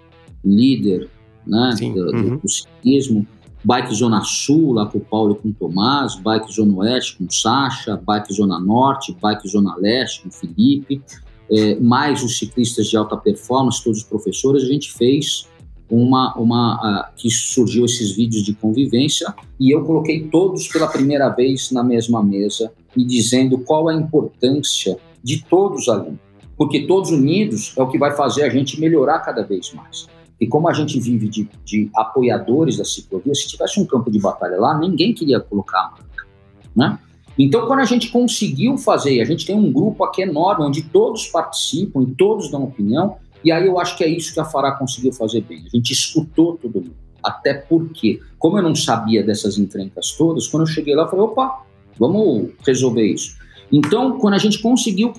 líder, 0.44 1.08
né, 1.46 1.74
do, 1.78 2.16
uhum. 2.16 2.36
do 2.38 2.48
ciclismo, 2.48 3.26
Bike 3.62 3.94
Zona 3.94 4.22
Sul, 4.24 4.72
lá 4.72 4.86
com 4.86 4.98
o 4.98 5.00
Paulo 5.00 5.32
e 5.32 5.42
com 5.42 5.48
o 5.48 5.52
Tomás, 5.52 6.16
Bike 6.16 6.52
Zona 6.52 6.74
Oeste 6.78 7.18
com 7.18 7.24
o 7.24 7.32
Sacha, 7.32 8.00
Bike 8.06 8.32
Zona 8.32 8.58
Norte, 8.58 9.16
Bike 9.20 9.48
Zona 9.48 9.76
Leste 9.76 10.22
com 10.22 10.28
o 10.28 10.32
Felipe, 10.32 11.02
é, 11.50 11.74
mais 11.80 12.22
os 12.22 12.38
ciclistas 12.38 12.86
de 12.86 12.96
alta 12.96 13.16
performance, 13.16 13.82
todos 13.82 14.00
os 14.00 14.04
professores, 14.04 14.62
a 14.62 14.66
gente 14.66 14.92
fez 14.92 15.46
uma, 15.90 16.32
uma 16.36 16.76
uh, 16.76 17.12
que 17.16 17.28
surgiu 17.28 17.84
esses 17.84 18.12
vídeos 18.12 18.44
de 18.44 18.54
convivência 18.54 19.34
e 19.58 19.74
eu 19.74 19.84
coloquei 19.84 20.28
todos 20.28 20.68
pela 20.68 20.86
primeira 20.86 21.28
vez 21.28 21.72
na 21.72 21.82
mesma 21.82 22.22
mesa 22.22 22.72
e 22.96 23.04
dizendo 23.04 23.58
qual 23.58 23.88
a 23.88 23.94
importância 23.94 24.96
de 25.22 25.44
todos 25.44 25.88
ali, 25.88 26.16
porque 26.56 26.86
todos 26.86 27.10
unidos 27.10 27.74
é 27.76 27.82
o 27.82 27.88
que 27.88 27.98
vai 27.98 28.12
fazer 28.12 28.44
a 28.44 28.48
gente 28.48 28.80
melhorar 28.80 29.18
cada 29.18 29.42
vez 29.42 29.72
mais. 29.74 30.06
E 30.40 30.46
como 30.46 30.68
a 30.68 30.72
gente 30.72 30.98
vive 30.98 31.28
de, 31.28 31.48
de 31.64 31.90
apoiadores 31.94 32.78
da 32.78 32.84
ciclovia, 32.84 33.34
se 33.34 33.46
tivesse 33.46 33.78
um 33.78 33.84
campo 33.84 34.10
de 34.10 34.18
batalha 34.18 34.58
lá, 34.58 34.78
ninguém 34.78 35.12
queria 35.12 35.38
colocar 35.38 35.78
a 35.78 35.90
marca, 35.90 36.26
né? 36.74 36.98
Então, 37.38 37.66
quando 37.66 37.80
a 37.80 37.84
gente 37.84 38.10
conseguiu 38.10 38.76
fazer, 38.76 39.20
a 39.20 39.24
gente 39.24 39.46
tem 39.46 39.56
um 39.56 39.72
grupo 39.72 40.04
aqui 40.04 40.22
enorme, 40.22 40.64
onde 40.64 40.82
todos 40.82 41.26
participam 41.26 42.02
e 42.02 42.06
todos 42.14 42.50
dão 42.50 42.64
opinião, 42.64 43.16
e 43.44 43.50
aí 43.50 43.66
eu 43.66 43.78
acho 43.78 43.96
que 43.96 44.04
é 44.04 44.08
isso 44.08 44.34
que 44.34 44.40
a 44.40 44.44
Fará 44.44 44.72
conseguiu 44.72 45.12
fazer 45.12 45.42
bem. 45.42 45.64
A 45.66 45.76
gente 45.76 45.92
escutou 45.92 46.58
todo 46.58 46.80
mundo. 46.80 46.96
Até 47.22 47.54
porque, 47.54 48.20
como 48.38 48.58
eu 48.58 48.62
não 48.62 48.74
sabia 48.74 49.22
dessas 49.22 49.58
encrencas 49.58 50.12
todas, 50.12 50.46
quando 50.48 50.64
eu 50.64 50.66
cheguei 50.66 50.94
lá, 50.94 51.04
eu 51.04 51.08
falei, 51.08 51.24
opa, 51.24 51.62
vamos 51.98 52.50
resolver 52.66 53.06
isso. 53.06 53.36
Então, 53.72 54.18
quando 54.18 54.34
a 54.34 54.38
gente 54.38 54.60
conseguiu 54.60 55.12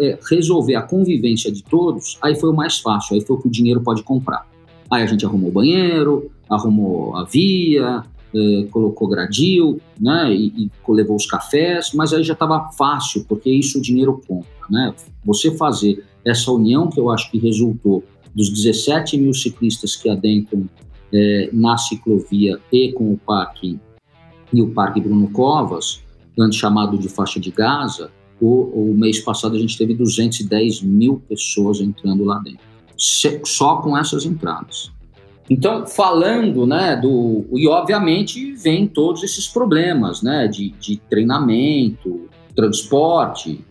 é, 0.00 0.18
resolver 0.30 0.76
a 0.76 0.82
convivência 0.82 1.50
de 1.50 1.64
todos, 1.64 2.16
aí 2.22 2.34
foi 2.36 2.50
o 2.50 2.54
mais 2.54 2.78
fácil, 2.78 3.16
aí 3.16 3.20
foi 3.20 3.36
o 3.36 3.40
que 3.40 3.48
o 3.48 3.50
dinheiro 3.50 3.80
pode 3.80 4.02
comprar. 4.02 4.46
Aí 4.90 5.02
a 5.02 5.06
gente 5.06 5.26
arrumou 5.26 5.50
banheiro, 5.50 6.30
arrumou 6.48 7.16
a 7.16 7.24
via, 7.24 8.04
é, 8.34 8.66
colocou 8.70 9.08
gradil, 9.08 9.80
né, 10.00 10.32
e, 10.32 10.46
e, 10.64 10.70
levou 10.88 11.16
os 11.16 11.26
cafés, 11.26 11.92
mas 11.92 12.12
aí 12.12 12.22
já 12.22 12.34
estava 12.34 12.70
fácil, 12.72 13.24
porque 13.28 13.50
isso 13.50 13.78
o 13.78 13.82
dinheiro 13.82 14.20
compra, 14.26 14.48
né? 14.70 14.94
Você 15.24 15.50
fazer 15.56 16.04
essa 16.24 16.52
união 16.52 16.88
que 16.88 17.00
eu 17.00 17.10
acho 17.10 17.30
que 17.30 17.38
resultou 17.38 18.04
dos 18.34 18.50
17 18.50 19.16
mil 19.16 19.32
ciclistas 19.32 19.96
que 19.96 20.08
adentram 20.08 20.68
é, 21.12 21.50
na 21.52 21.76
ciclovia 21.76 22.60
e 22.70 22.92
com 22.92 23.12
o 23.12 23.16
parque 23.16 23.78
e 24.52 24.62
o 24.62 24.70
Parque 24.70 25.00
Bruno 25.00 25.28
Covas, 25.30 26.02
antes 26.38 26.58
chamado 26.58 26.98
de 26.98 27.08
faixa 27.08 27.40
de 27.40 27.50
Gaza, 27.50 28.10
o, 28.40 28.90
o 28.90 28.94
mês 28.94 29.20
passado 29.20 29.56
a 29.56 29.58
gente 29.58 29.78
teve 29.78 29.94
210 29.94 30.82
mil 30.82 31.22
pessoas 31.28 31.80
entrando 31.80 32.24
lá 32.24 32.38
dentro, 32.38 32.60
só 32.96 33.76
com 33.76 33.96
essas 33.96 34.24
entradas. 34.24 34.92
Então, 35.48 35.86
falando, 35.86 36.66
né, 36.66 36.96
do. 36.96 37.46
E 37.52 37.68
obviamente 37.68 38.52
vem 38.54 38.86
todos 38.86 39.22
esses 39.22 39.46
problemas, 39.46 40.20
né, 40.20 40.48
de, 40.48 40.70
de 40.70 40.96
treinamento, 41.08 42.28
transporte, 42.54 43.64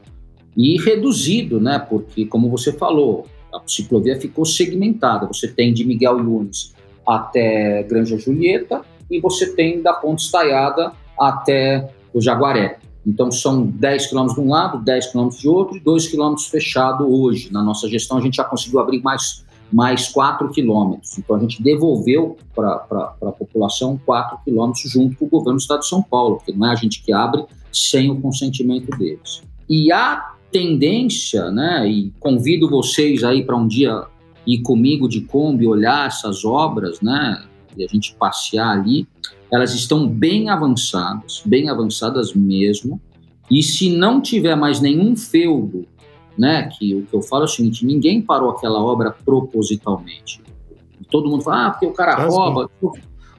e 0.56 0.82
reduzido, 0.82 1.60
né, 1.60 1.78
porque, 1.78 2.26
como 2.26 2.50
você 2.50 2.72
falou, 2.72 3.28
a 3.54 3.62
ciclovia 3.68 4.20
ficou 4.20 4.46
segmentada. 4.46 5.28
Você 5.28 5.50
tem 5.50 5.74
de 5.74 5.84
Miguel 5.86 6.20
Yunes 6.20 6.74
até 7.06 7.84
Granja 7.84 8.18
Julieta, 8.18 8.82
e 9.12 9.20
você 9.20 9.54
tem 9.54 9.82
da 9.82 9.94
Ponte 9.94 10.24
Estaiada 10.24 10.94
até 11.20 11.90
o 12.16 12.22
Jaguaré. 12.22 12.80
Então, 13.06 13.30
são 13.30 13.68
10 13.68 14.08
quilômetros 14.08 14.40
de 14.40 14.48
um 14.48 14.50
lado, 14.50 14.84
10 14.84 15.08
quilômetros 15.08 15.42
de 15.42 15.48
outro 15.48 15.78
e 15.78 15.80
2 15.80 16.08
quilômetros 16.08 16.48
fechado 16.48 17.06
hoje. 17.06 17.52
Na 17.52 17.62
nossa 17.62 17.88
gestão, 17.88 18.18
a 18.18 18.22
gente 18.22 18.38
já 18.38 18.44
conseguiu 18.44 18.80
abrir 18.80 19.02
mais, 19.04 19.46
mais 19.72 20.08
4 20.08 20.50
quilômetros. 20.50 21.16
Então, 21.20 21.36
a 21.36 21.40
gente 21.40 21.62
devolveu 21.62 22.38
para 22.56 22.86
a 23.22 23.32
população 23.32 24.00
4 24.06 24.40
quilômetros 24.44 24.90
junto 24.90 25.18
com 25.18 25.26
o 25.26 25.30
governo 25.30 25.58
do 25.58 25.62
Estado 25.62 25.82
de 25.82 25.88
São 25.88 26.02
Paulo, 26.02 26.38
porque 26.38 26.54
não 26.54 26.68
é 26.68 26.72
a 26.72 26.76
gente 26.76 27.04
que 27.04 27.14
abre 27.14 27.46
sem 27.72 28.10
o 28.10 28.20
consentimento 28.20 28.90
deles. 28.98 29.44
E 29.70 29.92
a 29.92 30.34
tendência, 30.52 31.52
né, 31.52 31.88
e 31.88 32.14
convido 32.20 32.70
vocês 32.70 33.24
aí 33.24 33.44
para 33.44 33.58
um 33.58 33.68
dia 33.68 34.06
ir 34.48 34.62
comigo 34.62 35.10
de 35.10 35.22
Kombi, 35.22 35.68
olhar 35.68 36.08
essas 36.08 36.46
obras, 36.46 37.02
né, 37.02 37.44
e 37.78 37.84
a 37.84 37.88
gente 37.88 38.16
passear 38.16 38.70
ali, 38.70 39.06
elas 39.52 39.74
estão 39.74 40.08
bem 40.08 40.50
avançadas, 40.50 41.42
bem 41.46 41.70
avançadas 41.70 42.34
mesmo. 42.34 43.00
E 43.50 43.62
se 43.62 43.96
não 43.96 44.22
tiver 44.22 44.56
mais 44.56 44.80
nenhum 44.80 45.16
feudo, 45.16 45.86
né, 46.38 46.68
que 46.68 46.96
o 46.96 47.04
que 47.04 47.14
eu 47.14 47.22
falo 47.22 47.44
é 47.44 47.46
o 47.46 47.50
seguinte, 47.50 47.86
ninguém 47.86 48.22
parou 48.22 48.50
aquela 48.50 48.82
obra 48.82 49.16
propositalmente. 49.24 50.42
Todo 51.10 51.30
mundo 51.30 51.44
fala, 51.44 51.68
ah, 51.68 51.72
porque 51.72 51.86
o 51.86 51.94
cara 51.94 52.26
rouba. 52.26 52.70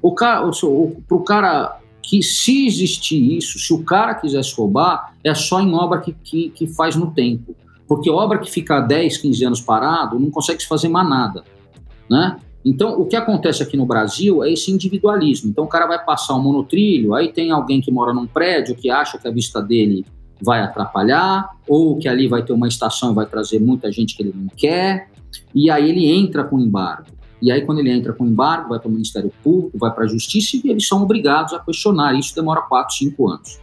O 0.01 0.15
cara, 0.15 0.47
o, 0.47 1.03
pro 1.09 1.21
cara 1.21 1.81
que 2.03 2.23
se 2.23 2.67
existir 2.67 3.37
isso, 3.37 3.59
se 3.59 3.73
o 3.73 3.83
cara 3.83 4.15
quisesse 4.15 4.55
roubar, 4.55 5.15
é 5.25 5.35
só 5.35 5.61
em 5.61 5.75
obra 5.75 6.01
que, 6.01 6.13
que, 6.13 6.51
que 6.51 6.67
faz 6.69 6.95
no 6.95 7.11
tempo. 7.11 7.57
Porque 7.89 8.09
obra 8.09 8.39
que 8.39 8.51
fica 8.51 8.81
10, 8.81 9.19
15 9.19 9.45
anos 9.45 9.61
parado, 9.61 10.19
não 10.19 10.31
consegue 10.31 10.63
se 10.63 10.69
fazer 10.69 10.89
mais 10.89 11.09
nada, 11.09 11.45
né? 12.09 12.39
Então, 12.69 13.01
o 13.01 13.07
que 13.07 13.15
acontece 13.15 13.63
aqui 13.63 13.77
no 13.77 13.87
Brasil 13.87 14.43
é 14.43 14.53
esse 14.53 14.73
individualismo. 14.73 15.49
Então, 15.49 15.63
o 15.63 15.69
cara 15.69 15.87
vai 15.87 16.05
passar 16.05 16.35
um 16.35 16.43
monotrilho, 16.43 17.15
aí 17.15 17.33
tem 17.33 17.53
alguém 17.53 17.81
que 17.81 17.93
mora 17.93 18.13
num 18.13 18.27
prédio 18.27 18.75
que 18.75 18.91
acha 18.91 19.17
que 19.19 19.29
a 19.29 19.31
vista 19.31 19.63
dele 19.63 20.05
vai 20.43 20.61
atrapalhar, 20.61 21.49
ou 21.69 21.97
que 21.97 22.09
ali 22.09 22.27
vai 22.27 22.43
ter 22.43 22.53
uma 22.53 22.67
estação 22.67 23.13
e 23.13 23.15
vai 23.15 23.25
trazer 23.25 23.61
muita 23.61 23.93
gente 23.93 24.17
que 24.17 24.23
ele 24.25 24.35
não 24.35 24.49
quer, 24.49 25.09
e 25.55 25.71
aí 25.71 25.89
ele 25.89 26.07
entra 26.07 26.43
com 26.43 26.59
embargo. 26.59 27.07
E 27.41 27.53
aí, 27.53 27.65
quando 27.65 27.79
ele 27.79 27.91
entra 27.91 28.13
com 28.13 28.27
embargo, 28.27 28.71
vai 28.71 28.81
para 28.81 28.89
o 28.89 28.93
Ministério 28.93 29.31
Público, 29.45 29.79
vai 29.79 29.95
para 29.95 30.03
a 30.03 30.09
Justiça 30.09 30.57
e 30.57 30.69
eles 30.69 30.89
são 30.89 31.01
obrigados 31.05 31.53
a 31.53 31.61
questionar. 31.61 32.19
Isso 32.19 32.35
demora 32.35 32.63
4, 32.63 32.97
5 32.97 33.29
anos. 33.29 33.61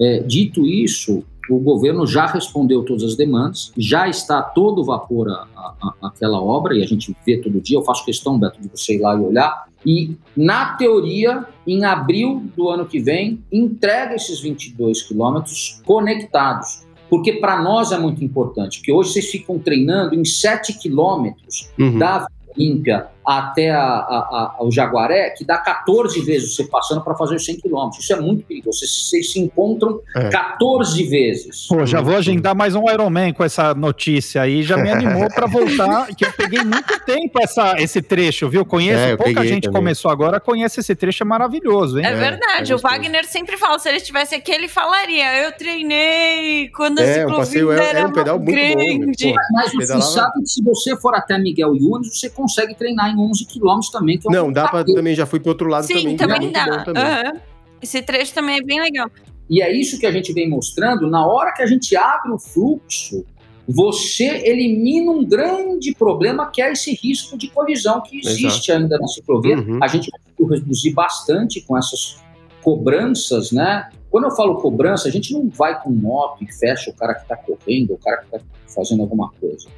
É, 0.00 0.20
dito 0.20 0.64
isso, 0.64 1.22
o 1.50 1.58
governo 1.58 2.06
já 2.06 2.26
respondeu 2.26 2.82
todas 2.84 3.02
as 3.02 3.16
demandas, 3.16 3.72
já 3.76 4.08
está 4.08 4.42
todo 4.42 4.84
vapor 4.84 5.28
a, 5.28 5.46
a, 5.56 5.94
aquela 6.08 6.40
obra, 6.40 6.76
e 6.76 6.82
a 6.82 6.86
gente 6.86 7.14
vê 7.24 7.38
todo 7.38 7.60
dia. 7.60 7.78
Eu 7.78 7.82
faço 7.82 8.04
questão, 8.04 8.38
Beto, 8.38 8.60
de 8.60 8.68
você 8.68 8.96
ir 8.96 9.00
lá 9.00 9.14
e 9.16 9.20
olhar. 9.20 9.68
E, 9.86 10.16
na 10.36 10.74
teoria, 10.76 11.46
em 11.66 11.84
abril 11.84 12.44
do 12.56 12.68
ano 12.68 12.84
que 12.86 12.98
vem, 12.98 13.42
entrega 13.50 14.14
esses 14.14 14.40
22 14.40 15.02
quilômetros 15.02 15.80
conectados. 15.84 16.86
Porque 17.08 17.34
para 17.34 17.62
nós 17.62 17.90
é 17.90 17.98
muito 17.98 18.22
importante, 18.22 18.78
porque 18.78 18.92
hoje 18.92 19.12
vocês 19.12 19.30
ficam 19.30 19.58
treinando 19.58 20.14
em 20.14 20.24
7 20.24 20.74
quilômetros 20.78 21.70
Uhum. 21.78 21.98
da 21.98 22.26
Olímpia 22.54 23.08
até 23.30 23.70
a, 23.70 23.78
a, 23.82 24.54
a, 24.58 24.64
o 24.64 24.70
Jaguaré, 24.70 25.30
que 25.30 25.44
dá 25.44 25.58
14 25.58 26.20
vezes 26.22 26.54
você 26.56 26.64
passando 26.64 27.02
para 27.02 27.14
fazer 27.14 27.34
os 27.36 27.44
100 27.44 27.60
quilômetros. 27.60 28.02
Isso 28.02 28.12
é 28.14 28.20
muito 28.20 28.42
perigoso. 28.44 28.78
Vocês, 28.78 29.08
vocês 29.10 29.32
se 29.32 29.38
encontram 29.38 30.00
É. 30.16 30.30
14 30.30 31.04
vezes. 31.04 31.66
Pô, 31.68 31.84
já 31.84 32.00
vou 32.00 32.16
agendar 32.16 32.54
mais 32.56 32.74
um 32.74 32.88
Ironman 32.90 33.32
com 33.34 33.44
essa 33.44 33.74
notícia 33.74 34.40
aí, 34.42 34.62
já 34.62 34.76
me 34.78 34.90
animou 34.90 35.28
para 35.28 35.46
voltar, 35.46 36.06
que 36.16 36.24
eu 36.24 36.32
peguei 36.32 36.64
muito 36.64 36.98
tempo 37.04 37.38
essa, 37.42 37.74
esse 37.78 38.00
trecho, 38.00 38.48
viu? 38.48 38.64
Conheço, 38.64 38.98
É, 38.98 39.16
pouca 39.16 39.44
gente 39.46 39.64
também. 39.64 39.80
começou 39.82 40.10
agora, 40.10 40.40
conhece 40.40 40.80
esse 40.80 40.94
trecho, 40.94 41.22
é 41.22 41.26
maravilhoso, 41.26 41.98
hein? 41.98 42.06
É, 42.06 42.14
verdade, 42.14 42.72
é 42.72 42.74
o. 42.74 42.78
Wagner 42.78 43.26
sempre 43.26 43.56
fala, 43.58 43.78
se 43.78 43.88
ele 43.88 43.98
estivesse 43.98 44.34
aqui, 44.34 44.50
ele 44.50 44.68
falaria, 44.68 45.44
eu 45.44 45.52
treinei 45.52 46.68
quando 46.70 46.98
a 47.00 47.02
É, 47.02 47.26
passeio 47.26 47.68
ciclovia 47.70 47.82
é- 47.82 47.90
é 47.90 47.94
um 47.96 47.98
era 47.98 48.12
pedal 48.12 48.38
muito 48.38 48.56
bom, 48.56 48.76
grande. 48.98 49.24
Porra. 49.32 49.42
Mas 49.52 49.70
você 49.72 49.78
Pedalava- 49.78 50.10
sabe 50.10 50.40
que 50.40 50.48
se 50.48 50.62
você 50.62 50.96
for 50.96 51.14
até 51.14 51.38
Miguel 51.38 51.74
Yunes, 51.76 52.18
você 52.18 52.30
consegue 52.30 52.74
treinar 52.74 53.10
em 53.10 53.17
11 53.18 53.46
quilômetros 53.46 53.90
também. 53.90 54.18
Que 54.18 54.28
é 54.28 54.30
Não, 54.30 54.52
dá 54.52 54.62
pra 54.68 54.80
passeio. 54.80 54.96
também, 54.96 55.14
já 55.14 55.26
fui 55.26 55.40
pro 55.40 55.50
outro 55.50 55.68
lado 55.68 55.86
Sim, 55.86 56.16
também. 56.16 56.16
também 56.16 56.52
dá. 56.52 56.64
bom 56.64 56.84
também. 56.84 57.02
Aham. 57.02 57.32
Esse 57.80 58.02
trecho 58.02 58.34
também 58.34 58.58
é 58.58 58.62
bem 58.62 58.80
legal. 58.80 59.10
E 59.48 59.62
é 59.62 59.72
isso 59.72 59.98
que 59.98 60.06
a 60.06 60.12
gente 60.12 60.32
vem 60.32 60.48
mostrando. 60.48 61.08
Na 61.08 61.26
hora 61.26 61.52
que 61.52 61.62
a 61.62 61.66
gente 61.66 61.96
abre 61.96 62.32
o 62.32 62.38
fluxo, 62.38 63.24
você 63.66 64.42
elimina 64.44 65.10
um 65.10 65.24
grande 65.24 65.94
problema 65.94 66.50
que 66.50 66.60
é 66.60 66.72
esse 66.72 66.94
risco 66.94 67.36
de 67.36 67.48
colisão 67.48 68.00
que 68.02 68.18
existe 68.18 68.72
ainda 68.72 68.98
na 68.98 69.06
ciclovia. 69.06 69.58
Uhum. 69.58 69.78
A 69.82 69.86
gente 69.86 70.10
conseguiu 70.10 70.46
reduzir 70.46 70.92
bastante 70.92 71.60
com 71.62 71.76
essas 71.76 72.18
cobranças, 72.62 73.52
né? 73.52 73.88
Quando 74.10 74.24
eu 74.24 74.30
falo 74.30 74.56
cobrança, 74.56 75.08
a 75.08 75.10
gente 75.10 75.32
não 75.32 75.48
vai 75.48 75.80
com 75.82 75.90
moto 75.90 76.42
e 76.42 76.52
fecha 76.52 76.90
o 76.90 76.94
cara 76.94 77.14
que 77.14 77.22
está 77.22 77.36
correndo, 77.36 77.92
o 77.94 77.98
cara 77.98 78.18
que 78.18 78.36
está 78.36 78.40
fazendo 78.74 79.02
alguma 79.02 79.30
coisa. 79.40 79.68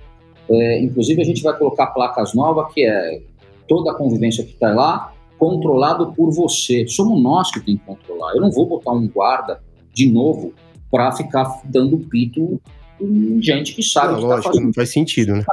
É, 0.49 0.81
inclusive, 0.81 1.21
a 1.21 1.25
gente 1.25 1.43
vai 1.43 1.57
colocar 1.57 1.89
placas 1.89 2.35
novas, 2.35 2.73
que 2.73 2.85
é 2.85 3.23
toda 3.71 3.93
a 3.93 3.95
convivência 3.95 4.43
que 4.45 4.53
está 4.53 4.75
lá, 4.75 5.13
controlado 5.39 6.13
por 6.13 6.33
você. 6.33 6.89
Somos 6.89 7.23
nós 7.23 7.53
que 7.53 7.61
tem 7.61 7.77
que 7.77 7.85
controlar. 7.87 8.35
Eu 8.35 8.41
não 8.41 8.51
vou 8.51 8.67
botar 8.67 8.91
um 8.91 9.07
guarda 9.07 9.63
de 9.95 10.11
novo 10.11 10.53
para 10.91 11.13
ficar 11.13 11.61
dando 11.65 11.97
pito 11.99 12.61
em 13.01 13.41
gente 13.41 13.73
que 13.73 13.83
sabe 13.83 14.09
Não, 14.09 14.15
o 14.15 14.17
que 14.17 14.23
está 14.25 14.35
lógico, 14.35 14.49
fazendo. 14.53 14.67
não 14.67 14.75
faz 14.75 14.93
sentido, 14.93 15.33
né? 15.35 15.45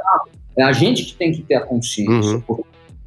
É 0.56 0.64
a 0.64 0.72
gente 0.72 1.04
que 1.04 1.14
tem 1.14 1.30
que 1.30 1.42
ter 1.42 1.54
a 1.54 1.60
consciência. 1.64 2.42
Uhum. 2.48 2.58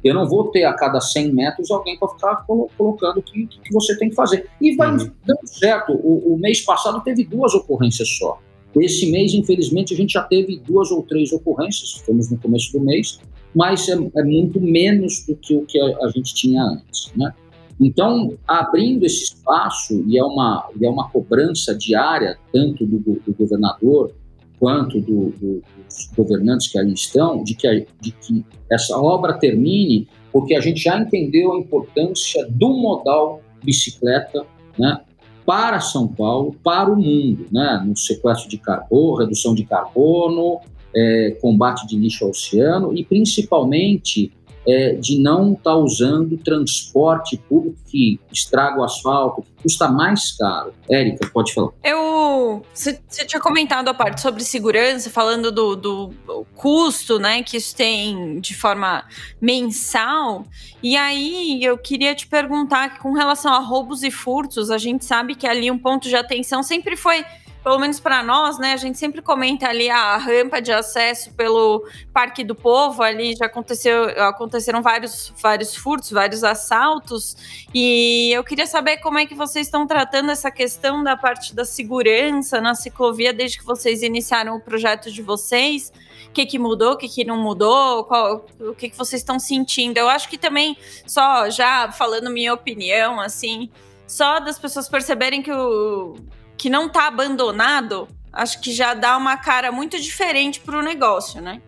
Eu 0.02 0.14
não 0.14 0.26
vou 0.26 0.48
ter 0.50 0.64
a 0.64 0.72
cada 0.72 0.98
100 0.98 1.32
metros 1.32 1.70
alguém 1.70 1.96
para 1.98 2.08
ficar 2.08 2.36
colo- 2.46 2.68
colocando 2.76 3.18
o 3.18 3.22
que, 3.22 3.46
que 3.46 3.72
você 3.72 3.96
tem 3.98 4.08
que 4.08 4.14
fazer. 4.16 4.48
E 4.60 4.74
vai 4.74 4.90
Uhum. 4.90 5.10
dando 5.26 5.46
certo. 5.46 5.92
O, 5.92 6.34
o 6.34 6.38
mês 6.38 6.62
passado 6.64 7.00
teve 7.02 7.22
duas 7.24 7.52
ocorrências 7.54 8.08
só. 8.18 8.38
Esse 8.76 9.10
mês, 9.10 9.34
infelizmente, 9.34 9.92
a 9.92 9.96
gente 9.96 10.12
já 10.12 10.22
teve 10.22 10.58
duas 10.60 10.90
ou 10.90 11.02
três 11.02 11.32
ocorrências. 11.32 11.96
Estamos 11.96 12.30
no 12.30 12.38
começo 12.38 12.72
do 12.72 12.80
mês, 12.80 13.20
mas 13.54 13.88
é, 13.88 13.92
é 13.92 14.22
muito 14.24 14.60
menos 14.60 15.24
do 15.26 15.36
que 15.36 15.54
o 15.54 15.66
que 15.66 15.78
a, 15.78 15.84
a 16.06 16.08
gente 16.10 16.34
tinha 16.34 16.62
antes. 16.62 17.12
Né? 17.16 17.32
Então, 17.80 18.36
abrindo 18.46 19.04
esse 19.04 19.24
espaço, 19.24 20.02
e 20.06 20.16
é 20.18 20.24
uma, 20.24 20.68
e 20.80 20.86
é 20.86 20.88
uma 20.88 21.08
cobrança 21.10 21.74
diária, 21.74 22.38
tanto 22.52 22.86
do, 22.86 22.98
do 22.98 23.34
governador 23.38 24.12
quanto 24.58 25.00
do- 25.00 25.30
do- 25.40 25.62
dos 25.88 26.10
governantes 26.16 26.68
que 26.68 26.78
ali 26.78 26.92
estão, 26.94 27.42
de 27.42 27.54
que, 27.54 27.66
a- 27.66 27.84
de 28.00 28.12
que 28.12 28.44
essa 28.70 28.96
obra 28.96 29.34
termine, 29.34 30.06
porque 30.32 30.54
a 30.54 30.60
gente 30.60 30.80
já 30.80 30.98
entendeu 31.00 31.52
a 31.52 31.58
importância 31.58 32.46
do 32.48 32.68
modal 32.68 33.42
bicicleta 33.64 34.46
né, 34.78 35.00
para 35.44 35.80
São 35.80 36.06
Paulo, 36.06 36.54
para 36.62 36.90
o 36.90 36.96
mundo, 36.96 37.46
né, 37.50 37.82
no 37.84 37.96
sequestro 37.96 38.48
de 38.48 38.58
carbono, 38.58 39.16
redução 39.16 39.54
de 39.54 39.64
carbono, 39.64 40.60
é, 40.94 41.36
combate 41.40 41.86
de 41.86 41.96
lixo 41.96 42.24
ao 42.24 42.30
oceano 42.30 42.96
e 42.96 43.04
principalmente 43.04 44.32
é, 44.66 44.94
de 44.94 45.18
não 45.18 45.52
estar 45.52 45.76
usando 45.76 46.36
transporte 46.38 47.36
público 47.36 47.76
que 47.88 48.20
estraga 48.32 48.80
o 48.80 48.84
asfalto, 48.84 49.42
que 49.42 49.62
custa 49.62 49.88
mais 49.88 50.32
caro. 50.32 50.72
Érica, 50.88 51.28
pode 51.32 51.52
falar. 51.52 51.70
Eu. 51.82 52.62
Você 52.72 53.00
tinha 53.26 53.40
comentado 53.40 53.88
a 53.88 53.94
parte 53.94 54.20
sobre 54.20 54.42
segurança, 54.44 55.10
falando 55.10 55.50
do, 55.50 55.76
do 55.76 56.10
custo, 56.54 57.18
né, 57.18 57.42
que 57.42 57.56
isso 57.56 57.74
tem 57.74 58.40
de 58.40 58.54
forma 58.54 59.04
mensal. 59.40 60.44
E 60.82 60.96
aí 60.96 61.62
eu 61.62 61.78
queria 61.78 62.14
te 62.14 62.26
perguntar 62.26 62.94
que 62.94 63.00
com 63.00 63.12
relação 63.12 63.52
a 63.52 63.58
roubos 63.58 64.02
e 64.02 64.10
furtos, 64.10 64.70
a 64.70 64.78
gente 64.78 65.04
sabe 65.04 65.34
que 65.34 65.46
ali 65.46 65.70
um 65.70 65.78
ponto 65.78 66.08
de 66.08 66.16
atenção 66.16 66.62
sempre 66.62 66.96
foi. 66.96 67.24
Pelo 67.62 67.78
menos 67.78 68.00
para 68.00 68.24
nós, 68.24 68.58
né? 68.58 68.72
A 68.72 68.76
gente 68.76 68.98
sempre 68.98 69.22
comenta 69.22 69.68
ali 69.68 69.88
a 69.88 70.16
rampa 70.16 70.60
de 70.60 70.72
acesso 70.72 71.32
pelo 71.34 71.86
Parque 72.12 72.42
do 72.42 72.56
Povo. 72.56 73.04
Ali 73.04 73.36
já 73.36 73.46
aconteceu, 73.46 74.04
aconteceram 74.24 74.82
vários, 74.82 75.32
vários 75.40 75.76
furtos, 75.76 76.10
vários 76.10 76.42
assaltos. 76.42 77.36
E 77.72 78.32
eu 78.32 78.42
queria 78.42 78.66
saber 78.66 78.96
como 78.96 79.18
é 79.18 79.26
que 79.26 79.34
vocês 79.36 79.68
estão 79.68 79.86
tratando 79.86 80.32
essa 80.32 80.50
questão 80.50 81.04
da 81.04 81.16
parte 81.16 81.54
da 81.54 81.64
segurança 81.64 82.60
na 82.60 82.74
ciclovia 82.74 83.32
desde 83.32 83.58
que 83.58 83.64
vocês 83.64 84.02
iniciaram 84.02 84.56
o 84.56 84.60
projeto 84.60 85.08
de 85.12 85.22
vocês. 85.22 85.92
O 86.28 86.32
que, 86.32 86.44
que 86.44 86.58
mudou, 86.58 86.94
o 86.94 86.96
que, 86.96 87.08
que 87.08 87.24
não 87.24 87.36
mudou, 87.40 88.02
qual- 88.04 88.44
o 88.58 88.74
que, 88.74 88.90
que 88.90 88.96
vocês 88.96 89.20
estão 89.20 89.38
sentindo. 89.38 89.98
Eu 89.98 90.08
acho 90.08 90.28
que 90.28 90.36
também, 90.36 90.76
só 91.06 91.48
já 91.48 91.92
falando 91.92 92.28
minha 92.28 92.52
opinião, 92.52 93.20
assim, 93.20 93.70
só 94.06 94.40
das 94.40 94.58
pessoas 94.58 94.88
perceberem 94.88 95.42
que, 95.42 95.52
o, 95.52 96.16
que 96.56 96.70
não 96.70 96.88
tá 96.88 97.06
abandonado, 97.06 98.08
acho 98.32 98.60
que 98.60 98.72
já 98.72 98.94
dá 98.94 99.16
uma 99.16 99.36
cara 99.36 99.70
muito 99.72 100.00
diferente 100.00 100.60
para 100.60 100.78
o 100.78 100.82
negócio, 100.82 101.40
né? 101.40 101.60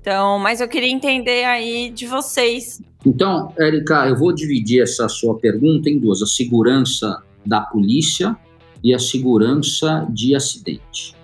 Então, 0.00 0.38
mas 0.38 0.60
eu 0.60 0.68
queria 0.68 0.90
entender 0.90 1.44
aí 1.44 1.88
de 1.90 2.06
vocês 2.06 2.82
Então, 3.06 3.52
Érica, 3.56 4.08
eu 4.08 4.16
vou 4.16 4.32
dividir 4.32 4.82
essa 4.82 5.08
sua 5.08 5.38
pergunta 5.38 5.88
em 5.88 5.98
duas: 5.98 6.20
a 6.22 6.26
segurança 6.26 7.22
da 7.46 7.60
polícia 7.60 8.36
e 8.82 8.92
a 8.92 8.98
segurança 8.98 10.06
de 10.10 10.34
acidente. 10.34 11.14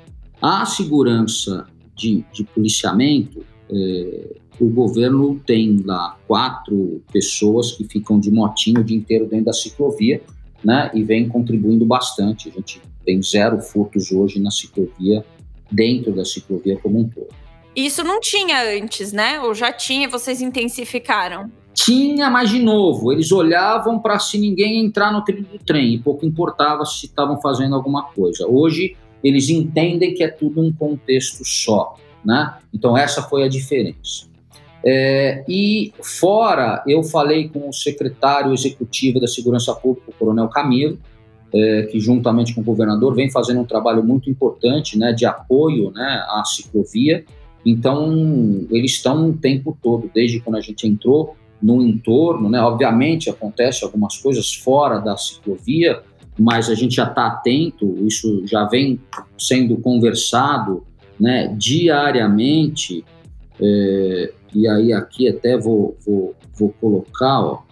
A 0.41 0.65
segurança 0.65 1.67
de, 1.97 2.25
de 2.33 2.45
policiamento, 2.45 3.45
eh, 3.69 4.37
o 4.61 4.69
governo 4.69 5.41
tem 5.45 5.83
lá 5.85 6.17
quatro 6.27 7.03
pessoas 7.13 7.73
que 7.73 7.85
ficam 7.85 8.19
de 8.19 8.31
motinho 8.31 8.81
o 8.81 8.85
dia 8.85 8.97
inteiro 8.97 9.27
dentro 9.27 9.47
da 9.47 9.53
ciclovia, 9.53 10.23
né, 10.65 10.91
e 10.95 11.03
vem 11.03 11.29
contribuindo 11.29 11.85
bastante. 11.85 12.49
A 12.49 12.53
gente 12.53 12.81
tem 13.09 13.23
zero 13.23 13.59
furtos 13.59 14.13
hoje 14.13 14.39
na 14.39 14.51
ciclovia, 14.51 15.25
dentro 15.73 16.13
da 16.13 16.27
ciclovia 16.27 16.79
como 16.79 17.01
um 17.01 17.09
todo. 17.09 17.29
Isso 17.75 18.05
não 18.05 18.21
tinha 18.21 18.63
antes, 18.63 19.15
né? 19.15 19.41
Ou 19.41 19.55
já 19.55 19.73
tinha, 19.73 20.07
vocês 20.11 20.43
intensificaram? 20.43 21.51
Tinha, 21.73 22.29
mas 22.29 22.51
de 22.51 22.59
novo, 22.59 23.11
eles 23.11 23.33
olhavam 23.33 23.99
para 23.99 24.19
se 24.19 24.37
ninguém 24.37 24.85
entrar 24.85 25.11
no 25.11 25.25
trilho 25.25 25.45
do 25.45 25.59
trem 25.59 25.95
e 25.95 25.99
pouco 25.99 26.27
importava 26.27 26.85
se 26.85 27.07
estavam 27.07 27.41
fazendo 27.41 27.75
alguma 27.75 28.03
coisa. 28.03 28.47
Hoje, 28.47 28.95
eles 29.25 29.49
entendem 29.49 30.13
que 30.13 30.23
é 30.23 30.29
tudo 30.29 30.61
um 30.61 30.71
contexto 30.71 31.43
só, 31.47 31.95
né? 32.23 32.59
Então, 32.75 32.95
essa 32.95 33.23
foi 33.23 33.43
a 33.43 33.49
diferença. 33.49 34.27
É, 34.85 35.45
e 35.49 35.95
fora, 36.03 36.85
eu 36.87 37.03
falei 37.03 37.49
com 37.49 37.71
o 37.71 37.73
secretário 37.73 38.53
executivo 38.53 39.19
da 39.19 39.27
Segurança 39.27 39.75
Pública, 39.75 40.11
o 40.11 40.15
Coronel 40.15 40.49
Camilo, 40.49 40.99
é, 41.55 41.83
que 41.91 41.99
juntamente 41.99 42.55
com 42.55 42.61
o 42.61 42.65
governador 42.65 43.15
vem 43.15 43.31
fazendo 43.31 43.61
um 43.61 43.65
trabalho 43.65 44.05
muito 44.05 44.29
importante, 44.29 44.99
né, 44.99 45.13
de 45.13 45.25
apoio, 45.25 45.91
né, 45.93 46.25
à 46.29 46.43
ciclovia. 46.45 47.25
Então, 47.65 48.67
eles 48.71 48.93
estão 48.93 49.31
o 49.31 49.37
tempo 49.37 49.77
todo, 49.83 50.11
desde 50.15 50.41
quando 50.41 50.57
a 50.57 50.61
gente 50.61 50.87
entrou, 50.87 51.37
no 51.61 51.83
entorno, 51.83 52.49
né? 52.49 52.61
Obviamente 52.61 53.29
acontece 53.29 53.85
algumas 53.85 54.17
coisas 54.17 54.55
fora 54.55 55.01
da 55.01 55.17
ciclovia, 55.17 56.03
mas 56.39 56.71
a 56.71 56.75
gente 56.75 56.95
já 56.95 57.05
está 57.05 57.27
atento, 57.27 57.97
isso 58.07 58.47
já 58.47 58.65
vem 58.65 59.01
sendo 59.37 59.77
conversado 59.79 60.85
né, 61.19 61.53
diariamente, 61.59 63.05
é, 63.61 64.33
e 64.55 64.69
aí 64.69 64.93
aqui 64.93 65.29
até 65.29 65.59
vou, 65.59 65.97
vou, 66.07 66.35
vou 66.57 66.73
colocar, 66.81 67.41
ó, 67.41 67.63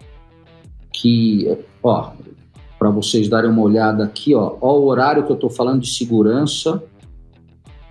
que, 0.91 1.57
ó, 1.81 2.11
para 2.77 2.89
vocês 2.89 3.27
darem 3.27 3.49
uma 3.49 3.61
olhada 3.61 4.03
aqui, 4.03 4.35
ó, 4.35 4.55
ó 4.61 4.77
o 4.77 4.85
horário 4.85 5.23
que 5.25 5.31
eu 5.31 5.35
estou 5.35 5.49
falando 5.49 5.81
de 5.81 5.89
segurança, 5.89 6.83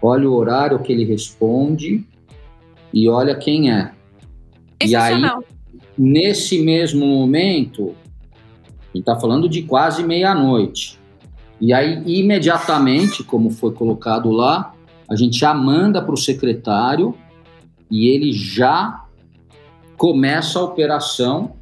olha 0.01 0.28
o 0.28 0.34
horário 0.34 0.78
que 0.78 0.93
ele 0.93 1.05
responde 1.05 2.07
e 2.93 3.09
olha 3.09 3.34
quem 3.34 3.70
é. 3.70 3.93
E 4.84 4.95
aí, 4.95 5.22
nesse 5.99 6.62
mesmo 6.62 7.07
momento, 7.07 7.95
a 8.62 8.87
gente 8.97 9.01
está 9.01 9.18
falando 9.18 9.49
de 9.49 9.62
quase 9.62 10.03
meia-noite. 10.03 10.99
E 11.61 11.72
aí, 11.72 12.03
imediatamente, 12.07 13.24
como 13.24 13.51
foi 13.51 13.72
colocado 13.72 14.30
lá, 14.30 14.74
a 15.09 15.16
gente 15.16 15.39
já 15.39 15.55
manda 15.55 16.03
para 16.03 16.14
o 16.14 16.18
secretário 16.18 17.14
e 17.91 18.09
ele 18.09 18.32
já 18.32 19.05
começa 19.97 20.59
a 20.59 20.62
operação. 20.62 21.55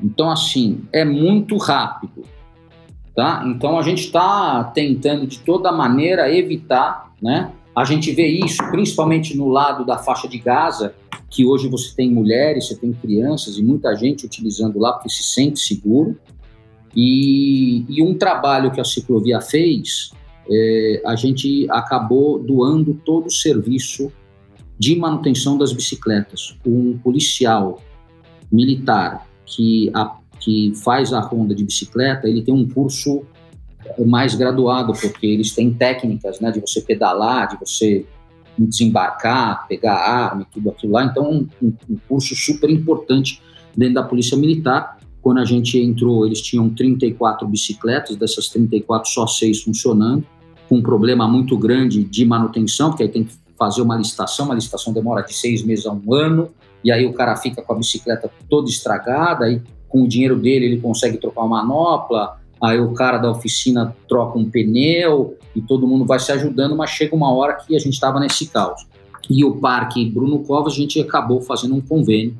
Então, 0.00 0.30
assim, 0.30 0.82
é 0.92 1.04
muito 1.04 1.56
rápido. 1.56 2.22
Tá? 3.18 3.42
Então, 3.48 3.76
a 3.76 3.82
gente 3.82 4.04
está 4.04 4.62
tentando 4.62 5.26
de 5.26 5.40
toda 5.40 5.72
maneira 5.72 6.32
evitar, 6.32 7.12
né? 7.20 7.50
A 7.74 7.84
gente 7.84 8.12
vê 8.12 8.28
isso 8.28 8.62
principalmente 8.70 9.36
no 9.36 9.48
lado 9.48 9.84
da 9.84 9.98
faixa 9.98 10.28
de 10.28 10.38
Gaza, 10.38 10.94
que 11.28 11.44
hoje 11.44 11.66
você 11.68 11.92
tem 11.96 12.12
mulheres, 12.12 12.68
você 12.68 12.76
tem 12.76 12.92
crianças 12.92 13.58
e 13.58 13.62
muita 13.64 13.92
gente 13.96 14.24
utilizando 14.24 14.78
lá 14.78 14.92
porque 14.92 15.08
se 15.08 15.24
sente 15.24 15.58
seguro. 15.58 16.16
E, 16.94 17.84
e 17.88 18.00
um 18.04 18.16
trabalho 18.16 18.70
que 18.70 18.80
a 18.80 18.84
ciclovia 18.84 19.40
fez, 19.40 20.12
é, 20.48 21.02
a 21.04 21.16
gente 21.16 21.66
acabou 21.70 22.38
doando 22.38 22.94
todo 23.04 23.26
o 23.26 23.32
serviço 23.32 24.12
de 24.78 24.94
manutenção 24.94 25.58
das 25.58 25.72
bicicletas. 25.72 26.56
Um 26.64 26.96
policial 26.98 27.82
militar 28.48 29.26
que, 29.44 29.90
a, 29.92 30.18
que 30.40 30.72
faz 30.84 31.12
a 31.12 31.20
ronda 31.20 31.54
de 31.54 31.64
bicicleta, 31.64 32.28
ele 32.28 32.42
tem 32.42 32.54
um 32.54 32.68
curso 32.68 33.24
mais 34.06 34.34
graduado, 34.34 34.92
porque 34.92 35.26
eles 35.26 35.54
têm 35.54 35.72
técnicas 35.72 36.40
né, 36.40 36.50
de 36.50 36.60
você 36.60 36.80
pedalar, 36.80 37.48
de 37.48 37.58
você 37.58 38.04
desembarcar, 38.58 39.66
pegar 39.68 39.94
arma 39.94 40.42
e 40.42 40.52
tudo 40.52 40.70
aquilo 40.70 40.92
lá. 40.92 41.04
Então, 41.04 41.46
um, 41.62 41.72
um 41.88 41.96
curso 42.08 42.34
super 42.34 42.68
importante 42.68 43.40
dentro 43.76 43.94
da 43.94 44.02
Polícia 44.02 44.36
Militar. 44.36 44.98
Quando 45.22 45.38
a 45.38 45.44
gente 45.44 45.78
entrou, 45.78 46.26
eles 46.26 46.40
tinham 46.40 46.68
34 46.70 47.46
bicicletas, 47.46 48.16
dessas 48.16 48.48
34, 48.48 49.10
só 49.10 49.26
seis 49.26 49.62
funcionando, 49.62 50.24
com 50.68 50.76
um 50.76 50.82
problema 50.82 51.28
muito 51.28 51.56
grande 51.56 52.02
de 52.04 52.24
manutenção, 52.24 52.90
porque 52.90 53.04
aí 53.04 53.08
tem 53.08 53.24
que 53.24 53.34
fazer 53.56 53.82
uma 53.82 53.96
licitação, 53.96 54.46
uma 54.46 54.54
licitação 54.54 54.92
demora 54.92 55.22
de 55.22 55.34
seis 55.34 55.64
meses 55.64 55.86
a 55.86 55.92
um 55.92 56.14
ano, 56.14 56.50
e 56.84 56.92
aí 56.92 57.06
o 57.06 57.12
cara 57.12 57.36
fica 57.36 57.62
com 57.62 57.72
a 57.72 57.76
bicicleta 57.76 58.30
toda 58.48 58.68
estragada, 58.68 59.46
aí 59.46 59.60
com 59.88 60.02
o 60.02 60.08
dinheiro 60.08 60.36
dele 60.36 60.66
ele 60.66 60.80
consegue 60.80 61.18
trocar 61.18 61.42
uma 61.42 61.62
manopla, 61.62 62.36
aí 62.60 62.80
o 62.80 62.92
cara 62.92 63.18
da 63.18 63.30
oficina 63.30 63.94
troca 64.08 64.38
um 64.38 64.48
pneu 64.48 65.36
e 65.54 65.62
todo 65.62 65.86
mundo 65.86 66.04
vai 66.04 66.18
se 66.18 66.30
ajudando, 66.32 66.76
mas 66.76 66.90
chega 66.90 67.14
uma 67.14 67.32
hora 67.32 67.54
que 67.54 67.74
a 67.74 67.78
gente 67.78 67.94
estava 67.94 68.20
nesse 68.20 68.46
caos. 68.46 68.86
E 69.28 69.44
o 69.44 69.56
Parque 69.56 70.08
Bruno 70.08 70.40
Covas, 70.40 70.72
a 70.72 70.76
gente 70.76 71.00
acabou 71.00 71.40
fazendo 71.40 71.74
um 71.74 71.80
convênio 71.80 72.36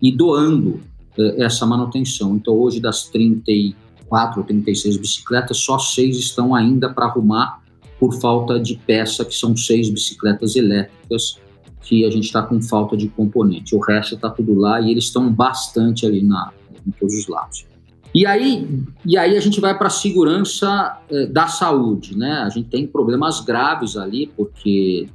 e 0.00 0.12
doando 0.12 0.80
eh, 1.18 1.44
essa 1.44 1.66
manutenção. 1.66 2.36
Então, 2.36 2.54
hoje, 2.54 2.80
das 2.80 3.08
34 3.08 4.40
ou 4.40 4.46
36 4.46 4.96
bicicletas, 4.96 5.56
só 5.58 5.78
seis 5.78 6.16
estão 6.16 6.54
ainda 6.54 6.88
para 6.88 7.06
arrumar 7.06 7.60
por 7.98 8.14
falta 8.20 8.60
de 8.60 8.76
peça, 8.76 9.24
que 9.24 9.34
são 9.34 9.56
seis 9.56 9.90
bicicletas 9.90 10.54
elétricas 10.54 11.40
que 11.82 12.04
a 12.04 12.10
gente 12.10 12.24
está 12.26 12.42
com 12.42 12.60
falta 12.62 12.96
de 12.96 13.08
componente. 13.08 13.74
O 13.74 13.80
resto 13.80 14.14
está 14.14 14.30
tudo 14.30 14.54
lá 14.54 14.80
e 14.80 14.90
eles 14.90 15.04
estão 15.04 15.32
bastante 15.32 16.06
ali 16.06 16.22
na, 16.22 16.52
em 16.88 16.90
todos 16.92 17.14
os 17.14 17.28
lados. 17.28 17.66
E 18.14 18.26
aí, 18.26 18.66
e 19.04 19.18
aí 19.18 19.36
a 19.36 19.40
gente 19.40 19.60
vai 19.60 19.76
para 19.76 19.88
a 19.88 19.90
segurança 19.90 20.98
eh, 21.10 21.26
da 21.26 21.46
saúde, 21.46 22.16
né? 22.16 22.38
A 22.38 22.48
gente 22.48 22.68
tem 22.68 22.86
problemas 22.86 23.40
graves 23.40 23.96
ali, 23.96 24.32
porque 24.34 25.06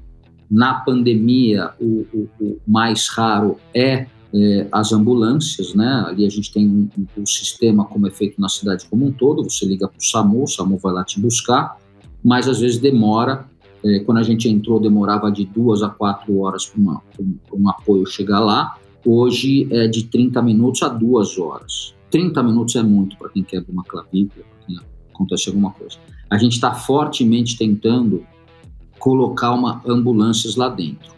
na 0.50 0.76
pandemia 0.76 1.72
o, 1.82 2.06
o, 2.14 2.30
o 2.40 2.58
mais 2.68 3.10
raro 3.10 3.58
é 3.74 4.06
eh, 4.34 4.68
as 4.72 4.94
ambulâncias, 4.94 5.74
né? 5.74 6.06
Ali 6.08 6.26
a 6.26 6.30
gente 6.30 6.54
tem 6.54 6.68
um, 6.68 6.90
um, 7.18 7.26
sistema 7.26 7.86
como 7.86 8.08
é 8.08 8.12
feito 8.12 8.40
na 8.40 8.48
cidade 8.48 8.86
como 8.90 9.06
um 9.08 9.12
todo, 9.12 9.44
você 9.44 9.66
liga 9.66 9.88
para 9.88 9.98
o 9.98 10.04
SAMU, 10.04 10.44
o 10.44 10.48
SAMU 10.48 10.78
vai 10.78 10.94
lá 10.94 11.04
te 11.04 11.20
buscar, 11.20 11.78
mas 12.24 12.48
às 12.48 12.60
vezes 12.60 12.80
demora. 12.80 13.46
Eh, 13.84 14.00
quando 14.06 14.20
a 14.20 14.24
gente 14.24 14.48
entrou, 14.48 14.80
demorava 14.80 15.32
de 15.32 15.46
duas 15.46 15.82
a 15.82 15.90
quatro 15.90 16.40
horas 16.40 16.68
para 16.68 16.80
um 17.54 17.70
apoio 17.70 18.06
chegar 18.06 18.40
lá. 18.40 18.76
Hoje 19.06 19.68
é 19.72 19.88
de 19.88 20.06
30 20.06 20.42
minutos 20.42 20.82
a 20.82 20.90
duas 20.90 21.38
horas. 21.38 21.94
30 22.10 22.42
minutos 22.44 22.76
é 22.76 22.84
muito 22.84 23.18
para 23.18 23.30
quem 23.30 23.44
quebra 23.44 23.72
uma 23.72 23.84
clavícula, 23.84 24.46
para 24.46 24.66
quem 24.66 24.80
acontece 25.14 25.50
alguma 25.50 25.72
coisa. 25.72 25.98
A 26.30 26.38
gente 26.38 26.54
está 26.54 26.74
fortemente 26.74 27.58
tentando 27.58 28.26
colocar 28.98 29.52
uma 29.52 29.82
ambulâncias 29.86 30.56
lá 30.56 30.70
dentro. 30.70 31.12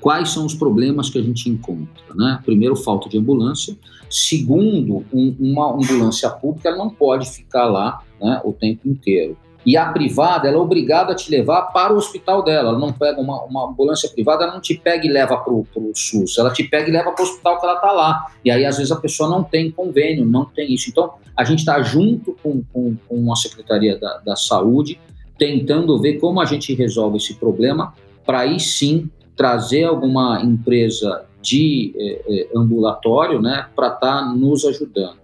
Quais 0.00 0.30
são 0.30 0.44
os 0.44 0.54
problemas 0.54 1.08
que 1.08 1.18
a 1.18 1.22
gente 1.22 1.48
encontra? 1.48 2.02
Né? 2.14 2.40
Primeiro, 2.44 2.76
falta 2.76 3.08
de 3.08 3.18
ambulância. 3.18 3.76
Segundo, 4.10 5.04
um, 5.12 5.36
uma 5.38 5.72
ambulância 5.72 6.28
pública 6.30 6.74
não 6.74 6.90
pode 6.90 7.30
ficar 7.30 7.66
lá 7.66 8.02
né, 8.20 8.40
o 8.44 8.52
tempo 8.52 8.88
inteiro. 8.88 9.36
E 9.64 9.76
a 9.76 9.86
privada, 9.86 10.48
ela 10.48 10.56
é 10.56 10.60
obrigada 10.60 11.12
a 11.12 11.14
te 11.14 11.30
levar 11.30 11.62
para 11.72 11.92
o 11.92 11.96
hospital 11.96 12.42
dela. 12.42 12.70
Ela 12.70 12.78
não 12.78 12.92
pega 12.92 13.20
uma, 13.20 13.42
uma 13.44 13.68
ambulância 13.68 14.08
privada, 14.08 14.44
ela 14.44 14.54
não 14.54 14.60
te 14.60 14.74
pega 14.74 15.06
e 15.06 15.10
leva 15.10 15.36
para 15.36 15.52
o 15.52 15.66
SUS. 15.94 16.38
Ela 16.38 16.50
te 16.52 16.64
pega 16.64 16.88
e 16.88 16.92
leva 16.92 17.12
para 17.12 17.22
o 17.22 17.26
hospital 17.26 17.60
que 17.60 17.66
ela 17.66 17.74
está 17.74 17.92
lá. 17.92 18.26
E 18.44 18.50
aí, 18.50 18.64
às 18.64 18.78
vezes, 18.78 18.90
a 18.90 18.96
pessoa 18.96 19.28
não 19.28 19.44
tem 19.44 19.70
convênio, 19.70 20.24
não 20.24 20.46
tem 20.46 20.72
isso. 20.72 20.88
Então, 20.88 21.12
a 21.36 21.44
gente 21.44 21.60
está 21.60 21.80
junto 21.82 22.36
com, 22.42 22.62
com, 22.72 22.96
com 23.06 23.32
a 23.32 23.36
Secretaria 23.36 23.98
da, 23.98 24.18
da 24.18 24.36
Saúde, 24.36 24.98
tentando 25.38 25.98
ver 26.00 26.18
como 26.18 26.40
a 26.40 26.44
gente 26.44 26.74
resolve 26.74 27.18
esse 27.18 27.34
problema, 27.34 27.94
para 28.24 28.40
aí 28.40 28.58
sim 28.58 29.10
trazer 29.36 29.84
alguma 29.84 30.42
empresa 30.42 31.24
de 31.40 31.94
eh, 31.96 32.22
eh, 32.28 32.48
ambulatório 32.54 33.40
né, 33.40 33.66
para 33.74 33.86
estar 33.86 34.00
tá 34.00 34.34
nos 34.34 34.64
ajudando. 34.66 35.18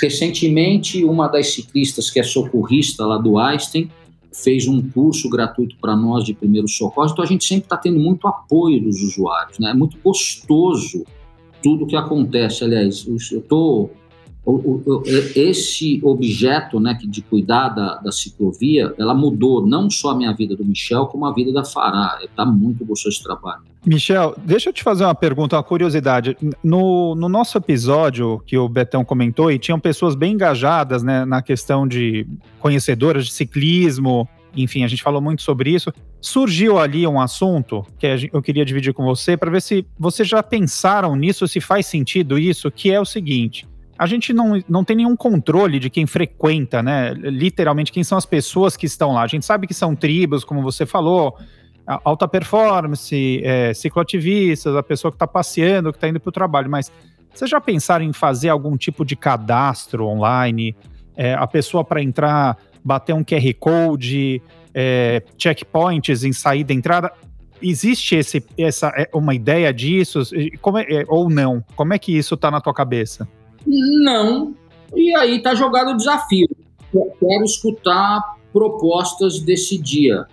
Recentemente, 0.00 1.04
uma 1.04 1.28
das 1.28 1.52
ciclistas 1.52 2.10
que 2.10 2.18
é 2.18 2.22
socorrista 2.22 3.04
lá 3.04 3.18
do 3.18 3.38
Einstein 3.38 3.90
fez 4.32 4.66
um 4.66 4.80
curso 4.90 5.28
gratuito 5.28 5.76
para 5.80 5.96
nós 5.96 6.24
de 6.24 6.32
primeiros 6.32 6.76
socorros, 6.76 7.12
então 7.12 7.24
a 7.24 7.28
gente 7.28 7.44
sempre 7.44 7.64
está 7.64 7.76
tendo 7.76 7.98
muito 7.98 8.26
apoio 8.28 8.80
dos 8.80 9.00
usuários, 9.02 9.58
né? 9.58 9.70
É 9.70 9.74
muito 9.74 9.98
gostoso 10.02 11.04
tudo 11.62 11.86
que 11.86 11.96
acontece. 11.96 12.64
Aliás, 12.64 13.06
eu 13.06 13.16
estou 13.16 13.90
esse 15.36 16.00
objeto 16.02 16.80
né, 16.80 16.98
de 17.02 17.20
cuidar 17.22 17.68
da, 17.68 17.96
da, 17.96 18.10
ciclovia, 18.10 18.94
ela 18.98 19.14
mudou 19.14 19.66
não 19.66 19.90
só 19.90 20.10
a 20.10 20.16
minha 20.16 20.32
vida 20.32 20.56
do 20.56 20.64
Michel, 20.64 21.06
como 21.06 21.26
a 21.26 21.32
vida 21.32 21.52
da 21.52 21.64
Fará. 21.64 22.18
Está 22.22 22.44
muito 22.44 22.84
gostoso 22.84 23.14
esse 23.16 23.22
trabalho. 23.22 23.62
Michel, 23.84 24.34
deixa 24.44 24.70
eu 24.70 24.72
te 24.72 24.82
fazer 24.82 25.04
uma 25.04 25.14
pergunta, 25.14 25.56
uma 25.56 25.62
curiosidade. 25.62 26.36
No, 26.62 27.14
no 27.14 27.28
nosso 27.28 27.56
episódio 27.56 28.42
que 28.46 28.56
o 28.56 28.68
Betão 28.68 29.04
comentou, 29.04 29.50
e 29.50 29.58
tinham 29.58 29.78
pessoas 29.78 30.14
bem 30.14 30.34
engajadas 30.34 31.02
né, 31.02 31.24
na 31.24 31.42
questão 31.42 31.86
de 31.86 32.26
conhecedoras 32.58 33.26
de 33.26 33.32
ciclismo, 33.32 34.28
enfim, 34.56 34.84
a 34.84 34.88
gente 34.88 35.02
falou 35.02 35.20
muito 35.20 35.42
sobre 35.42 35.70
isso. 35.70 35.92
Surgiu 36.20 36.78
ali 36.78 37.06
um 37.06 37.20
assunto 37.20 37.86
que 37.98 38.30
eu 38.32 38.42
queria 38.42 38.64
dividir 38.64 38.92
com 38.92 39.04
você 39.04 39.36
para 39.36 39.50
ver 39.50 39.62
se 39.62 39.86
vocês 39.98 40.28
já 40.28 40.42
pensaram 40.42 41.14
nisso, 41.14 41.46
se 41.46 41.60
faz 41.60 41.86
sentido 41.86 42.38
isso, 42.38 42.70
que 42.70 42.90
é 42.90 43.00
o 43.00 43.04
seguinte 43.04 43.69
a 44.00 44.06
gente 44.06 44.32
não, 44.32 44.58
não 44.66 44.82
tem 44.82 44.96
nenhum 44.96 45.14
controle 45.14 45.78
de 45.78 45.90
quem 45.90 46.06
frequenta, 46.06 46.82
né? 46.82 47.12
Literalmente, 47.12 47.92
quem 47.92 48.02
são 48.02 48.16
as 48.16 48.24
pessoas 48.24 48.74
que 48.74 48.86
estão 48.86 49.12
lá. 49.12 49.20
A 49.20 49.26
gente 49.26 49.44
sabe 49.44 49.66
que 49.66 49.74
são 49.74 49.94
tribos, 49.94 50.42
como 50.42 50.62
você 50.62 50.86
falou, 50.86 51.36
alta 52.02 52.26
performance, 52.26 53.42
é, 53.44 53.74
cicloativistas, 53.74 54.74
a 54.74 54.82
pessoa 54.82 55.12
que 55.12 55.16
está 55.16 55.26
passeando, 55.26 55.92
que 55.92 55.98
está 55.98 56.08
indo 56.08 56.18
para 56.18 56.30
o 56.30 56.32
trabalho, 56.32 56.70
mas 56.70 56.90
vocês 57.30 57.50
já 57.50 57.60
pensaram 57.60 58.02
em 58.02 58.12
fazer 58.14 58.48
algum 58.48 58.74
tipo 58.74 59.04
de 59.04 59.14
cadastro 59.14 60.06
online? 60.06 60.74
É, 61.14 61.34
a 61.34 61.46
pessoa 61.46 61.84
para 61.84 62.02
entrar, 62.02 62.56
bater 62.82 63.14
um 63.14 63.22
QR 63.22 63.52
Code, 63.58 64.40
é, 64.72 65.22
checkpoints 65.36 66.24
em 66.24 66.32
saída 66.32 66.72
e 66.72 66.76
entrada? 66.76 67.12
Existe 67.60 68.14
esse, 68.14 68.42
essa, 68.56 68.88
é, 68.96 69.10
uma 69.12 69.34
ideia 69.34 69.70
disso? 69.74 70.22
Como 70.62 70.78
é, 70.78 70.86
é, 70.88 71.04
ou 71.06 71.28
não? 71.28 71.62
Como 71.76 71.92
é 71.92 71.98
que 71.98 72.16
isso 72.16 72.34
está 72.34 72.50
na 72.50 72.62
tua 72.62 72.72
cabeça? 72.72 73.28
Não. 73.66 74.54
E 74.94 75.14
aí 75.14 75.36
está 75.36 75.54
jogado 75.54 75.92
o 75.92 75.96
desafio. 75.96 76.48
Eu 76.92 77.12
quero 77.20 77.44
escutar 77.44 78.36
propostas 78.52 79.40
desse 79.40 79.78
dia. 79.78 80.26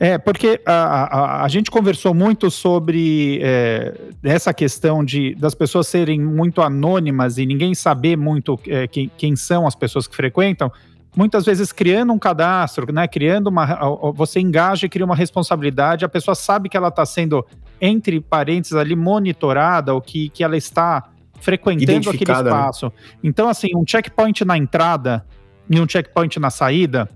É, 0.00 0.18
porque 0.18 0.60
a, 0.66 0.72
a, 0.72 1.44
a 1.44 1.48
gente 1.48 1.70
conversou 1.70 2.12
muito 2.12 2.50
sobre 2.50 3.38
é, 3.40 3.94
essa 4.24 4.52
questão 4.52 5.04
de 5.04 5.32
das 5.36 5.54
pessoas 5.54 5.86
serem 5.86 6.20
muito 6.20 6.60
anônimas 6.60 7.38
e 7.38 7.46
ninguém 7.46 7.72
saber 7.72 8.16
muito 8.16 8.58
é, 8.66 8.88
quem, 8.88 9.08
quem 9.16 9.36
são 9.36 9.64
as 9.64 9.76
pessoas 9.76 10.08
que 10.08 10.16
frequentam. 10.16 10.72
Muitas 11.14 11.44
vezes 11.44 11.70
criando 11.70 12.12
um 12.12 12.18
cadastro, 12.18 12.92
né? 12.92 13.06
Criando 13.06 13.46
uma. 13.46 13.64
Você 14.12 14.40
engaja 14.40 14.86
e 14.86 14.88
cria 14.88 15.04
uma 15.04 15.14
responsabilidade, 15.14 16.04
a 16.04 16.08
pessoa 16.08 16.34
sabe 16.34 16.68
que 16.68 16.76
ela 16.76 16.88
está 16.88 17.06
sendo, 17.06 17.46
entre 17.80 18.20
parênteses, 18.20 18.74
ali, 18.74 18.96
monitorada, 18.96 19.94
ou 19.94 20.00
que, 20.00 20.30
que 20.30 20.42
ela 20.42 20.56
está 20.56 21.11
frequentando 21.42 22.08
aquele 22.08 22.32
né? 22.32 22.38
espaço. 22.38 22.86
Né? 22.86 22.92
Então, 23.24 23.48
assim, 23.48 23.68
um 23.76 23.84
checkpoint 23.86 24.44
na 24.44 24.56
entrada 24.56 25.24
e 25.68 25.80
um 25.80 25.88
checkpoint 25.88 26.38
na 26.40 26.50
saída 26.50 27.08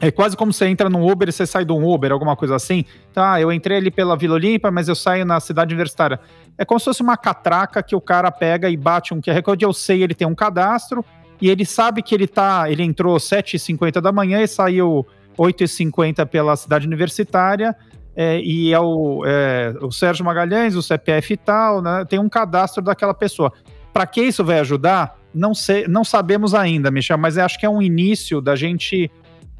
é 0.00 0.10
quase 0.10 0.36
como 0.36 0.52
você 0.52 0.66
entra 0.66 0.90
num 0.90 1.10
Uber 1.10 1.28
e 1.28 1.32
você 1.32 1.46
sai 1.46 1.64
de 1.64 1.72
um 1.72 1.88
Uber, 1.88 2.12
alguma 2.12 2.36
coisa 2.36 2.54
assim. 2.54 2.84
Tá, 3.12 3.40
eu 3.40 3.50
entrei 3.50 3.78
ali 3.78 3.90
pela 3.90 4.16
Vila 4.16 4.34
Olímpia, 4.34 4.70
mas 4.70 4.88
eu 4.88 4.94
saio 4.94 5.24
na 5.24 5.40
cidade 5.40 5.72
universitária. 5.72 6.20
É 6.58 6.64
como 6.64 6.78
se 6.78 6.84
fosse 6.84 7.02
uma 7.02 7.16
catraca 7.16 7.82
que 7.82 7.96
o 7.96 8.00
cara 8.00 8.30
pega 8.30 8.68
e 8.68 8.76
bate 8.76 9.14
um 9.14 9.20
QR 9.20 9.42
Code. 9.42 9.64
Eu 9.64 9.72
sei, 9.72 10.02
ele 10.02 10.14
tem 10.14 10.26
um 10.26 10.34
cadastro 10.34 11.04
e 11.40 11.48
ele 11.48 11.64
sabe 11.64 12.02
que 12.02 12.14
ele 12.14 12.26
tá. 12.26 12.70
Ele 12.70 12.82
entrou 12.82 13.16
7h50 13.16 14.00
da 14.00 14.12
manhã 14.12 14.42
e 14.42 14.48
saiu 14.48 15.06
8h50 15.38 16.26
pela 16.26 16.56
cidade 16.56 16.86
universitária. 16.86 17.74
É, 18.16 18.40
e 18.40 18.72
é 18.72 18.80
o, 18.80 19.22
é 19.26 19.74
o 19.82 19.92
Sérgio 19.92 20.24
Magalhães, 20.24 20.74
o 20.74 20.82
CPF 20.82 21.34
e 21.34 21.36
tal, 21.36 21.82
né? 21.82 22.02
Tem 22.08 22.18
um 22.18 22.30
cadastro 22.30 22.82
daquela 22.82 23.12
pessoa. 23.12 23.52
Para 23.92 24.06
que 24.06 24.22
isso 24.22 24.42
vai 24.42 24.58
ajudar? 24.60 25.18
Não, 25.34 25.54
sei, 25.54 25.86
não 25.86 26.02
sabemos 26.02 26.54
ainda, 26.54 26.90
Michel, 26.90 27.18
mas 27.18 27.36
acho 27.36 27.60
que 27.60 27.66
é 27.66 27.68
um 27.68 27.82
início 27.82 28.40
da 28.40 28.56
gente 28.56 29.10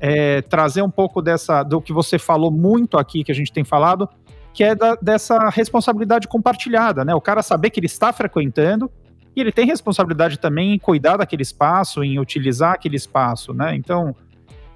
é, 0.00 0.40
trazer 0.40 0.80
um 0.80 0.90
pouco 0.90 1.20
dessa 1.20 1.62
do 1.62 1.82
que 1.82 1.92
você 1.92 2.18
falou 2.18 2.50
muito 2.50 2.96
aqui, 2.96 3.22
que 3.22 3.30
a 3.30 3.34
gente 3.34 3.52
tem 3.52 3.62
falado, 3.62 4.08
que 4.54 4.64
é 4.64 4.74
da, 4.74 4.94
dessa 4.94 5.50
responsabilidade 5.50 6.26
compartilhada, 6.26 7.04
né? 7.04 7.14
O 7.14 7.20
cara 7.20 7.42
saber 7.42 7.68
que 7.68 7.78
ele 7.78 7.86
está 7.86 8.10
frequentando 8.10 8.90
e 9.34 9.40
ele 9.42 9.52
tem 9.52 9.66
responsabilidade 9.66 10.38
também 10.38 10.72
em 10.72 10.78
cuidar 10.78 11.18
daquele 11.18 11.42
espaço, 11.42 12.02
em 12.02 12.18
utilizar 12.18 12.72
aquele 12.72 12.96
espaço, 12.96 13.52
né? 13.52 13.76
Então, 13.76 14.16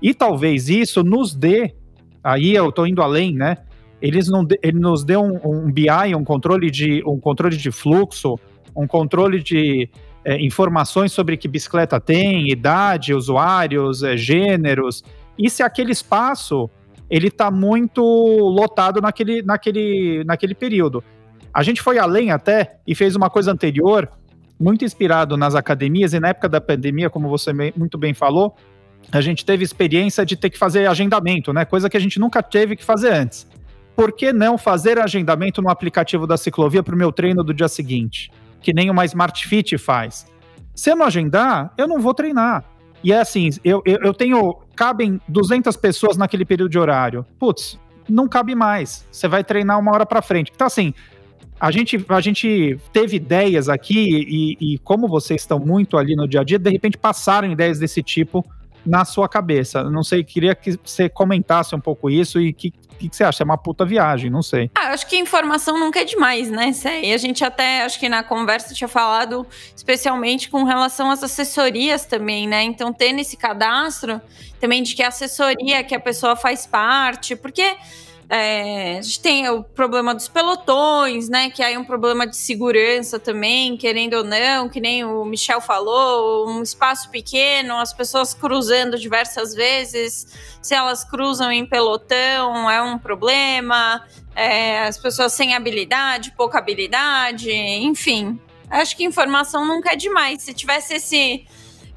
e 0.02 0.12
talvez 0.12 0.68
isso 0.68 1.02
nos 1.02 1.34
dê, 1.34 1.74
aí 2.22 2.54
eu 2.54 2.68
estou 2.68 2.86
indo 2.86 3.00
além, 3.00 3.34
né? 3.34 3.56
Eles 4.00 4.28
não, 4.28 4.46
ele 4.62 4.78
nos 4.78 5.04
dê 5.04 5.16
um, 5.16 5.38
um 5.44 5.70
BI, 5.70 6.14
um 6.16 6.24
controle 6.24 6.70
de 6.70 7.02
um 7.06 7.18
controle 7.20 7.56
de 7.56 7.70
fluxo, 7.70 8.38
um 8.74 8.86
controle 8.86 9.42
de 9.42 9.88
é, 10.24 10.40
informações 10.40 11.12
sobre 11.12 11.36
que 11.36 11.48
bicicleta 11.48 12.00
tem, 12.00 12.50
idade, 12.50 13.14
usuários, 13.14 14.02
é, 14.02 14.16
gêneros, 14.16 15.02
e 15.38 15.48
se 15.48 15.62
aquele 15.62 15.92
espaço 15.92 16.70
ele 17.10 17.26
está 17.26 17.50
muito 17.50 18.02
lotado 18.02 19.00
naquele, 19.00 19.42
naquele, 19.42 20.22
naquele 20.24 20.54
período. 20.54 21.02
A 21.52 21.62
gente 21.64 21.82
foi 21.82 21.98
além 21.98 22.30
até 22.30 22.76
e 22.86 22.94
fez 22.94 23.16
uma 23.16 23.28
coisa 23.28 23.50
anterior, 23.50 24.08
muito 24.58 24.84
inspirado 24.84 25.36
nas 25.36 25.56
academias, 25.56 26.12
e 26.12 26.20
na 26.20 26.28
época 26.28 26.48
da 26.48 26.60
pandemia, 26.60 27.10
como 27.10 27.28
você 27.28 27.52
muito 27.52 27.98
bem 27.98 28.14
falou, 28.14 28.54
a 29.10 29.20
gente 29.20 29.44
teve 29.44 29.64
experiência 29.64 30.24
de 30.24 30.36
ter 30.36 30.50
que 30.50 30.58
fazer 30.58 30.86
agendamento, 30.86 31.52
né? 31.52 31.64
Coisa 31.64 31.90
que 31.90 31.96
a 31.96 32.00
gente 32.00 32.20
nunca 32.20 32.42
teve 32.42 32.76
que 32.76 32.84
fazer 32.84 33.12
antes. 33.12 33.48
Por 33.96 34.12
que 34.12 34.32
não 34.32 34.56
fazer 34.56 34.98
agendamento 34.98 35.60
no 35.60 35.68
aplicativo 35.68 36.26
da 36.26 36.36
ciclovia 36.36 36.82
para 36.82 36.94
o 36.94 36.98
meu 36.98 37.12
treino 37.12 37.44
do 37.44 37.52
dia 37.52 37.68
seguinte? 37.68 38.30
que 38.60 38.72
nem 38.72 38.90
uma 38.90 39.04
Smart 39.04 39.46
Fit 39.46 39.76
faz. 39.78 40.26
Se 40.74 40.90
eu 40.90 40.96
não 40.96 41.06
agendar, 41.06 41.72
eu 41.76 41.88
não 41.88 42.00
vou 42.00 42.14
treinar. 42.14 42.64
E 43.02 43.12
é 43.12 43.20
assim, 43.20 43.48
eu, 43.64 43.82
eu, 43.84 43.98
eu 44.02 44.14
tenho. 44.14 44.58
Cabem 44.76 45.20
200 45.28 45.76
pessoas 45.76 46.16
naquele 46.16 46.44
período 46.44 46.70
de 46.70 46.78
horário. 46.78 47.24
Putz, 47.38 47.78
não 48.08 48.28
cabe 48.28 48.54
mais. 48.54 49.06
Você 49.10 49.28
vai 49.28 49.42
treinar 49.42 49.78
uma 49.78 49.92
hora 49.92 50.06
para 50.06 50.22
frente. 50.22 50.52
Então, 50.54 50.66
assim, 50.66 50.94
a 51.58 51.70
gente, 51.70 52.02
a 52.08 52.20
gente 52.20 52.78
teve 52.92 53.16
ideias 53.16 53.68
aqui 53.68 54.06
e, 54.08 54.74
e, 54.74 54.78
como 54.78 55.08
vocês 55.08 55.42
estão 55.42 55.58
muito 55.58 55.98
ali 55.98 56.14
no 56.14 56.26
dia 56.26 56.40
a 56.40 56.44
dia, 56.44 56.58
de 56.58 56.70
repente 56.70 56.96
passaram 56.96 57.50
ideias 57.50 57.78
desse 57.78 58.02
tipo 58.02 58.44
na 58.84 59.04
sua 59.04 59.28
cabeça. 59.28 59.82
Não 59.84 60.02
sei, 60.02 60.24
queria 60.24 60.54
que 60.54 60.78
você 60.82 61.08
comentasse 61.08 61.74
um 61.74 61.80
pouco 61.80 62.08
isso 62.08 62.40
e 62.40 62.52
que 62.52 62.72
que, 63.00 63.08
que 63.08 63.16
você 63.16 63.24
acha? 63.24 63.42
É 63.42 63.44
uma 63.44 63.56
puta 63.56 63.84
viagem, 63.84 64.30
não 64.30 64.42
sei. 64.42 64.70
Ah, 64.76 64.88
acho 64.88 65.06
que 65.06 65.16
informação 65.16 65.78
nunca 65.78 66.00
é 66.00 66.04
demais, 66.04 66.50
né? 66.50 66.70
E 67.02 67.12
a 67.12 67.16
gente 67.16 67.42
até, 67.42 67.82
acho 67.82 67.98
que 67.98 68.08
na 68.08 68.22
conversa 68.22 68.74
tinha 68.74 68.88
falado 68.88 69.46
especialmente 69.74 70.50
com 70.50 70.64
relação 70.64 71.10
às 71.10 71.22
assessorias 71.22 72.04
também, 72.04 72.46
né? 72.46 72.62
Então, 72.62 72.92
ter 72.92 73.12
nesse 73.12 73.36
cadastro 73.36 74.20
também 74.60 74.82
de 74.82 74.94
que 74.94 75.02
a 75.02 75.08
assessoria 75.08 75.82
que 75.82 75.94
a 75.94 76.00
pessoa 76.00 76.36
faz 76.36 76.66
parte, 76.66 77.34
porque 77.34 77.74
é, 78.32 78.98
a 78.98 79.02
gente 79.02 79.20
tem 79.20 79.48
o 79.48 79.64
problema 79.64 80.14
dos 80.14 80.28
pelotões, 80.28 81.28
né? 81.28 81.50
Que 81.50 81.64
aí 81.64 81.74
é 81.74 81.78
um 81.78 81.84
problema 81.84 82.24
de 82.28 82.36
segurança 82.36 83.18
também, 83.18 83.76
querendo 83.76 84.14
ou 84.14 84.22
não, 84.22 84.68
que 84.68 84.80
nem 84.80 85.04
o 85.04 85.24
Michel 85.24 85.60
falou, 85.60 86.48
um 86.48 86.62
espaço 86.62 87.10
pequeno, 87.10 87.76
as 87.76 87.92
pessoas 87.92 88.32
cruzando 88.32 88.96
diversas 88.96 89.52
vezes. 89.52 90.28
Se 90.62 90.76
elas 90.76 91.02
cruzam 91.02 91.50
em 91.50 91.66
pelotão, 91.66 92.70
é 92.70 92.80
um 92.80 92.96
problema. 92.96 94.06
É, 94.36 94.82
as 94.82 94.96
pessoas 94.96 95.32
sem 95.32 95.56
habilidade, 95.56 96.32
pouca 96.36 96.58
habilidade, 96.58 97.50
enfim. 97.50 98.40
Acho 98.70 98.96
que 98.96 99.02
informação 99.02 99.66
nunca 99.66 99.92
é 99.92 99.96
demais. 99.96 100.42
Se 100.42 100.54
tivesse 100.54 100.94
esse 100.94 101.44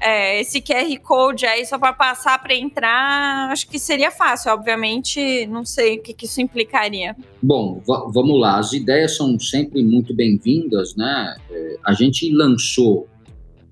é, 0.00 0.40
esse 0.40 0.60
QR 0.60 0.98
Code 1.02 1.46
aí 1.46 1.64
só 1.64 1.78
para 1.78 1.92
passar 1.92 2.42
para 2.42 2.54
entrar, 2.54 3.50
acho 3.50 3.68
que 3.68 3.78
seria 3.78 4.10
fácil. 4.10 4.52
Obviamente, 4.52 5.46
não 5.46 5.64
sei 5.64 5.98
o 5.98 6.02
que, 6.02 6.12
que 6.12 6.26
isso 6.26 6.40
implicaria. 6.40 7.16
Bom, 7.42 7.82
vamos 7.86 8.40
lá. 8.40 8.58
As 8.58 8.72
ideias 8.72 9.16
são 9.16 9.38
sempre 9.38 9.82
muito 9.82 10.14
bem-vindas, 10.14 10.94
né? 10.96 11.36
É, 11.50 11.76
a 11.84 11.92
gente 11.92 12.30
lançou 12.32 13.08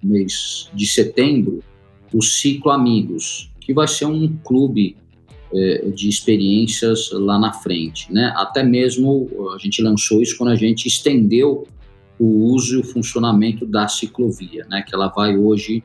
no 0.03 0.13
mês 0.15 0.71
de 0.75 0.87
setembro 0.87 1.63
o 2.13 2.23
Ciclo 2.23 2.71
Amigos, 2.71 3.51
que 3.61 3.73
vai 3.73 3.89
ser 3.89 4.07
um 4.07 4.37
clube 4.45 4.97
é, 5.55 5.91
de 5.91 6.09
experiências 6.09 7.11
lá 7.13 7.39
na 7.39 7.53
frente, 7.53 8.13
né? 8.13 8.33
Até 8.37 8.63
mesmo 8.63 9.29
a 9.55 9.59
gente 9.59 9.83
lançou 9.83 10.23
isso 10.23 10.37
quando 10.37 10.51
a 10.51 10.57
gente 10.57 10.87
estendeu 10.87 11.67
o 12.19 12.53
uso 12.53 12.77
e 12.77 12.81
o 12.81 12.85
funcionamento 12.85 13.67
da 13.67 13.89
ciclovia, 13.89 14.65
né? 14.69 14.83
Que 14.87 14.95
ela 14.95 15.09
vai 15.09 15.37
hoje 15.37 15.83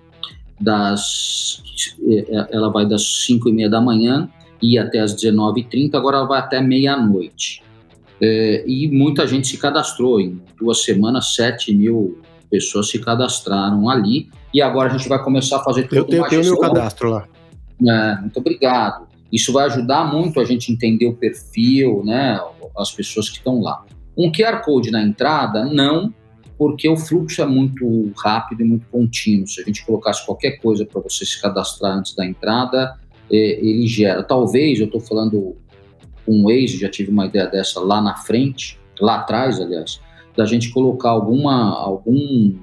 das 0.59 1.61
é, 2.07 2.35
é, 2.35 2.47
ela 2.51 2.69
vai 2.69 2.85
das 2.85 3.25
5 3.25 3.49
e 3.49 3.51
meia 3.51 3.69
da 3.69 3.81
manhã 3.81 4.29
e 4.61 4.77
até 4.77 4.99
as 4.99 5.15
19h30, 5.15 5.95
agora 5.95 6.17
ela 6.17 6.27
vai 6.27 6.39
até 6.39 6.61
meia-noite. 6.61 7.63
É, 8.19 8.63
e 8.67 8.87
muita 8.87 9.27
gente 9.27 9.47
se 9.47 9.57
cadastrou, 9.57 10.19
em 10.19 10.41
duas 10.59 10.83
semanas, 10.83 11.35
7 11.35 11.73
mil 11.75 12.19
pessoas 12.49 12.89
se 12.89 12.97
cadastraram 12.97 13.89
ali, 13.89 14.29
e 14.53 14.61
agora 14.61 14.89
a 14.91 14.97
gente 14.97 15.07
vai 15.07 15.21
começar 15.21 15.57
a 15.57 15.63
fazer 15.63 15.83
tudo 15.83 15.97
Eu 15.97 16.05
tenho, 16.05 16.27
tenho 16.27 16.43
meu 16.43 16.59
cadastro 16.59 17.11
lá. 17.11 17.27
É, 17.87 18.21
muito 18.21 18.39
obrigado. 18.39 19.05
Isso 19.31 19.53
vai 19.53 19.65
ajudar 19.65 20.11
muito 20.11 20.39
a 20.39 20.45
gente 20.45 20.71
entender 20.71 21.05
o 21.05 21.13
perfil, 21.13 22.01
né, 22.03 22.39
as 22.77 22.91
pessoas 22.91 23.29
que 23.29 23.37
estão 23.37 23.61
lá. 23.61 23.83
Um 24.17 24.31
QR 24.31 24.63
Code 24.63 24.89
na 24.89 25.03
entrada, 25.03 25.65
não, 25.65 26.11
porque 26.57 26.89
o 26.89 26.97
fluxo 26.97 27.41
é 27.41 27.45
muito 27.45 28.11
rápido 28.17 28.61
e 28.61 28.65
muito 28.65 28.87
contínuo. 28.87 29.47
Se 29.47 29.61
a 29.61 29.63
gente 29.63 29.85
colocasse 29.85 30.25
qualquer 30.25 30.59
coisa 30.59 30.85
para 30.85 31.01
você 31.01 31.25
se 31.25 31.39
cadastrar 31.41 31.97
antes 31.97 32.15
da 32.15 32.25
entrada, 32.25 32.99
é, 33.31 33.35
ele 33.35 33.85
gera. 33.87 34.23
Talvez, 34.23 34.79
eu 34.79 34.85
estou 34.85 34.99
falando 34.99 35.55
com 36.25 36.31
o 36.31 36.43
Waze, 36.43 36.79
já 36.79 36.89
tive 36.89 37.11
uma 37.11 37.25
ideia 37.25 37.47
dessa 37.47 37.79
lá 37.79 38.01
na 38.01 38.15
frente, 38.15 38.79
lá 38.99 39.17
atrás, 39.17 39.59
aliás, 39.59 40.01
da 40.35 40.45
gente 40.45 40.69
colocar 40.71 41.09
alguma, 41.09 41.77
algum, 41.77 42.55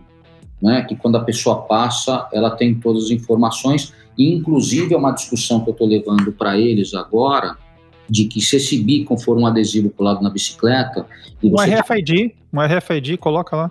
né, 0.60 0.82
que 0.82 0.96
quando 0.96 1.16
a 1.16 1.24
pessoa 1.24 1.62
passa, 1.62 2.28
ela 2.32 2.50
tem 2.50 2.74
todas 2.74 3.04
as 3.04 3.10
informações, 3.10 3.92
e 4.18 4.32
inclusive 4.32 4.94
é 4.94 4.96
uma 4.96 5.12
discussão 5.12 5.60
que 5.60 5.70
eu 5.70 5.72
estou 5.72 5.86
levando 5.86 6.32
para 6.32 6.58
eles 6.58 6.94
agora, 6.94 7.56
de 8.08 8.26
que 8.26 8.40
se 8.40 8.56
esse 8.56 8.82
beacon 8.82 9.16
for 9.16 9.36
um 9.36 9.46
adesivo 9.46 9.90
colado 9.90 10.22
na 10.22 10.30
bicicleta... 10.30 11.06
um 11.42 11.50
você... 11.50 11.74
RFID, 11.74 12.34
um 12.52 12.60
RFID, 12.60 13.16
coloca 13.16 13.56
lá. 13.56 13.70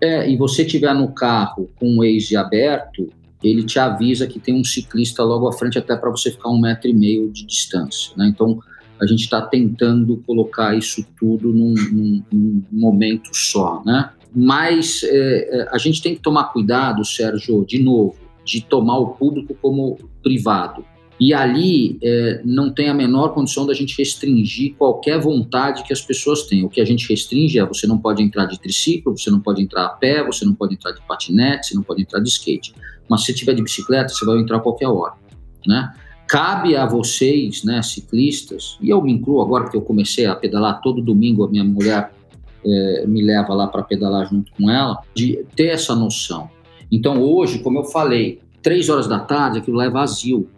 É, 0.00 0.30
e 0.30 0.36
você 0.36 0.64
tiver 0.64 0.94
no 0.94 1.08
carro 1.12 1.68
com 1.76 1.86
o 1.86 1.96
Waze 1.98 2.36
aberto, 2.36 3.08
ele 3.42 3.64
te 3.64 3.78
avisa 3.78 4.26
que 4.26 4.38
tem 4.38 4.54
um 4.54 4.64
ciclista 4.64 5.22
logo 5.22 5.48
à 5.48 5.52
frente, 5.52 5.78
até 5.78 5.96
para 5.96 6.10
você 6.10 6.30
ficar 6.30 6.50
um 6.50 6.60
metro 6.60 6.88
e 6.88 6.94
meio 6.94 7.30
de 7.30 7.44
distância. 7.44 8.12
Né? 8.16 8.28
Então, 8.28 8.60
a 9.00 9.06
gente 9.06 9.20
está 9.20 9.40
tentando 9.40 10.18
colocar 10.26 10.76
isso 10.76 11.04
tudo 11.18 11.52
num, 11.52 11.74
num, 11.74 12.22
num 12.30 12.62
momento 12.70 13.30
só. 13.32 13.82
Né? 13.84 14.10
Mas 14.34 15.02
é, 15.04 15.60
é, 15.60 15.68
a 15.72 15.78
gente 15.78 16.02
tem 16.02 16.14
que 16.14 16.20
tomar 16.20 16.44
cuidado, 16.44 17.04
Sérgio, 17.04 17.64
de 17.64 17.78
novo, 17.78 18.16
de 18.44 18.62
tomar 18.62 18.98
o 18.98 19.08
público 19.08 19.54
como 19.60 19.98
privado. 20.22 20.84
E 21.20 21.34
ali 21.34 21.98
é, 22.02 22.40
não 22.44 22.72
tem 22.72 22.88
a 22.88 22.94
menor 22.94 23.34
condição 23.34 23.66
da 23.66 23.74
gente 23.74 23.96
restringir 23.98 24.74
qualquer 24.76 25.20
vontade 25.20 25.82
que 25.82 25.92
as 25.92 26.00
pessoas 26.00 26.44
têm. 26.44 26.64
O 26.64 26.68
que 26.68 26.80
a 26.80 26.84
gente 26.84 27.06
restringe 27.08 27.58
é 27.58 27.66
você 27.66 27.86
não 27.86 27.98
pode 27.98 28.22
entrar 28.22 28.46
de 28.46 28.58
triciclo, 28.58 29.16
você 29.16 29.30
não 29.30 29.40
pode 29.40 29.62
entrar 29.62 29.84
a 29.84 29.88
pé, 29.90 30.24
você 30.24 30.44
não 30.44 30.54
pode 30.54 30.74
entrar 30.74 30.92
de 30.92 31.02
patinete, 31.06 31.68
você 31.68 31.74
não 31.74 31.82
pode 31.82 32.00
entrar 32.00 32.20
de 32.20 32.28
skate. 32.28 32.74
Mas 33.08 33.24
se 33.24 33.34
tiver 33.34 33.54
de 33.54 33.62
bicicleta, 33.62 34.08
você 34.08 34.24
vai 34.24 34.38
entrar 34.38 34.56
a 34.56 34.60
qualquer 34.60 34.88
hora, 34.88 35.14
né? 35.66 35.92
cabe 36.30 36.76
a 36.76 36.86
vocês, 36.86 37.64
né, 37.64 37.82
ciclistas, 37.82 38.78
e 38.80 38.88
eu 38.88 39.02
me 39.02 39.10
incluo 39.10 39.42
agora 39.42 39.64
porque 39.64 39.76
eu 39.76 39.82
comecei 39.82 40.26
a 40.26 40.36
pedalar 40.36 40.80
todo 40.80 41.02
domingo, 41.02 41.44
a 41.44 41.50
minha 41.50 41.64
mulher 41.64 42.12
é, 42.64 43.04
me 43.04 43.20
leva 43.20 43.52
lá 43.52 43.66
para 43.66 43.82
pedalar 43.82 44.28
junto 44.28 44.52
com 44.52 44.70
ela, 44.70 45.00
de 45.12 45.44
ter 45.56 45.70
essa 45.70 45.92
noção. 45.92 46.48
Então 46.88 47.20
hoje, 47.20 47.58
como 47.58 47.80
eu 47.80 47.84
falei, 47.84 48.38
três 48.62 48.88
horas 48.88 49.08
da 49.08 49.18
tarde 49.18 49.58
aquilo 49.58 49.76
lá 49.76 49.86
é 49.86 49.90
vazio. 49.90 50.48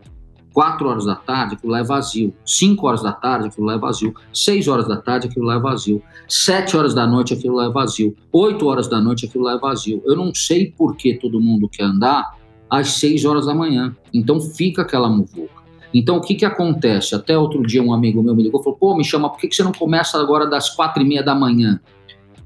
4 0.52 0.88
horas 0.88 1.04
da 1.04 1.14
tarde, 1.14 1.54
aquilo 1.54 1.72
lá 1.72 1.80
é 1.80 1.84
vazio. 1.84 2.34
5 2.44 2.86
horas 2.86 3.02
da 3.02 3.12
tarde, 3.12 3.48
aquilo 3.48 3.66
lá 3.66 3.74
é 3.74 3.78
vazio. 3.78 4.14
6 4.32 4.68
horas 4.68 4.88
da 4.88 4.96
tarde, 4.96 5.28
aquilo 5.28 5.46
lá 5.46 5.54
é 5.54 5.58
vazio. 5.58 6.02
7 6.28 6.76
horas 6.76 6.94
da 6.94 7.06
noite, 7.06 7.34
aquilo 7.34 7.56
lá 7.56 7.66
é 7.66 7.70
vazio. 7.70 8.16
8 8.32 8.66
horas 8.66 8.88
da 8.88 9.00
noite, 9.00 9.26
aquilo 9.26 9.44
lá 9.44 9.54
é 9.54 9.58
vazio. 9.58 10.02
Eu 10.04 10.16
não 10.16 10.34
sei 10.34 10.70
por 10.70 10.96
que 10.96 11.14
todo 11.14 11.40
mundo 11.40 11.68
quer 11.68 11.84
andar 11.84 12.36
às 12.68 12.88
6 12.92 13.24
horas 13.24 13.46
da 13.46 13.54
manhã. 13.54 13.96
Então 14.12 14.40
fica 14.40 14.82
aquela 14.82 15.08
muvuca. 15.08 15.62
Então 15.94 16.16
o 16.16 16.20
que, 16.20 16.34
que 16.34 16.44
acontece? 16.44 17.14
Até 17.14 17.36
outro 17.36 17.62
dia 17.62 17.82
um 17.82 17.92
amigo 17.92 18.22
meu 18.22 18.34
me 18.34 18.42
ligou 18.42 18.60
e 18.60 18.64
falou: 18.64 18.78
pô, 18.78 18.96
me 18.96 19.04
chama, 19.04 19.28
por 19.28 19.38
que, 19.38 19.48
que 19.48 19.54
você 19.54 19.62
não 19.62 19.72
começa 19.72 20.18
agora 20.20 20.46
das 20.46 20.70
4 20.70 21.02
e 21.02 21.06
meia 21.06 21.22
da 21.22 21.34
manhã? 21.34 21.80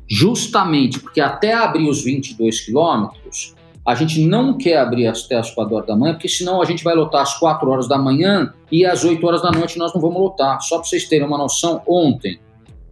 Justamente 0.09 1.01
porque 1.01 1.21
até 1.21 1.53
abrir 1.53 1.89
os 1.89 2.03
22 2.03 2.61
quilômetros, 2.61 3.56
a 3.87 3.95
gente 3.95 4.27
não 4.27 4.59
quer 4.59 4.79
abrir 4.79 5.07
as 5.07 5.23
4 5.51 5.75
horas 5.75 5.87
da 5.87 5.95
manhã, 5.95 6.15
porque 6.15 6.29
senão 6.29 6.61
a 6.61 6.65
gente 6.65 6.83
vai 6.83 6.95
lotar 6.95 7.23
às 7.23 7.39
4 7.39 7.71
horas 7.71 7.87
da 7.87 7.97
manhã 7.97 8.53
e 8.71 8.85
às 8.85 9.05
8 9.05 9.25
horas 9.25 9.43
da 9.43 9.53
noite 9.53 9.79
nós 9.79 9.95
não 9.95 10.01
vamos 10.01 10.21
lotar. 10.21 10.61
Só 10.61 10.79
para 10.79 10.89
vocês 10.89 11.05
terem 11.09 11.25
uma 11.25 11.39
noção, 11.39 11.81
ontem 11.87 12.41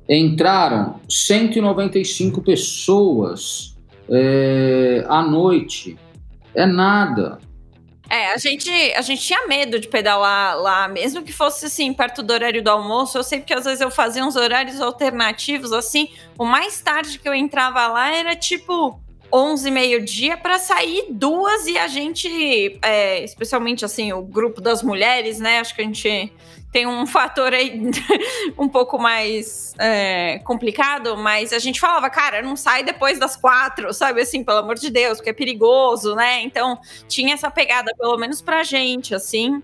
entraram 0.08 1.00
195 1.08 2.40
pessoas 2.42 3.76
é, 4.08 5.04
à 5.08 5.20
noite. 5.20 5.98
É 6.54 6.64
nada. 6.64 7.38
É, 8.08 8.32
a 8.32 8.36
gente, 8.36 8.70
a 8.70 9.00
gente 9.00 9.22
tinha 9.22 9.48
medo 9.48 9.80
de 9.80 9.88
pedalar 9.88 10.56
lá, 10.56 10.86
mesmo 10.86 11.22
que 11.22 11.32
fosse 11.32 11.66
assim, 11.66 11.92
perto 11.92 12.22
do 12.22 12.32
horário 12.32 12.62
do 12.62 12.70
almoço. 12.70 13.18
Eu 13.18 13.24
sei 13.24 13.40
porque 13.40 13.54
às 13.54 13.64
vezes 13.64 13.80
eu 13.80 13.90
fazia 13.90 14.24
uns 14.24 14.36
horários 14.36 14.80
alternativos, 14.80 15.72
assim. 15.72 16.08
O 16.38 16.44
mais 16.44 16.80
tarde 16.80 17.18
que 17.18 17.28
eu 17.28 17.34
entrava 17.34 17.88
lá 17.88 18.14
era 18.14 18.36
tipo 18.36 19.02
11 19.34 19.68
meio-dia 19.72 20.36
para 20.36 20.60
sair 20.60 21.06
duas 21.10 21.66
e 21.66 21.76
a 21.76 21.88
gente, 21.88 22.78
é, 22.80 23.24
especialmente 23.24 23.84
assim, 23.84 24.12
o 24.12 24.22
grupo 24.22 24.60
das 24.60 24.80
mulheres, 24.80 25.40
né? 25.40 25.58
Acho 25.58 25.74
que 25.74 25.82
a 25.82 25.84
gente 25.84 26.32
tem 26.70 26.86
um 26.86 27.04
fator 27.04 27.52
aí 27.52 27.80
um 28.56 28.68
pouco 28.68 28.96
mais 28.96 29.74
é, 29.76 30.38
complicado, 30.44 31.16
mas 31.16 31.52
a 31.52 31.58
gente 31.58 31.80
falava, 31.80 32.08
cara, 32.08 32.42
não 32.42 32.54
sai 32.54 32.84
depois 32.84 33.18
das 33.18 33.34
quatro, 33.34 33.92
sabe? 33.92 34.20
Assim, 34.20 34.44
pelo 34.44 34.58
amor 34.58 34.76
de 34.76 34.88
Deus, 34.88 35.18
porque 35.18 35.30
é 35.30 35.32
perigoso, 35.32 36.14
né? 36.14 36.40
Então 36.42 36.78
tinha 37.08 37.34
essa 37.34 37.50
pegada, 37.50 37.92
pelo 37.98 38.16
menos 38.16 38.40
pra 38.40 38.62
gente, 38.62 39.16
assim. 39.16 39.60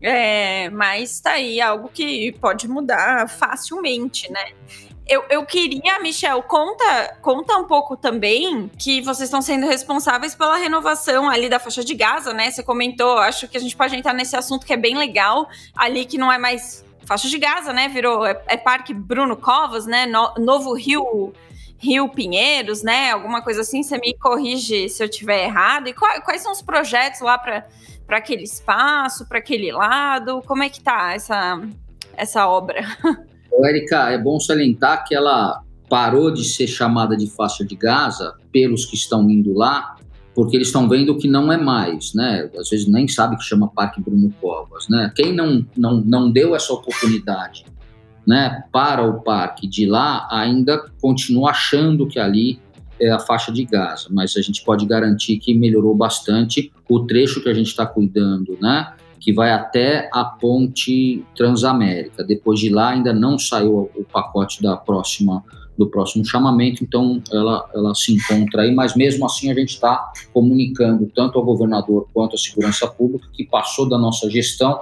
É, 0.00 0.70
mas 0.70 1.20
tá 1.20 1.32
aí 1.32 1.60
algo 1.60 1.88
que 1.92 2.30
pode 2.40 2.68
mudar 2.68 3.28
facilmente, 3.28 4.30
né? 4.30 4.52
Eu, 5.08 5.24
eu 5.30 5.46
queria, 5.46 5.98
Michel, 6.00 6.42
conta, 6.42 7.16
conta 7.22 7.56
um 7.56 7.64
pouco 7.64 7.96
também 7.96 8.68
que 8.78 9.00
vocês 9.00 9.28
estão 9.28 9.40
sendo 9.40 9.66
responsáveis 9.66 10.34
pela 10.34 10.58
renovação 10.58 11.30
ali 11.30 11.48
da 11.48 11.58
faixa 11.58 11.82
de 11.82 11.94
Gaza, 11.94 12.34
né? 12.34 12.50
Você 12.50 12.62
comentou, 12.62 13.16
acho 13.16 13.48
que 13.48 13.56
a 13.56 13.60
gente 13.60 13.74
pode 13.74 13.96
entrar 13.96 14.12
nesse 14.12 14.36
assunto 14.36 14.66
que 14.66 14.72
é 14.72 14.76
bem 14.76 14.98
legal, 14.98 15.48
ali 15.74 16.04
que 16.04 16.18
não 16.18 16.30
é 16.30 16.36
mais 16.36 16.84
faixa 17.06 17.26
de 17.26 17.38
Gaza, 17.38 17.72
né? 17.72 17.88
Virou 17.88 18.26
é, 18.26 18.38
é 18.46 18.56
Parque 18.58 18.92
Bruno 18.92 19.34
Covas, 19.34 19.86
né? 19.86 20.04
No, 20.04 20.34
novo 20.34 20.74
Rio 20.74 21.32
Rio 21.78 22.08
Pinheiros, 22.10 22.82
né? 22.82 23.10
Alguma 23.12 23.40
coisa 23.40 23.62
assim. 23.62 23.82
Você 23.82 23.96
me 23.96 24.12
corrige 24.18 24.90
se 24.90 25.02
eu 25.02 25.08
tiver 25.08 25.44
errado. 25.44 25.88
E 25.88 25.94
qual, 25.94 26.20
quais 26.20 26.42
são 26.42 26.52
os 26.52 26.60
projetos 26.60 27.20
lá 27.20 27.38
para 27.38 27.64
aquele 28.10 28.42
espaço, 28.42 29.26
para 29.26 29.38
aquele 29.38 29.72
lado? 29.72 30.42
Como 30.46 30.62
é 30.62 30.68
que 30.68 30.82
tá 30.82 31.14
essa 31.14 31.58
essa 32.14 32.46
obra? 32.46 32.84
Érica, 33.64 34.10
é 34.10 34.18
bom 34.18 34.38
salientar 34.38 35.04
que 35.06 35.14
ela 35.14 35.62
parou 35.88 36.30
de 36.30 36.44
ser 36.44 36.66
chamada 36.66 37.16
de 37.16 37.28
faixa 37.28 37.64
de 37.64 37.74
Gaza 37.74 38.34
pelos 38.52 38.84
que 38.84 38.94
estão 38.94 39.28
indo 39.28 39.54
lá, 39.54 39.96
porque 40.34 40.56
eles 40.56 40.68
estão 40.68 40.88
vendo 40.88 41.16
que 41.16 41.26
não 41.26 41.52
é 41.52 41.56
mais, 41.56 42.14
né? 42.14 42.48
Às 42.58 42.68
vezes 42.68 42.86
nem 42.86 43.08
sabe 43.08 43.36
que 43.36 43.42
chama 43.42 43.68
Parque 43.68 44.00
Bruno 44.00 44.32
Covas, 44.40 44.88
né? 44.88 45.10
Quem 45.14 45.32
não, 45.34 45.66
não, 45.76 46.00
não 46.00 46.30
deu 46.30 46.54
essa 46.54 46.72
oportunidade, 46.72 47.64
né, 48.26 48.62
para 48.70 49.02
o 49.02 49.22
parque 49.22 49.66
de 49.66 49.86
lá, 49.86 50.28
ainda 50.30 50.84
continua 51.00 51.50
achando 51.50 52.06
que 52.06 52.18
ali 52.18 52.60
é 53.00 53.10
a 53.10 53.18
faixa 53.18 53.50
de 53.50 53.64
Gaza, 53.64 54.08
mas 54.10 54.36
a 54.36 54.42
gente 54.42 54.62
pode 54.62 54.84
garantir 54.84 55.38
que 55.38 55.54
melhorou 55.54 55.94
bastante 55.94 56.70
o 56.86 57.00
trecho 57.06 57.42
que 57.42 57.48
a 57.48 57.54
gente 57.54 57.68
está 57.68 57.86
cuidando, 57.86 58.58
né? 58.60 58.92
Que 59.18 59.32
vai 59.32 59.50
até 59.50 60.08
a 60.12 60.24
ponte 60.24 61.24
Transamérica. 61.36 62.24
Depois 62.24 62.60
de 62.60 62.68
lá 62.68 62.90
ainda 62.90 63.12
não 63.12 63.38
saiu 63.38 63.90
o 63.94 64.04
pacote 64.04 64.62
da 64.62 64.76
próxima 64.76 65.44
do 65.78 65.86
próximo 65.86 66.24
chamamento, 66.24 66.82
então 66.82 67.22
ela, 67.32 67.64
ela 67.72 67.94
se 67.94 68.12
encontra 68.12 68.62
aí, 68.62 68.74
mas 68.74 68.96
mesmo 68.96 69.24
assim 69.24 69.48
a 69.48 69.54
gente 69.54 69.74
está 69.74 70.10
comunicando 70.34 71.08
tanto 71.14 71.38
ao 71.38 71.44
governador 71.44 72.08
quanto 72.12 72.34
à 72.34 72.38
segurança 72.38 72.88
pública 72.88 73.28
que 73.32 73.44
passou 73.44 73.88
da 73.88 73.96
nossa 73.96 74.28
gestão, 74.28 74.80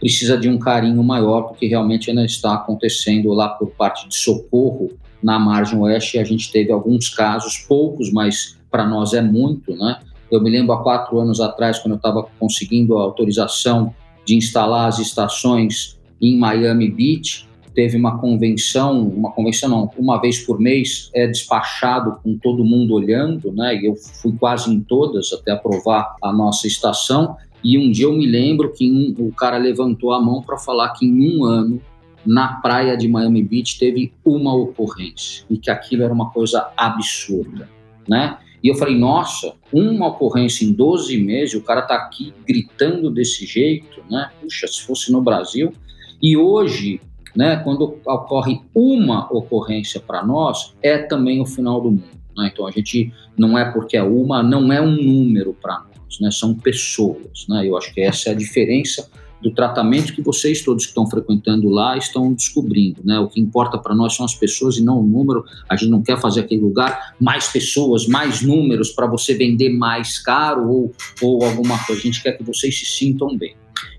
precisa 0.00 0.38
de 0.38 0.48
um 0.48 0.58
carinho 0.58 1.02
maior, 1.04 1.42
porque 1.42 1.66
realmente 1.66 2.08
ainda 2.08 2.24
está 2.24 2.54
acontecendo 2.54 3.30
lá 3.34 3.50
por 3.50 3.68
parte 3.72 4.08
de 4.08 4.16
socorro 4.16 4.90
na 5.22 5.38
margem 5.38 5.78
oeste, 5.78 6.18
a 6.18 6.24
gente 6.24 6.50
teve 6.50 6.72
alguns 6.72 7.10
casos, 7.10 7.58
poucos, 7.58 8.10
mas 8.10 8.56
para 8.70 8.86
nós 8.86 9.12
é 9.12 9.20
muito, 9.20 9.76
né? 9.76 10.00
Eu 10.30 10.42
me 10.42 10.50
lembro 10.50 10.72
há 10.72 10.82
quatro 10.82 11.18
anos 11.18 11.40
atrás, 11.40 11.78
quando 11.78 11.92
eu 11.92 11.96
estava 11.96 12.26
conseguindo 12.38 12.98
a 12.98 13.02
autorização 13.02 13.94
de 14.24 14.36
instalar 14.36 14.88
as 14.88 14.98
estações 14.98 15.98
em 16.20 16.36
Miami 16.36 16.90
Beach, 16.90 17.48
teve 17.78 17.96
uma 17.96 18.18
convenção, 18.18 19.06
uma 19.08 19.30
convenção 19.30 19.68
não, 19.68 19.90
uma 19.96 20.20
vez 20.20 20.40
por 20.40 20.58
mês 20.58 21.10
é 21.14 21.28
despachado 21.28 22.18
com 22.24 22.36
todo 22.36 22.64
mundo 22.64 22.92
olhando, 22.92 23.52
né? 23.52 23.76
E 23.76 23.86
eu 23.86 23.94
fui 23.94 24.32
quase 24.32 24.74
em 24.74 24.80
todas 24.80 25.32
até 25.32 25.52
aprovar 25.52 26.16
a 26.20 26.32
nossa 26.32 26.66
estação. 26.66 27.36
E 27.62 27.78
um 27.78 27.92
dia 27.92 28.06
eu 28.06 28.12
me 28.12 28.26
lembro 28.26 28.72
que 28.72 28.90
um, 28.90 29.28
o 29.28 29.32
cara 29.32 29.58
levantou 29.58 30.12
a 30.12 30.20
mão 30.20 30.42
para 30.42 30.58
falar 30.58 30.88
que 30.90 31.06
em 31.06 31.38
um 31.38 31.44
ano 31.44 31.80
na 32.26 32.54
praia 32.54 32.96
de 32.96 33.06
Miami 33.06 33.44
Beach 33.44 33.78
teve 33.78 34.12
uma 34.24 34.52
ocorrência 34.54 35.46
e 35.48 35.56
que 35.56 35.70
aquilo 35.70 36.02
era 36.02 36.12
uma 36.12 36.30
coisa 36.30 36.70
absurda, 36.76 37.68
né? 38.08 38.38
E 38.62 38.68
eu 38.68 38.74
falei, 38.74 38.96
nossa, 38.96 39.54
uma 39.72 40.08
ocorrência 40.08 40.64
em 40.64 40.72
12 40.72 41.16
meses, 41.18 41.54
o 41.54 41.62
cara 41.62 41.82
tá 41.82 41.94
aqui 41.94 42.34
gritando 42.46 43.10
desse 43.10 43.46
jeito, 43.46 44.02
né? 44.10 44.30
Puxa, 44.40 44.66
se 44.66 44.82
fosse 44.82 45.12
no 45.12 45.20
Brasil. 45.22 45.72
E 46.20 46.36
hoje, 46.36 47.00
né, 47.36 47.56
quando 47.58 47.98
ocorre 48.04 48.60
uma 48.74 49.32
ocorrência 49.32 50.00
para 50.00 50.24
nós, 50.24 50.74
é 50.82 50.98
também 50.98 51.40
o 51.40 51.46
final 51.46 51.80
do 51.80 51.90
mundo. 51.92 52.18
Né? 52.36 52.50
Então 52.52 52.66
a 52.66 52.70
gente 52.70 53.12
não 53.36 53.56
é 53.56 53.70
porque 53.70 53.96
é 53.96 54.02
uma, 54.02 54.42
não 54.42 54.72
é 54.72 54.80
um 54.80 54.90
número 54.90 55.54
para 55.54 55.84
nós, 55.94 56.20
né? 56.20 56.30
São 56.30 56.54
pessoas, 56.54 57.46
né? 57.48 57.66
Eu 57.66 57.76
acho 57.76 57.92
que 57.94 58.00
essa 58.00 58.30
é 58.30 58.32
a 58.32 58.36
diferença 58.36 59.08
do 59.40 59.52
tratamento 59.52 60.12
que 60.12 60.22
vocês 60.22 60.62
todos 60.62 60.84
que 60.84 60.90
estão 60.90 61.08
frequentando 61.08 61.68
lá 61.68 61.96
estão 61.96 62.32
descobrindo, 62.32 63.00
né? 63.04 63.18
O 63.18 63.28
que 63.28 63.40
importa 63.40 63.78
para 63.78 63.94
nós 63.94 64.14
são 64.14 64.24
as 64.24 64.34
pessoas 64.34 64.76
e 64.76 64.82
não 64.82 65.00
o 65.00 65.02
número. 65.02 65.44
A 65.68 65.76
gente 65.76 65.90
não 65.90 66.02
quer 66.02 66.20
fazer 66.20 66.40
aquele 66.40 66.62
lugar 66.62 67.14
mais 67.20 67.48
pessoas, 67.48 68.06
mais 68.06 68.42
números 68.42 68.90
para 68.90 69.06
você 69.06 69.34
vender 69.34 69.70
mais 69.70 70.18
caro 70.18 70.68
ou, 70.68 70.92
ou 71.22 71.44
alguma 71.44 71.78
coisa. 71.84 72.00
A 72.00 72.04
gente 72.04 72.22
quer 72.22 72.32
que 72.32 72.42
vocês 72.42 72.78
se 72.78 72.86
sintam 72.86 73.36
bem. 73.36 73.54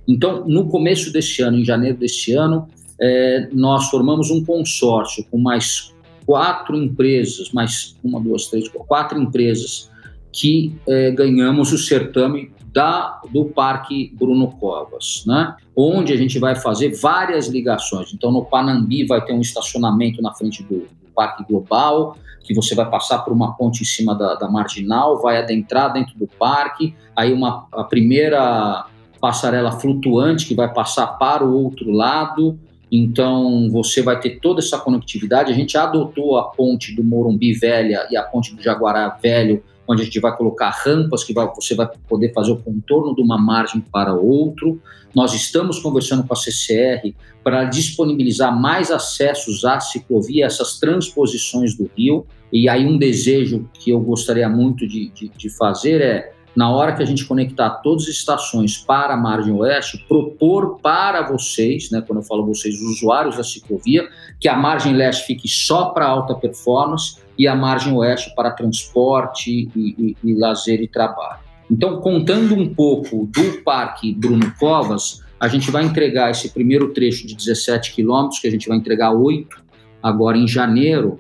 Então, 0.08 0.48
no 0.48 0.68
começo 0.68 1.14
deste 1.14 1.42
ano, 1.42 1.60
em 1.60 1.64
janeiro 1.64 1.98
deste 1.98 2.34
ano, 2.34 2.68
é, 3.00 3.48
nós 3.54 3.90
formamos 3.90 4.30
um 4.30 4.44
consórcio 4.44 5.24
com 5.32 5.38
mais 5.38 5.94
quatro 6.26 6.76
empresas, 6.76 7.52
mais 7.52 7.96
uma, 8.04 8.20
duas, 8.20 8.48
três, 8.48 8.68
quatro 8.70 9.20
empresas 9.22 9.90
que 10.32 10.76
é, 10.88 11.12
ganhamos 11.12 11.72
o 11.72 11.78
certame 11.78 12.52
da, 12.74 13.22
do 13.32 13.46
Parque 13.46 14.12
Bruno 14.16 14.52
Covas, 14.60 15.24
né? 15.26 15.56
onde 15.76 16.14
a 16.14 16.18
gente 16.18 16.40
vai 16.40 16.56
fazer 16.56 16.92
várias 17.00 17.48
ligações. 17.48 18.14
Então, 18.14 18.32
no 18.32 18.46
Panambi 18.46 19.06
vai 19.06 19.24
ter 19.24 19.34
um 19.34 19.42
estacionamento 19.42 20.22
na 20.22 20.34
frente 20.34 20.64
do, 20.64 20.80
do 20.80 21.12
Parque 21.16 21.44
Global, 21.48 22.18
que 22.44 22.54
você 22.54 22.74
vai 22.74 22.90
passar 22.90 23.20
por 23.20 23.32
uma 23.32 23.56
ponte 23.56 23.84
em 23.84 23.86
cima 23.86 24.16
da, 24.16 24.36
da, 24.36 24.50
marginal, 24.50 25.22
vai 25.22 25.38
adentrar 25.38 25.94
dentro 25.94 26.18
do 26.18 26.28
parque, 26.28 26.96
aí 27.16 27.32
uma, 27.32 27.68
a 27.72 27.84
primeira 27.84 28.88
passarela 29.22 29.72
flutuante 29.72 30.48
que 30.48 30.56
vai 30.56 30.74
passar 30.74 31.08
para 31.08 31.46
o 31.46 31.64
outro 31.64 31.92
lado, 31.92 32.58
então 32.92 33.70
você 33.70 34.02
vai 34.02 34.20
ter 34.20 34.40
toda 34.40 34.62
essa 34.62 34.80
conectividade. 34.80 35.52
A 35.52 35.56
gente 35.56 35.78
adotou 35.78 36.38
a 36.38 36.46
ponte 36.46 36.96
do 36.96 37.04
Morumbi 37.04 37.54
Velha 37.54 38.08
e 38.10 38.18
a 38.18 38.24
ponte 38.24 38.56
do 38.56 38.62
Jaguará 38.62 39.10
Velho 39.22 39.64
onde 39.90 40.04
a 40.04 40.06
gente 40.06 40.20
vai 40.20 40.36
colocar 40.38 40.70
rampas 40.70 41.24
que 41.24 41.34
vai, 41.34 41.52
você 41.56 41.74
vai 41.74 41.90
poder 42.08 42.32
fazer 42.32 42.52
o 42.52 42.58
contorno 42.58 43.16
de 43.16 43.24
uma 43.24 43.40
margem 43.40 43.82
para 43.82 44.14
outro. 44.14 44.80
Nós 45.16 45.34
estamos 45.34 45.80
conversando 45.80 46.24
com 46.24 46.32
a 46.32 46.36
CCR 46.36 47.16
para 47.44 47.64
disponibilizar 47.64 48.56
mais 48.56 48.92
acessos 48.92 49.66
à 49.66 49.80
ciclovia, 49.80 50.46
essas 50.46 50.80
transposições 50.80 51.76
do 51.76 51.90
rio. 51.98 52.28
E 52.54 52.70
aí 52.70 52.86
um 52.86 53.00
desejo 53.00 53.68
que 53.74 53.90
eu 53.90 54.00
gostaria 54.00 54.48
muito 54.48 54.88
de, 54.88 55.10
de, 55.10 55.30
de 55.30 55.50
fazer 55.50 56.02
é 56.02 56.34
na 56.56 56.70
hora 56.70 56.96
que 56.96 57.02
a 57.02 57.06
gente 57.06 57.26
conectar 57.26 57.70
todas 57.82 58.04
as 58.04 58.10
estações 58.10 58.78
para 58.78 59.14
a 59.14 59.18
margem 59.18 59.54
oeste, 59.54 60.06
propor 60.08 60.80
para 60.80 61.22
vocês, 61.22 61.90
né, 61.90 62.04
quando 62.06 62.20
eu 62.20 62.24
falo 62.24 62.46
vocês, 62.46 62.76
os 62.76 62.98
usuários 62.98 63.38
da 63.38 63.44
ciclovia, 63.44 64.08
que 64.40 64.48
a 64.48 64.58
margem 64.58 64.94
leste 64.94 65.26
fique 65.26 65.48
só 65.48 65.86
para 65.86 66.06
alta 66.06 66.36
performance 66.36 67.18
e 67.40 67.48
a 67.48 67.56
margem 67.56 67.94
oeste 67.94 68.36
para 68.36 68.52
transporte 68.52 69.70
e, 69.74 69.96
e, 69.98 70.18
e 70.22 70.34
lazer 70.36 70.82
e 70.82 70.88
trabalho. 70.90 71.40
Então, 71.72 72.02
contando 72.02 72.54
um 72.54 72.74
pouco 72.74 73.30
do 73.32 73.64
Parque 73.64 74.14
Bruno 74.14 74.54
Covas, 74.60 75.24
a 75.40 75.48
gente 75.48 75.72
vai 75.72 75.86
entregar 75.86 76.30
esse 76.30 76.50
primeiro 76.50 76.92
trecho 76.92 77.26
de 77.26 77.34
17 77.34 77.94
quilômetros, 77.94 78.42
que 78.42 78.48
a 78.48 78.52
gente 78.52 78.68
vai 78.68 78.78
entregar 78.78 79.12
oito 79.12 79.64
agora 80.04 80.38
em 80.38 80.48
janeiro. 80.48 81.18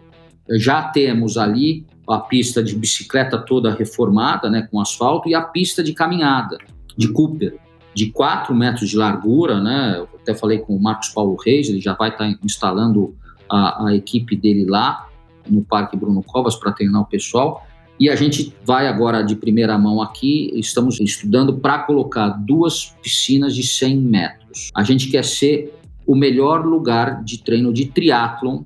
Já 0.57 0.84
temos 0.84 1.38
ali 1.38 1.86
a 2.09 2.20
pista 2.20 2.61
de 2.61 2.76
bicicleta 2.76 3.38
toda 3.38 3.74
reformada, 3.74 4.49
né, 4.49 4.67
com 4.70 4.82
asfalto, 4.82 5.30
e 5.30 5.36
a 5.36 5.41
pista 5.41 5.82
de 5.82 5.93
caminhada, 5.93 6.57
de 6.97 7.07
Cooper, 7.13 7.55
de 7.93 8.11
4 8.11 8.53
metros 8.53 8.89
de 8.89 8.97
largura, 8.97 9.61
né, 9.61 9.95
eu 9.99 10.09
até 10.20 10.34
falei 10.34 10.57
com 10.57 10.76
o 10.76 10.82
Marcos 10.82 11.09
Paulo 11.09 11.38
Reis, 11.45 11.70
ele 11.70 11.80
já 11.80 11.93
vai 11.93 12.09
estar 12.09 12.28
instalando 12.43 13.15
a, 13.49 13.88
a 13.88 13.95
equipe 13.95 14.36
dele 14.36 14.65
lá 14.65 15.09
no 15.52 15.64
Parque 15.64 15.97
Bruno 15.97 16.24
Covas 16.24 16.56
para 16.56 16.72
treinar 16.72 17.02
o 17.02 17.06
pessoal, 17.06 17.66
e 18.00 18.10
a 18.10 18.16
gente 18.16 18.54
vai 18.64 18.88
agora 18.88 19.22
de 19.22 19.36
primeira 19.36 19.78
mão 19.78 20.02
aqui, 20.02 20.52
estamos 20.56 21.00
estudando 21.02 21.58
para 21.58 21.80
colocar 21.80 22.30
duas 22.30 22.95
piscinas 23.02 23.54
de 23.54 23.62
100 23.62 23.97
metros. 23.97 24.70
A 24.74 24.84
gente 24.84 25.10
quer 25.10 25.26
ser 25.26 25.74
o 26.08 26.16
melhor 26.16 26.66
lugar 26.66 27.22
de 27.24 27.43
treino 27.43 27.74
de 27.74 27.86
triatlon 27.86 28.64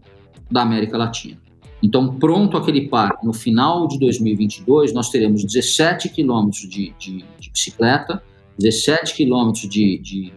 da 0.52 0.62
América 0.62 0.98
Latina. 0.98 1.38
Então, 1.82 2.16
pronto 2.16 2.56
aquele 2.56 2.88
parque, 2.88 3.26
no 3.26 3.34
final 3.34 3.88
de 3.88 4.00
2022, 4.00 4.94
nós 4.94 5.10
teremos 5.10 5.44
17 5.44 6.08
quilômetros 6.10 6.62
de, 6.62 6.94
de, 6.98 7.26
de, 7.40 7.52
bicicleta, 7.52 8.24
17 8.58 9.16
quilômetros 9.16 9.68
de, 9.68 9.98
de, 9.98 10.32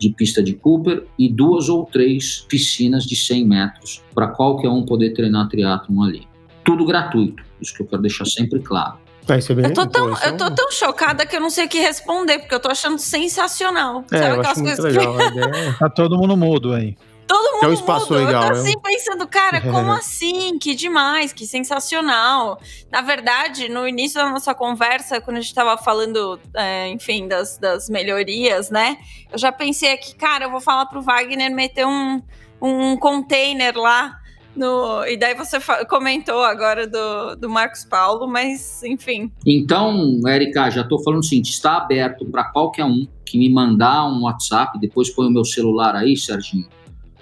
de, 0.00 0.10
pista 0.10 0.42
de 0.42 0.54
Cooper 0.54 1.04
e 1.18 1.28
duas 1.28 1.68
ou 1.68 1.84
três 1.84 2.44
piscinas 2.48 3.04
de 3.04 3.14
100 3.14 3.46
metros 3.46 4.02
para 4.14 4.28
qualquer 4.28 4.70
um 4.70 4.84
poder 4.84 5.10
treinar 5.10 5.48
triatlon 5.48 6.02
ali. 6.02 6.26
Tudo 6.64 6.84
gratuito, 6.86 7.42
isso 7.60 7.74
que 7.74 7.82
eu 7.82 7.86
quero 7.86 8.02
deixar 8.02 8.24
sempre 8.24 8.60
claro. 8.60 8.94
Ah, 9.28 9.36
é 9.36 9.66
eu, 9.66 9.72
tô 9.72 9.86
tão, 9.86 10.08
eu 10.08 10.36
tô 10.36 10.50
tão 10.50 10.72
chocada 10.72 11.24
que 11.24 11.36
eu 11.36 11.40
não 11.40 11.50
sei 11.50 11.66
o 11.66 11.68
que 11.68 11.78
responder, 11.78 12.40
porque 12.40 12.54
eu 12.54 12.58
tô 12.58 12.68
achando 12.68 12.98
sensacional. 12.98 14.04
É, 14.10 14.18
Sabe 14.18 14.38
aquelas 14.38 14.60
coisas 14.60 14.84
legal, 14.84 15.16
que... 15.16 15.38
É 15.38 15.72
tá 15.74 15.88
todo 15.88 16.18
mundo 16.18 16.36
mudo 16.36 16.72
aí. 16.72 16.96
Todo 17.30 17.54
mundo 17.54 17.64
é 17.64 17.68
um 17.68 17.72
espaço 17.72 18.12
mudo. 18.12 18.24
legal. 18.24 18.42
Eu 18.42 18.52
tô 18.54 18.58
assim 18.58 18.78
pensando, 18.80 19.28
cara, 19.28 19.60
como 19.70 19.92
assim? 19.92 20.58
Que 20.58 20.74
demais, 20.74 21.32
que 21.32 21.46
sensacional. 21.46 22.60
Na 22.90 23.00
verdade, 23.00 23.68
no 23.68 23.86
início 23.86 24.20
da 24.20 24.28
nossa 24.28 24.54
conversa, 24.54 25.20
quando 25.20 25.36
a 25.36 25.40
gente 25.40 25.54
tava 25.54 25.80
falando, 25.80 26.40
é, 26.54 26.88
enfim, 26.88 27.28
das, 27.28 27.56
das 27.56 27.88
melhorias, 27.88 28.70
né? 28.70 28.98
Eu 29.32 29.38
já 29.38 29.52
pensei 29.52 29.92
aqui, 29.92 30.14
cara, 30.14 30.46
eu 30.46 30.50
vou 30.50 30.60
falar 30.60 30.86
pro 30.86 31.00
Wagner 31.00 31.54
meter 31.54 31.86
um, 31.86 32.20
um 32.60 32.96
container 32.96 33.76
lá 33.76 34.20
no, 34.54 35.04
e 35.06 35.16
daí 35.16 35.34
você 35.34 35.58
comentou 35.88 36.42
agora 36.42 36.86
do, 36.86 37.36
do 37.36 37.48
Marcos 37.48 37.84
Paulo, 37.84 38.26
mas 38.26 38.82
enfim. 38.82 39.30
Então, 39.46 40.20
Erika, 40.26 40.68
já 40.70 40.80
estou 40.82 41.02
falando 41.02 41.20
o 41.20 41.24
seguinte: 41.24 41.50
está 41.50 41.76
aberto 41.76 42.26
para 42.26 42.44
qualquer 42.44 42.84
um 42.84 43.06
que 43.24 43.38
me 43.38 43.48
mandar 43.48 44.06
um 44.06 44.22
WhatsApp, 44.22 44.78
depois 44.80 45.08
põe 45.08 45.28
o 45.28 45.30
meu 45.30 45.44
celular 45.44 45.94
aí, 45.94 46.16
Serginho, 46.16 46.68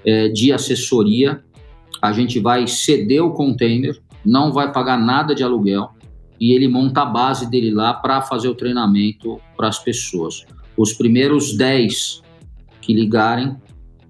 é, 0.05 0.29
de 0.29 0.53
assessoria. 0.53 1.43
A 2.01 2.13
gente 2.13 2.39
vai 2.39 2.67
ceder 2.67 3.25
o 3.25 3.33
container, 3.33 3.99
não 4.25 4.53
vai 4.53 4.73
pagar 4.73 4.99
nada 4.99 5.35
de 5.35 5.43
aluguel 5.43 5.91
e 6.41 6.53
ele 6.53 6.69
monta 6.69 7.03
a 7.03 7.07
base 7.07 7.51
dele 7.51 7.71
lá 7.71 7.93
para 7.93 8.23
fazer 8.23 8.49
o 8.49 8.55
treinamento 8.55 9.41
para 9.57 9.69
as 9.69 9.79
pessoas. 9.79 10.47
Os 10.77 10.93
primeiros 10.93 11.57
10 11.57 12.23
que 12.81 12.95
ligarem, 12.95 13.57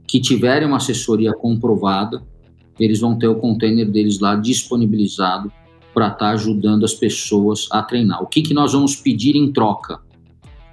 que 0.07 0.21
tiverem 0.21 0.69
uma 0.69 0.77
assessoria 0.77 1.33
comprovada, 1.33 2.23
eles 2.79 3.01
vão 3.01 3.19
ter 3.19 3.27
o 3.27 3.37
container 3.37 3.91
deles 3.91 4.21
lá 4.21 4.37
disponibilizado 4.37 5.51
para 5.93 6.07
estar 6.07 6.19
tá 6.19 6.31
ajudando 6.31 6.85
as 6.85 6.95
pessoas 6.95 7.67
a 7.73 7.83
treinar. 7.83 8.23
O 8.23 8.27
que, 8.27 8.43
que 8.43 8.55
nós 8.55 8.73
vamos 8.73 8.95
pedir 8.95 9.35
em 9.35 9.53
troca? 9.53 10.01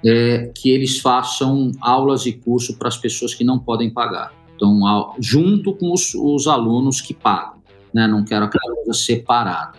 É 0.04 0.52
que 0.54 0.70
eles 0.70 1.00
façam 1.00 1.72
aulas 1.80 2.26
e 2.26 2.32
curso 2.32 2.78
para 2.78 2.86
as 2.86 2.96
pessoas 2.96 3.34
que 3.34 3.42
não 3.42 3.58
podem 3.58 3.90
pagar. 3.90 4.32
Então, 4.56 5.14
junto 5.20 5.74
com 5.74 5.92
os, 5.92 6.14
os 6.14 6.48
alunos 6.48 7.00
que 7.00 7.14
pagam, 7.14 7.58
né? 7.92 8.06
não 8.06 8.24
quero 8.24 8.46
aquela 8.46 8.74
coisa 8.74 8.94
separada. 8.94 9.78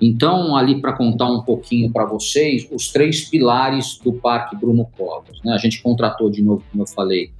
Então, 0.00 0.56
ali 0.56 0.80
para 0.80 0.92
contar 0.92 1.26
um 1.26 1.42
pouquinho 1.42 1.90
para 1.90 2.06
vocês, 2.06 2.66
os 2.70 2.88
três 2.88 3.28
pilares 3.28 3.98
do 4.02 4.12
Parque 4.12 4.56
Bruno 4.56 4.86
Covas. 4.96 5.38
Né? 5.44 5.52
A 5.52 5.58
gente 5.58 5.82
contratou 5.82 6.30
de 6.30 6.42
novo, 6.42 6.64
como 6.70 6.82
eu 6.82 6.86
falei, 6.86 7.32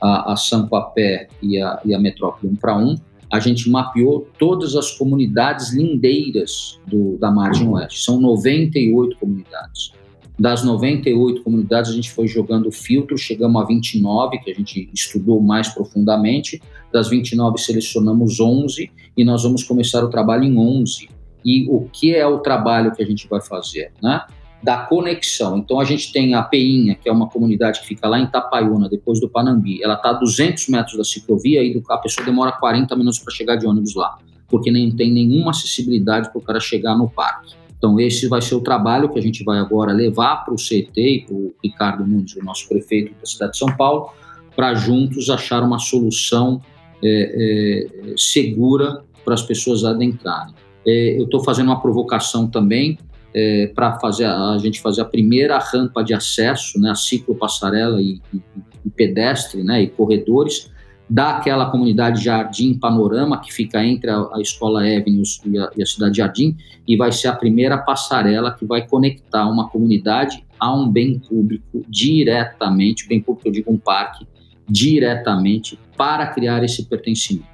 a, 0.00 0.32
a 0.32 0.36
Sampapé 0.36 1.28
e 1.42 1.60
a, 1.60 1.80
e 1.84 1.94
a 1.94 1.98
Metrópole 1.98 2.52
1 2.52 2.56
para 2.56 2.76
1 2.76 2.96
a 3.30 3.40
gente 3.40 3.68
mapeou 3.68 4.26
todas 4.38 4.74
as 4.74 4.92
comunidades 4.92 5.72
lindeiras 5.72 6.80
do, 6.86 7.18
da 7.18 7.30
margem 7.30 7.68
oeste. 7.68 8.02
São 8.02 8.18
98 8.18 9.18
comunidades. 9.18 9.92
Das 10.38 10.62
98 10.62 11.42
comunidades, 11.42 11.90
a 11.90 11.94
gente 11.94 12.12
foi 12.12 12.28
jogando 12.28 12.70
filtro, 12.70 13.18
chegamos 13.18 13.60
a 13.60 13.64
29, 13.64 14.38
que 14.38 14.50
a 14.50 14.54
gente 14.54 14.88
estudou 14.94 15.40
mais 15.40 15.68
profundamente. 15.68 16.62
Das 16.92 17.08
29, 17.08 17.58
selecionamos 17.58 18.38
11 18.38 18.90
e 19.16 19.24
nós 19.24 19.42
vamos 19.42 19.64
começar 19.64 20.04
o 20.04 20.08
trabalho 20.08 20.44
em 20.44 20.56
11. 20.56 21.08
E 21.44 21.66
o 21.68 21.88
que 21.92 22.14
é 22.14 22.26
o 22.26 22.38
trabalho 22.38 22.94
que 22.94 23.02
a 23.02 23.06
gente 23.06 23.26
vai 23.28 23.40
fazer? 23.40 23.90
Né? 24.02 24.20
da 24.62 24.76
conexão. 24.76 25.58
Então 25.58 25.78
a 25.78 25.84
gente 25.84 26.12
tem 26.12 26.34
a 26.34 26.42
Peinha, 26.42 26.96
que 26.96 27.08
é 27.08 27.12
uma 27.12 27.28
comunidade 27.28 27.80
que 27.80 27.86
fica 27.86 28.08
lá 28.08 28.18
em 28.18 28.26
Tapaiuna, 28.26 28.88
depois 28.88 29.20
do 29.20 29.28
Panambi. 29.28 29.82
Ela 29.82 29.94
está 29.94 30.10
a 30.10 30.14
200 30.14 30.68
metros 30.68 30.96
da 30.96 31.04
ciclovia 31.04 31.62
e 31.62 31.80
a 31.88 31.98
pessoa 31.98 32.24
demora 32.24 32.52
40 32.52 32.94
minutos 32.96 33.18
para 33.20 33.32
chegar 33.32 33.56
de 33.56 33.66
ônibus 33.66 33.94
lá, 33.94 34.18
porque 34.48 34.70
nem 34.70 34.90
tem 34.90 35.12
nenhuma 35.12 35.50
acessibilidade 35.50 36.30
para 36.30 36.38
o 36.38 36.42
cara 36.42 36.60
chegar 36.60 36.96
no 36.96 37.08
parque. 37.08 37.54
Então 37.78 37.98
esse 37.98 38.26
vai 38.26 38.42
ser 38.42 38.56
o 38.56 38.60
trabalho 38.60 39.08
que 39.08 39.18
a 39.18 39.22
gente 39.22 39.44
vai 39.44 39.58
agora 39.58 39.92
levar 39.92 40.44
para 40.44 40.52
o 40.52 40.56
CT 40.56 40.92
e 40.96 41.24
para 41.26 41.34
o 41.34 41.54
Ricardo 41.64 42.06
Nunes, 42.06 42.34
o 42.36 42.44
nosso 42.44 42.68
prefeito 42.68 43.14
da 43.18 43.24
cidade 43.24 43.52
de 43.52 43.58
São 43.58 43.74
Paulo, 43.76 44.10
para 44.54 44.74
juntos 44.74 45.30
achar 45.30 45.62
uma 45.62 45.78
solução 45.78 46.60
é, 47.02 47.86
é, 48.10 48.14
segura 48.16 49.04
para 49.24 49.34
as 49.34 49.42
pessoas 49.42 49.84
adentrarem. 49.84 50.52
É, 50.84 51.18
eu 51.18 51.24
estou 51.24 51.42
fazendo 51.44 51.66
uma 51.66 51.80
provocação 51.80 52.48
também 52.48 52.98
é, 53.32 53.68
para 53.68 53.98
fazer 54.00 54.24
a, 54.24 54.54
a, 54.54 54.58
gente 54.58 54.80
fazer 54.80 55.02
a 55.02 55.04
primeira 55.04 55.58
rampa 55.58 56.02
de 56.02 56.12
acesso, 56.12 56.80
né, 56.80 56.90
a 56.90 56.94
ciclo 56.94 57.36
passarela 57.36 58.00
e, 58.00 58.20
e, 58.34 58.40
e 58.84 58.90
pedestre, 58.90 59.62
né, 59.62 59.82
e 59.82 59.86
corredores 59.86 60.70
daquela 61.08 61.70
comunidade 61.70 62.22
Jardim 62.22 62.74
Panorama 62.74 63.40
que 63.40 63.52
fica 63.52 63.82
entre 63.82 64.10
a, 64.10 64.18
a 64.34 64.40
Escola 64.40 64.80
Avenues 64.80 65.40
e 65.44 65.58
a, 65.58 65.70
e 65.76 65.82
a 65.82 65.86
Cidade 65.86 66.18
Jardim 66.18 66.56
e 66.86 66.96
vai 66.96 67.10
ser 67.12 67.28
a 67.28 67.34
primeira 67.34 67.78
passarela 67.78 68.52
que 68.52 68.66
vai 68.66 68.86
conectar 68.86 69.48
uma 69.48 69.68
comunidade 69.68 70.44
a 70.60 70.74
um 70.74 70.88
bem 70.88 71.18
público 71.18 71.82
diretamente, 71.88 73.08
bem 73.08 73.20
público 73.20 73.48
eu 73.48 73.52
digo 73.52 73.72
um 73.72 73.78
parque, 73.78 74.26
diretamente 74.68 75.78
para 75.96 76.26
criar 76.26 76.62
esse 76.62 76.84
pertencimento. 76.84 77.46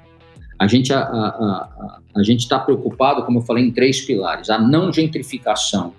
A 0.59 0.67
gente 0.67 0.93
a, 0.93 0.99
a, 0.99 1.27
a, 1.27 1.99
a 2.17 2.23
gente 2.23 2.41
está 2.41 2.59
preocupado, 2.59 3.23
como 3.23 3.39
eu 3.39 3.43
falei, 3.43 3.65
em 3.65 3.71
três 3.71 4.01
pilares: 4.01 4.49
a 4.49 4.57
não 4.57 4.91
gentrificação 4.91 5.93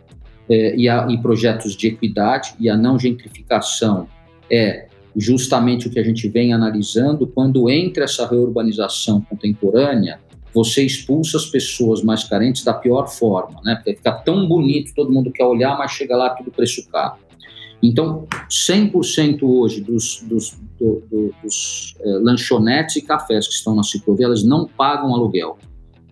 é, 0.49 0.75
e, 0.77 0.89
a, 0.89 1.07
e 1.09 1.19
projetos 1.19 1.77
de 1.77 1.89
equidade, 1.89 2.55
e 2.59 2.69
a 2.69 2.77
não 2.77 2.99
gentrificação 2.99 4.09
é 4.51 4.89
justamente 5.17 5.89
o 5.89 5.91
que 5.91 5.99
a 5.99 6.05
gente 6.05 6.29
vem 6.29 6.53
analisando 6.53 7.27
quando 7.27 7.71
entra 7.71 8.05
essa 8.05 8.27
reurbanização 8.27 9.21
contemporânea, 9.23 10.21
você 10.53 10.85
expulsa 10.85 11.37
as 11.37 11.47
pessoas 11.47 12.03
mais 12.03 12.25
carentes 12.25 12.65
da 12.65 12.75
pior 12.75 13.09
forma, 13.09 13.61
né? 13.65 13.75
Porque 13.77 13.95
fica 13.95 14.13
tão 14.13 14.47
bonito, 14.47 14.95
todo 14.95 15.13
mundo 15.13 15.31
quer 15.31 15.45
olhar, 15.45 15.77
mas 15.77 15.91
chega 15.93 16.17
lá 16.17 16.31
tudo 16.31 16.51
preço 16.51 16.87
caro. 16.89 17.17
Então, 17.83 18.27
100% 18.49 19.43
hoje 19.43 19.81
dos, 19.83 20.23
dos, 20.23 20.59
do, 20.79 21.03
do, 21.11 21.35
dos 21.43 21.95
é, 22.01 22.09
lanchonetes 22.23 22.97
e 22.97 23.03
cafés 23.03 23.47
que 23.47 23.55
estão 23.55 23.75
na 23.75 23.83
ciclovia, 23.83 24.27
elas 24.27 24.43
não 24.43 24.67
pagam 24.67 25.15
aluguel. 25.15 25.59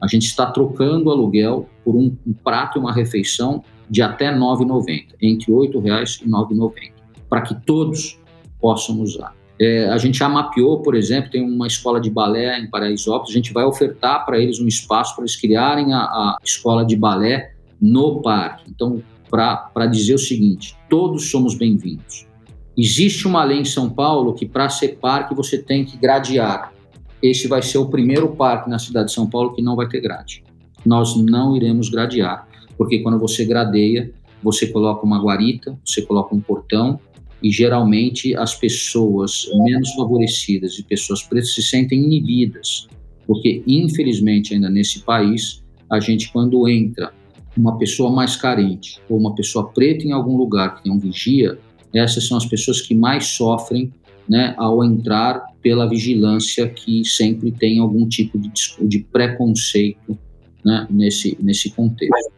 A 0.00 0.06
gente 0.06 0.26
está 0.26 0.46
trocando 0.46 1.10
aluguel 1.10 1.68
por 1.82 1.96
um, 1.96 2.14
um 2.26 2.32
prato 2.32 2.78
e 2.78 2.80
uma 2.80 2.92
refeição 2.92 3.64
de 3.88 4.02
até 4.02 4.30
R$ 4.30 4.36
9,90, 4.36 5.14
entre 5.22 5.52
R$ 5.52 5.58
8,00 5.68 6.20
e 6.20 6.24
R$ 6.24 6.30
9,90, 6.30 6.92
para 7.28 7.40
que 7.40 7.54
todos 7.64 8.18
possam 8.64 8.98
usar. 9.02 9.36
É, 9.60 9.90
a 9.90 9.98
gente 9.98 10.18
já 10.18 10.26
mapeou, 10.26 10.80
por 10.80 10.94
exemplo, 10.94 11.30
tem 11.30 11.44
uma 11.44 11.66
escola 11.66 12.00
de 12.00 12.08
balé 12.08 12.58
em 12.58 12.70
Paraisópolis, 12.70 13.30
a 13.30 13.34
gente 13.34 13.52
vai 13.52 13.62
ofertar 13.62 14.24
para 14.24 14.38
eles 14.38 14.58
um 14.58 14.66
espaço 14.66 15.14
para 15.14 15.24
eles 15.24 15.36
criarem 15.36 15.92
a, 15.92 15.98
a 15.98 16.38
escola 16.42 16.82
de 16.82 16.96
balé 16.96 17.52
no 17.78 18.22
parque. 18.22 18.64
Então, 18.70 19.02
para 19.28 19.84
dizer 19.84 20.14
o 20.14 20.18
seguinte: 20.18 20.74
todos 20.88 21.30
somos 21.30 21.54
bem-vindos. 21.54 22.26
Existe 22.74 23.28
uma 23.28 23.44
lei 23.44 23.58
em 23.58 23.66
São 23.66 23.90
Paulo 23.90 24.32
que, 24.32 24.46
para 24.46 24.70
ser 24.70 24.96
parque, 24.96 25.34
você 25.34 25.58
tem 25.58 25.84
que 25.84 25.98
gradear. 25.98 26.72
Este 27.22 27.46
vai 27.46 27.60
ser 27.60 27.76
o 27.76 27.90
primeiro 27.90 28.34
parque 28.34 28.70
na 28.70 28.78
cidade 28.78 29.08
de 29.08 29.12
São 29.12 29.28
Paulo 29.28 29.52
que 29.52 29.60
não 29.60 29.76
vai 29.76 29.86
ter 29.88 30.00
grade. 30.00 30.42
Nós 30.86 31.14
não 31.14 31.54
iremos 31.54 31.90
gradear, 31.90 32.48
porque 32.78 33.00
quando 33.00 33.18
você 33.18 33.44
gradeia, 33.44 34.10
você 34.42 34.66
coloca 34.68 35.04
uma 35.04 35.22
guarita, 35.22 35.78
você 35.84 36.00
coloca 36.00 36.34
um 36.34 36.40
portão, 36.40 36.98
e 37.44 37.50
geralmente 37.50 38.34
as 38.34 38.54
pessoas 38.54 39.46
menos 39.66 39.92
favorecidas 39.92 40.78
e 40.78 40.82
pessoas 40.82 41.22
pretas 41.22 41.54
se 41.54 41.62
sentem 41.62 42.02
inibidas, 42.02 42.88
porque 43.26 43.62
infelizmente 43.66 44.54
ainda 44.54 44.70
nesse 44.70 45.00
país, 45.00 45.62
a 45.90 46.00
gente 46.00 46.32
quando 46.32 46.66
entra 46.66 47.12
uma 47.54 47.76
pessoa 47.76 48.10
mais 48.10 48.34
carente 48.34 48.98
ou 49.10 49.18
uma 49.18 49.34
pessoa 49.34 49.68
preta 49.68 50.06
em 50.06 50.12
algum 50.12 50.38
lugar 50.38 50.82
que 50.82 50.90
um 50.90 50.98
vigia, 50.98 51.58
essas 51.94 52.26
são 52.26 52.38
as 52.38 52.46
pessoas 52.46 52.80
que 52.80 52.94
mais 52.94 53.26
sofrem 53.26 53.92
né, 54.26 54.54
ao 54.56 54.82
entrar 54.82 55.44
pela 55.60 55.86
vigilância 55.86 56.66
que 56.66 57.04
sempre 57.04 57.52
tem 57.52 57.78
algum 57.78 58.08
tipo 58.08 58.38
de, 58.38 58.50
de 58.88 59.00
preconceito 59.00 60.18
né, 60.64 60.86
nesse, 60.90 61.36
nesse 61.42 61.70
contexto. 61.70 62.32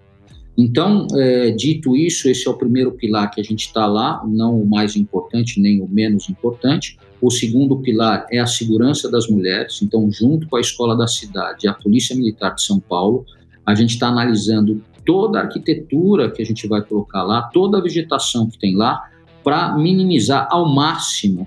Então, 0.56 1.06
é, 1.14 1.50
dito 1.50 1.94
isso, 1.94 2.28
esse 2.28 2.48
é 2.48 2.50
o 2.50 2.56
primeiro 2.56 2.92
pilar 2.92 3.30
que 3.30 3.40
a 3.40 3.44
gente 3.44 3.66
está 3.66 3.86
lá, 3.86 4.22
não 4.26 4.58
o 4.58 4.66
mais 4.66 4.96
importante 4.96 5.60
nem 5.60 5.82
o 5.82 5.88
menos 5.88 6.30
importante. 6.30 6.98
O 7.20 7.30
segundo 7.30 7.78
pilar 7.78 8.26
é 8.30 8.38
a 8.38 8.46
segurança 8.46 9.10
das 9.10 9.28
mulheres. 9.28 9.80
Então, 9.82 10.10
junto 10.10 10.48
com 10.48 10.56
a 10.56 10.60
Escola 10.60 10.96
da 10.96 11.06
Cidade 11.06 11.66
e 11.66 11.68
a 11.68 11.74
Polícia 11.74 12.16
Militar 12.16 12.54
de 12.54 12.62
São 12.62 12.80
Paulo, 12.80 13.26
a 13.66 13.74
gente 13.74 13.90
está 13.90 14.08
analisando 14.08 14.82
toda 15.04 15.38
a 15.38 15.42
arquitetura 15.42 16.30
que 16.30 16.40
a 16.40 16.46
gente 16.46 16.66
vai 16.66 16.82
colocar 16.82 17.22
lá, 17.22 17.42
toda 17.42 17.78
a 17.78 17.82
vegetação 17.82 18.48
que 18.48 18.58
tem 18.58 18.74
lá, 18.74 19.10
para 19.44 19.76
minimizar 19.76 20.48
ao 20.50 20.68
máximo 20.68 21.46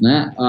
né, 0.00 0.32
a, 0.38 0.46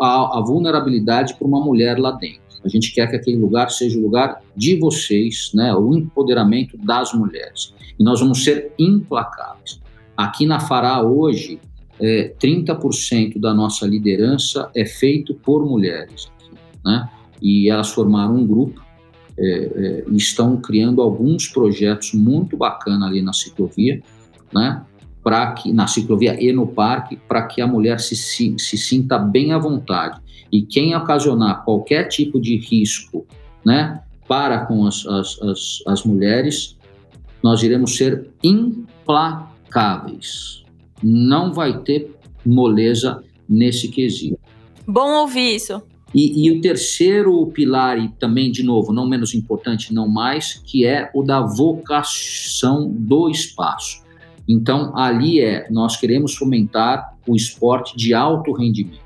a, 0.00 0.38
a 0.38 0.40
vulnerabilidade 0.40 1.34
para 1.34 1.46
uma 1.46 1.60
mulher 1.60 1.98
lá 1.98 2.12
dentro. 2.12 2.41
A 2.64 2.68
gente 2.68 2.92
quer 2.92 3.08
que 3.08 3.16
aquele 3.16 3.36
lugar 3.36 3.70
seja 3.70 3.98
o 3.98 4.02
lugar 4.02 4.40
de 4.56 4.76
vocês, 4.76 5.50
né, 5.54 5.74
o 5.74 5.94
empoderamento 5.96 6.76
das 6.76 7.12
mulheres. 7.12 7.74
E 7.98 8.04
nós 8.04 8.20
vamos 8.20 8.44
ser 8.44 8.72
implacáveis. 8.78 9.80
Aqui 10.16 10.46
na 10.46 10.60
Fará, 10.60 11.02
hoje, 11.02 11.58
é, 12.00 12.34
30% 12.40 13.38
da 13.40 13.52
nossa 13.52 13.86
liderança 13.86 14.70
é 14.74 14.84
feito 14.84 15.34
por 15.34 15.64
mulheres. 15.64 16.30
Né? 16.84 17.08
E 17.40 17.68
elas 17.68 17.90
formaram 17.90 18.36
um 18.36 18.46
grupo 18.46 18.82
é, 19.38 19.44
é, 19.44 20.04
estão 20.12 20.56
criando 20.58 21.00
alguns 21.00 21.48
projetos 21.48 22.12
muito 22.12 22.56
bacanas 22.56 23.08
ali 23.08 23.22
na 23.22 23.32
ciclovia, 23.32 24.02
né? 24.52 24.82
para 25.22 25.52
que 25.52 25.72
na 25.72 25.86
ciclovia 25.86 26.36
e 26.42 26.52
no 26.52 26.66
parque, 26.66 27.16
para 27.16 27.46
que 27.46 27.60
a 27.60 27.66
mulher 27.66 28.00
se, 28.00 28.16
se, 28.16 28.54
se 28.58 28.76
sinta 28.76 29.18
bem 29.18 29.52
à 29.52 29.58
vontade. 29.58 30.20
E 30.52 30.62
quem 30.62 30.94
ocasionar 30.94 31.64
qualquer 31.64 32.08
tipo 32.08 32.38
de 32.38 32.56
risco 32.56 33.26
né, 33.64 34.02
para 34.28 34.66
com 34.66 34.86
as, 34.86 35.06
as, 35.06 35.40
as, 35.40 35.82
as 35.86 36.04
mulheres, 36.04 36.76
nós 37.42 37.62
iremos 37.62 37.96
ser 37.96 38.28
implacáveis. 38.42 40.62
Não 41.02 41.52
vai 41.52 41.78
ter 41.78 42.14
moleza 42.44 43.24
nesse 43.48 43.88
quesito. 43.88 44.38
Bom 44.86 45.20
ouvir 45.20 45.56
isso. 45.56 45.82
E, 46.14 46.46
e, 46.46 46.50
o 46.50 46.60
terceiro 46.60 47.46
pilar, 47.46 47.98
e 47.98 48.08
também, 48.08 48.52
de 48.52 48.62
novo, 48.62 48.92
não 48.92 49.08
menos 49.08 49.34
importante, 49.34 49.94
não 49.94 50.06
mais, 50.06 50.62
que 50.66 50.84
é 50.84 51.10
o 51.14 51.22
da 51.22 51.40
vocação 51.40 52.92
do 52.92 53.30
espaço. 53.30 54.02
Então, 54.46 54.96
ali 54.96 55.40
é, 55.40 55.66
nós 55.70 55.96
queremos 55.96 56.34
fomentar 56.34 57.16
o 57.26 57.34
esporte 57.34 57.96
de 57.96 58.12
alto 58.12 58.52
rendimento, 58.52 59.00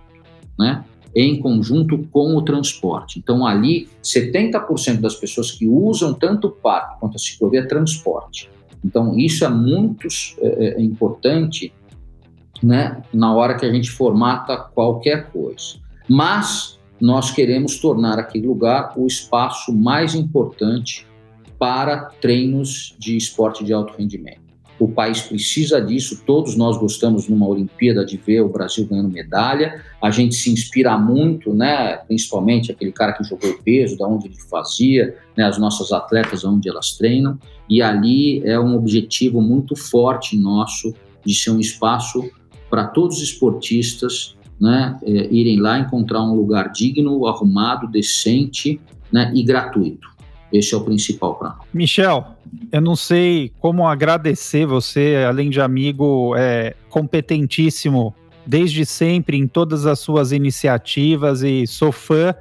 né? 0.58 0.84
Em 1.16 1.40
conjunto 1.40 2.06
com 2.12 2.36
o 2.36 2.42
transporte. 2.42 3.18
Então, 3.18 3.46
ali, 3.46 3.88
70% 4.04 5.00
das 5.00 5.14
pessoas 5.14 5.50
que 5.50 5.66
usam 5.66 6.12
tanto 6.12 6.48
o 6.48 6.50
parque 6.50 7.00
quanto 7.00 7.16
a 7.16 7.18
ciclovia 7.18 7.60
é 7.60 7.66
transporte. 7.66 8.50
Então, 8.84 9.18
isso 9.18 9.42
é 9.42 9.48
muito 9.48 10.06
é, 10.38 10.74
é, 10.74 10.82
importante 10.82 11.72
né, 12.62 13.02
na 13.14 13.34
hora 13.34 13.54
que 13.54 13.64
a 13.64 13.72
gente 13.72 13.90
formata 13.90 14.58
qualquer 14.58 15.30
coisa. 15.30 15.78
Mas 16.06 16.78
nós 17.00 17.30
queremos 17.30 17.78
tornar 17.78 18.18
aquele 18.18 18.46
lugar 18.46 18.92
o 18.94 19.06
espaço 19.06 19.74
mais 19.74 20.14
importante 20.14 21.06
para 21.58 22.10
treinos 22.20 22.94
de 22.98 23.16
esporte 23.16 23.64
de 23.64 23.72
alto 23.72 23.94
rendimento. 23.96 24.45
O 24.78 24.88
país 24.88 25.22
precisa 25.22 25.80
disso, 25.80 26.22
todos 26.26 26.54
nós 26.54 26.76
gostamos 26.76 27.28
numa 27.28 27.48
Olimpíada 27.48 28.04
de 28.04 28.18
ver 28.18 28.42
o 28.42 28.48
Brasil 28.48 28.86
ganhando 28.86 29.08
medalha. 29.08 29.82
A 30.02 30.10
gente 30.10 30.34
se 30.34 30.50
inspira 30.50 30.98
muito, 30.98 31.54
né, 31.54 31.96
principalmente 32.06 32.70
aquele 32.70 32.92
cara 32.92 33.12
que 33.12 33.24
jogou 33.24 33.58
peso, 33.64 33.96
da 33.96 34.06
onde 34.06 34.26
ele 34.26 34.36
fazia, 34.50 35.16
né, 35.36 35.44
as 35.44 35.56
nossas 35.56 35.92
atletas 35.92 36.44
onde 36.44 36.68
elas 36.68 36.92
treinam, 36.92 37.38
e 37.68 37.80
ali 37.80 38.42
é 38.44 38.60
um 38.60 38.76
objetivo 38.76 39.40
muito 39.40 39.74
forte 39.74 40.36
nosso 40.36 40.94
de 41.24 41.34
ser 41.34 41.50
um 41.50 41.58
espaço 41.58 42.28
para 42.68 42.86
todos 42.86 43.16
os 43.16 43.22
esportistas 43.22 44.36
né, 44.60 44.98
é, 45.02 45.10
irem 45.32 45.58
lá 45.58 45.78
encontrar 45.78 46.22
um 46.22 46.34
lugar 46.34 46.70
digno, 46.70 47.26
arrumado, 47.26 47.88
decente 47.88 48.80
né, 49.12 49.32
e 49.34 49.42
gratuito. 49.42 50.15
Esse 50.52 50.74
é 50.74 50.76
o 50.76 50.80
principal 50.80 51.34
para. 51.34 51.56
Michel, 51.72 52.24
eu 52.70 52.80
não 52.80 52.94
sei 52.96 53.52
como 53.60 53.86
agradecer 53.86 54.66
você, 54.66 55.24
além 55.28 55.50
de 55.50 55.60
amigo, 55.60 56.34
é 56.36 56.74
competentíssimo 56.88 58.14
desde 58.46 58.86
sempre 58.86 59.36
em 59.36 59.46
todas 59.46 59.86
as 59.86 59.98
suas 59.98 60.30
iniciativas 60.30 61.42
e 61.42 61.66
sou 61.66 61.90
fã 61.90 62.34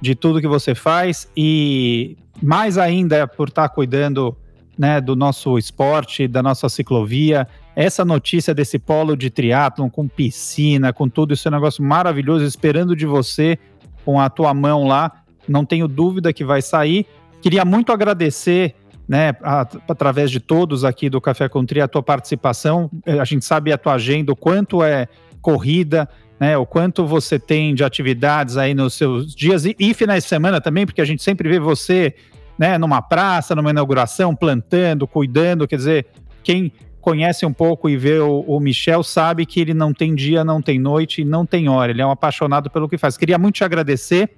de 0.00 0.14
tudo 0.14 0.40
que 0.40 0.48
você 0.48 0.74
faz 0.74 1.30
e 1.36 2.16
mais 2.42 2.76
ainda 2.76 3.28
por 3.28 3.48
estar 3.48 3.68
cuidando 3.68 4.36
né, 4.76 5.00
do 5.00 5.14
nosso 5.14 5.58
esporte, 5.58 6.26
da 6.26 6.42
nossa 6.42 6.68
ciclovia. 6.68 7.46
Essa 7.76 8.04
notícia 8.04 8.54
desse 8.54 8.78
polo 8.78 9.14
de 9.14 9.30
triatlon 9.30 9.90
com 9.90 10.08
piscina, 10.08 10.92
com 10.92 11.08
tudo, 11.08 11.34
isso 11.34 11.46
é 11.46 11.50
um 11.50 11.54
negócio 11.54 11.84
maravilhoso, 11.84 12.44
esperando 12.44 12.96
de 12.96 13.06
você 13.06 13.58
com 14.04 14.18
a 14.18 14.30
tua 14.30 14.54
mão 14.54 14.86
lá. 14.86 15.22
Não 15.46 15.64
tenho 15.64 15.86
dúvida 15.86 16.32
que 16.32 16.44
vai 16.44 16.62
sair. 16.62 17.06
Queria 17.40 17.64
muito 17.64 17.92
agradecer, 17.92 18.74
né, 19.08 19.34
a, 19.42 19.66
através 19.88 20.30
de 20.30 20.40
todos 20.40 20.84
aqui 20.84 21.08
do 21.08 21.20
Café 21.20 21.48
com 21.48 21.64
Tri, 21.64 21.80
a 21.80 21.88
tua 21.88 22.02
participação. 22.02 22.90
É, 23.04 23.18
a 23.18 23.24
gente 23.24 23.44
sabe 23.44 23.72
a 23.72 23.78
tua 23.78 23.94
agenda, 23.94 24.32
o 24.32 24.36
quanto 24.36 24.82
é 24.82 25.08
corrida, 25.40 26.08
né, 26.38 26.56
o 26.56 26.66
quanto 26.66 27.06
você 27.06 27.38
tem 27.38 27.74
de 27.74 27.82
atividades 27.82 28.56
aí 28.56 28.74
nos 28.74 28.94
seus 28.94 29.34
dias 29.34 29.64
e, 29.64 29.74
e 29.78 29.94
finais 29.94 30.24
de 30.24 30.28
semana 30.28 30.60
também, 30.60 30.86
porque 30.86 31.00
a 31.00 31.04
gente 31.04 31.22
sempre 31.22 31.48
vê 31.48 31.58
você, 31.58 32.14
né, 32.58 32.78
numa 32.78 33.02
praça, 33.02 33.54
numa 33.54 33.70
inauguração, 33.70 34.34
plantando, 34.34 35.06
cuidando, 35.06 35.66
quer 35.66 35.76
dizer, 35.76 36.06
quem 36.42 36.72
conhece 37.00 37.46
um 37.46 37.52
pouco 37.52 37.88
e 37.88 37.96
vê 37.96 38.18
o, 38.18 38.40
o, 38.46 38.60
Michel 38.60 39.02
sabe 39.02 39.46
que 39.46 39.60
ele 39.60 39.72
não 39.72 39.92
tem 39.92 40.14
dia, 40.14 40.44
não 40.44 40.60
tem 40.60 40.78
noite 40.78 41.24
não 41.24 41.46
tem 41.46 41.68
hora. 41.68 41.90
Ele 41.90 42.02
é 42.02 42.06
um 42.06 42.10
apaixonado 42.10 42.70
pelo 42.70 42.88
que 42.88 42.98
faz. 42.98 43.16
Queria 43.16 43.38
muito 43.38 43.56
te 43.56 43.64
agradecer 43.64 44.30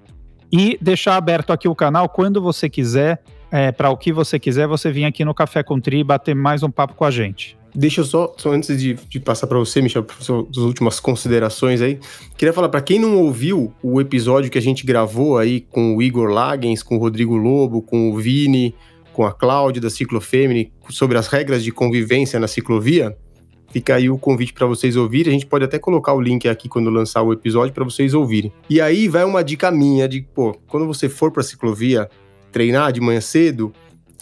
e 0.53 0.79
deixar 0.81 1.17
aberto 1.17 1.53
aqui 1.53 1.67
o 1.67 1.75
canal 1.75 2.09
quando 2.09 2.41
você 2.43 2.69
quiser, 2.69 3.23
é, 3.51 3.73
para 3.73 3.91
o 3.91 3.97
que 3.97 4.13
você 4.13 4.39
quiser, 4.39 4.67
você 4.69 4.93
vir 4.93 5.05
aqui 5.05 5.25
no 5.25 5.35
Café 5.35 5.63
com 5.63 5.81
Tri 5.81 6.01
e 6.01 6.05
bater 6.05 6.35
mais 6.35 6.63
um 6.63 6.71
papo 6.71 6.95
com 6.95 7.05
a 7.05 7.11
gente. 7.11 7.57
Deixa 7.75 8.03
eu 8.03 8.05
só, 8.05 8.35
só 8.37 8.53
antes 8.53 8.79
de, 8.79 8.95
de 8.95 9.19
passar 9.19 9.47
para 9.47 9.59
você, 9.59 9.81
Michel, 9.81 10.05
as 10.21 10.29
últimas 10.59 11.01
considerações 11.01 11.81
aí, 11.81 11.99
queria 12.37 12.53
falar 12.53 12.69
para 12.69 12.83
quem 12.83 12.99
não 12.99 13.17
ouviu 13.17 13.73
o 13.83 13.99
episódio 13.99 14.51
que 14.51 14.59
a 14.59 14.63
gente 14.63 14.85
gravou 14.85 15.39
aí 15.39 15.63
com 15.63 15.97
o 15.97 16.03
Igor 16.03 16.29
Lagens, 16.29 16.83
com 16.83 16.97
o 16.97 16.99
Rodrigo 16.99 17.35
Lobo, 17.35 17.81
com 17.81 18.11
o 18.11 18.17
Vini, 18.19 18.75
com 19.15 19.25
a 19.25 19.33
Cláudia 19.33 19.81
da 19.81 19.89
Ciclofemini, 19.89 20.71
sobre 20.91 21.17
as 21.17 21.29
regras 21.29 21.65
de 21.65 21.73
convivência 21.73 22.39
na 22.39 22.47
ciclovia, 22.47 23.17
Fica 23.73 23.95
aí 23.95 24.11
o 24.11 24.19
convite 24.19 24.53
para 24.53 24.67
vocês 24.67 24.97
ouvirem. 24.97 25.31
A 25.31 25.33
gente 25.33 25.47
pode 25.47 25.65
até 25.65 25.79
colocar 25.79 26.13
o 26.13 26.21
link 26.21 26.47
aqui 26.47 26.69
quando 26.69 26.91
lançar 26.91 27.23
o 27.23 27.33
episódio 27.33 27.73
para 27.73 27.83
vocês 27.83 28.13
ouvirem. 28.13 28.53
E 28.69 28.83
aí 28.83 29.09
vai 29.09 29.25
uma 29.25 29.43
dica 29.43 29.71
minha 29.71 30.07
de, 30.07 30.21
pô, 30.21 30.55
quando 30.69 30.87
você 30.87 31.09
for 31.09 31.33
para 31.33 31.43
ciclovia 31.43 32.09
treinar 32.53 32.93
de 32.93 33.01
manhã 33.01 33.21
cedo, 33.21 33.73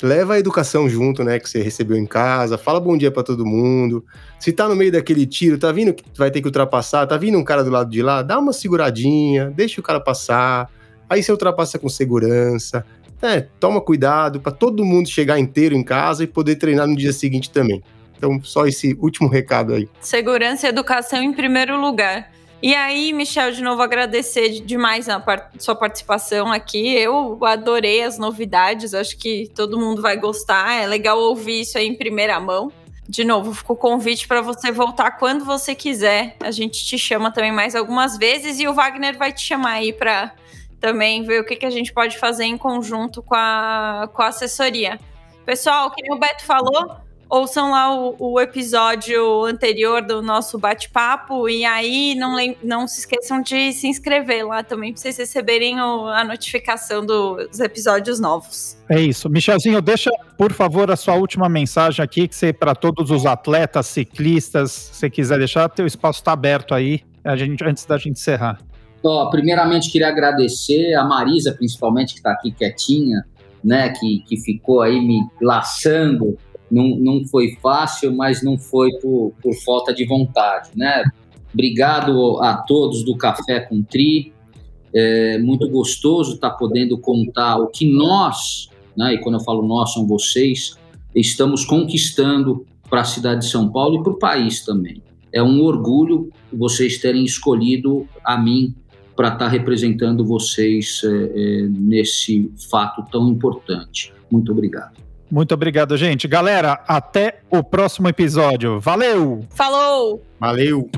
leva 0.01 0.35
a 0.35 0.39
educação 0.39 0.89
junto, 0.89 1.25
né, 1.25 1.41
que 1.41 1.51
você 1.51 1.61
recebeu 1.61 1.97
em 1.97 2.07
casa, 2.07 2.57
fala 2.57 2.79
bom 2.79 2.97
dia 2.97 3.11
para 3.11 3.25
todo 3.25 3.45
mundo. 3.45 4.05
Se 4.39 4.53
tá 4.53 4.69
no 4.69 4.77
meio 4.77 4.93
daquele 4.93 5.27
tiro, 5.27 5.59
tá 5.59 5.73
vindo 5.73 5.93
que 5.93 6.05
vai 6.17 6.31
ter 6.31 6.41
que 6.41 6.47
ultrapassar, 6.47 7.07
tá 7.09 7.17
vindo 7.17 7.37
um 7.37 7.43
cara 7.43 7.65
do 7.65 7.71
lado 7.71 7.91
de 7.91 8.03
lá, 8.03 8.23
dá 8.23 8.39
uma 8.39 8.53
seguradinha, 8.53 9.51
deixa 9.51 9.81
o 9.81 9.85
cara 9.85 9.99
passar. 9.99 10.71
Aí 11.09 11.25
você 11.25 11.33
ultrapassa 11.33 11.77
com 11.77 11.89
segurança. 11.89 12.85
É, 13.21 13.41
toma 13.59 13.81
cuidado 13.81 14.41
para 14.41 14.53
todo 14.53 14.85
mundo 14.85 15.09
chegar 15.09 15.39
inteiro 15.39 15.75
em 15.75 15.83
casa 15.83 16.23
e 16.23 16.27
poder 16.27 16.55
treinar 16.55 16.87
no 16.87 16.97
dia 16.97 17.13
seguinte 17.13 17.51
também. 17.51 17.83
Então, 18.21 18.39
só 18.43 18.67
esse 18.67 18.95
último 19.01 19.31
recado 19.31 19.73
aí. 19.73 19.89
Segurança 19.99 20.67
e 20.67 20.69
educação 20.69 21.23
em 21.23 21.33
primeiro 21.33 21.81
lugar. 21.81 22.31
E 22.63 22.75
aí, 22.75 23.15
Michel, 23.15 23.51
de 23.51 23.63
novo 23.63 23.81
agradecer 23.81 24.61
demais 24.61 25.09
a 25.09 25.25
sua 25.59 25.75
participação 25.75 26.53
aqui. 26.53 26.95
Eu 26.95 27.43
adorei 27.43 28.03
as 28.03 28.19
novidades, 28.19 28.93
acho 28.93 29.17
que 29.17 29.51
todo 29.55 29.81
mundo 29.81 30.03
vai 30.03 30.19
gostar. 30.19 30.83
É 30.83 30.87
legal 30.87 31.19
ouvir 31.19 31.63
isso 31.63 31.79
aí 31.79 31.87
em 31.87 31.95
primeira 31.95 32.39
mão. 32.39 32.71
De 33.09 33.25
novo, 33.25 33.55
ficou 33.55 33.75
convite 33.75 34.29
para 34.29 34.43
você 34.43 34.71
voltar 34.71 35.13
quando 35.13 35.43
você 35.43 35.75
quiser. 35.75 36.37
A 36.41 36.51
gente 36.51 36.85
te 36.85 36.99
chama 36.99 37.33
também 37.33 37.51
mais 37.51 37.75
algumas 37.75 38.19
vezes 38.19 38.61
e 38.61 38.69
o 38.69 38.75
Wagner 38.75 39.17
vai 39.17 39.33
te 39.33 39.41
chamar 39.41 39.77
aí 39.77 39.95
para 39.95 40.35
também 40.79 41.23
ver 41.23 41.41
o 41.41 41.45
que, 41.45 41.57
que 41.57 41.67
a 41.67 41.71
gente 41.71 41.91
pode 41.91 42.19
fazer 42.19 42.45
em 42.45 42.59
conjunto 42.59 43.23
com 43.23 43.35
a, 43.35 44.11
com 44.13 44.21
a 44.21 44.27
assessoria. 44.27 45.01
Pessoal, 45.47 45.91
como 45.91 46.17
o 46.17 46.19
Beto 46.19 46.45
falou, 46.45 47.01
ouçam 47.31 47.71
lá 47.71 47.95
o, 47.95 48.17
o 48.19 48.41
episódio 48.41 49.45
anterior 49.45 50.03
do 50.03 50.21
nosso 50.21 50.59
bate-papo 50.59 51.49
e 51.49 51.65
aí 51.65 52.15
não, 52.17 52.37
não 52.63 52.89
se 52.89 53.01
esqueçam 53.01 53.41
de 53.41 53.73
se 53.73 53.87
inscrever 53.87 54.47
lá 54.47 54.65
também 54.65 54.93
para 54.93 55.01
vocês 55.01 55.17
receberem 55.17 55.81
o, 55.81 56.09
a 56.09 56.25
notificação 56.25 57.07
dos 57.07 57.61
episódios 57.61 58.19
novos. 58.19 58.77
É 58.89 59.01
isso. 59.01 59.31
Michelzinho, 59.31 59.81
deixa, 59.81 60.11
por 60.37 60.53
favor, 60.53 60.91
a 60.91 60.97
sua 60.97 61.15
última 61.15 61.49
mensagem 61.49 62.05
aqui, 62.05 62.27
que 62.27 62.35
você, 62.35 62.53
para 62.53 62.75
todos 62.75 63.11
os 63.11 63.25
atletas, 63.25 63.87
ciclistas, 63.87 64.73
se 64.73 64.97
você 64.97 65.11
quiser 65.11 65.39
deixar, 65.39 65.69
teu 65.69 65.87
espaço 65.87 66.19
está 66.19 66.33
aberto 66.33 66.75
aí, 66.75 67.03
a 67.23 67.37
gente, 67.37 67.65
antes 67.65 67.87
da 67.87 67.97
gente 67.97 68.19
encerrar. 68.19 68.59
Ó, 69.03 69.31
primeiramente, 69.31 69.91
queria 69.91 70.09
agradecer 70.09 70.95
a 70.95 71.05
Marisa, 71.05 71.53
principalmente, 71.53 72.13
que 72.13 72.19
está 72.19 72.33
aqui 72.33 72.51
quietinha, 72.51 73.25
né, 73.63 73.91
que, 73.91 74.25
que 74.27 74.37
ficou 74.39 74.83
aí 74.83 75.01
me 75.01 75.27
laçando. 75.41 76.37
Não, 76.71 76.97
não 76.97 77.25
foi 77.27 77.57
fácil, 77.63 78.15
mas 78.15 78.43
não 78.43 78.57
foi 78.57 78.91
por, 79.01 79.33
por 79.43 79.55
falta 79.65 79.93
de 79.93 80.05
vontade, 80.07 80.71
né? 80.77 81.05
Obrigado 81.53 82.41
a 82.43 82.59
todos 82.59 83.05
do 83.05 83.17
Café 83.17 83.61
com 83.61 83.83
Tri. 83.83 84.33
É 84.95 85.39
muito 85.39 85.69
gostoso 85.69 86.35
estar 86.35 86.51
tá 86.51 86.57
podendo 86.57 86.99
contar 86.99 87.59
o 87.59 87.69
que 87.69 87.91
nós, 87.91 88.69
né, 88.97 89.15
e 89.15 89.19
quando 89.19 89.37
eu 89.37 89.45
falo 89.45 89.67
nós, 89.67 89.93
são 89.93 90.07
vocês, 90.07 90.77
estamos 91.15 91.65
conquistando 91.65 92.67
para 92.89 93.03
a 93.03 93.05
cidade 93.05 93.43
de 93.43 93.51
São 93.51 93.71
Paulo 93.71 94.01
e 94.01 94.03
para 94.03 94.13
o 94.13 94.19
país 94.19 94.65
também. 94.65 95.03
É 95.33 95.43
um 95.43 95.63
orgulho 95.63 96.31
vocês 96.53 96.99
terem 96.99 97.25
escolhido 97.25 98.09
a 98.25 98.37
mim 98.37 98.75
para 99.15 99.29
estar 99.29 99.45
tá 99.45 99.49
representando 99.49 100.25
vocês 100.25 101.03
é, 101.05 101.09
é, 101.09 101.69
nesse 101.69 102.51
fato 102.71 103.05
tão 103.13 103.29
importante. 103.29 104.13
Muito 104.31 104.51
obrigado. 104.51 105.10
Muito 105.31 105.55
obrigado, 105.55 105.97
gente. 105.97 106.27
Galera, 106.27 106.81
até 106.89 107.41
o 107.49 107.63
próximo 107.63 108.09
episódio. 108.09 108.81
Valeu! 108.81 109.45
Falou! 109.51 110.25
Valeu! 110.39 110.91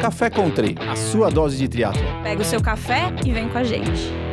Café 0.00 0.30
Country, 0.30 0.74
a 0.90 0.96
sua 0.96 1.30
dose 1.30 1.56
de 1.56 1.68
triatlo. 1.68 2.02
Pega 2.22 2.42
o 2.42 2.44
seu 2.44 2.60
café 2.60 3.12
e 3.24 3.30
vem 3.30 3.48
com 3.48 3.58
a 3.58 3.64
gente. 3.64 4.31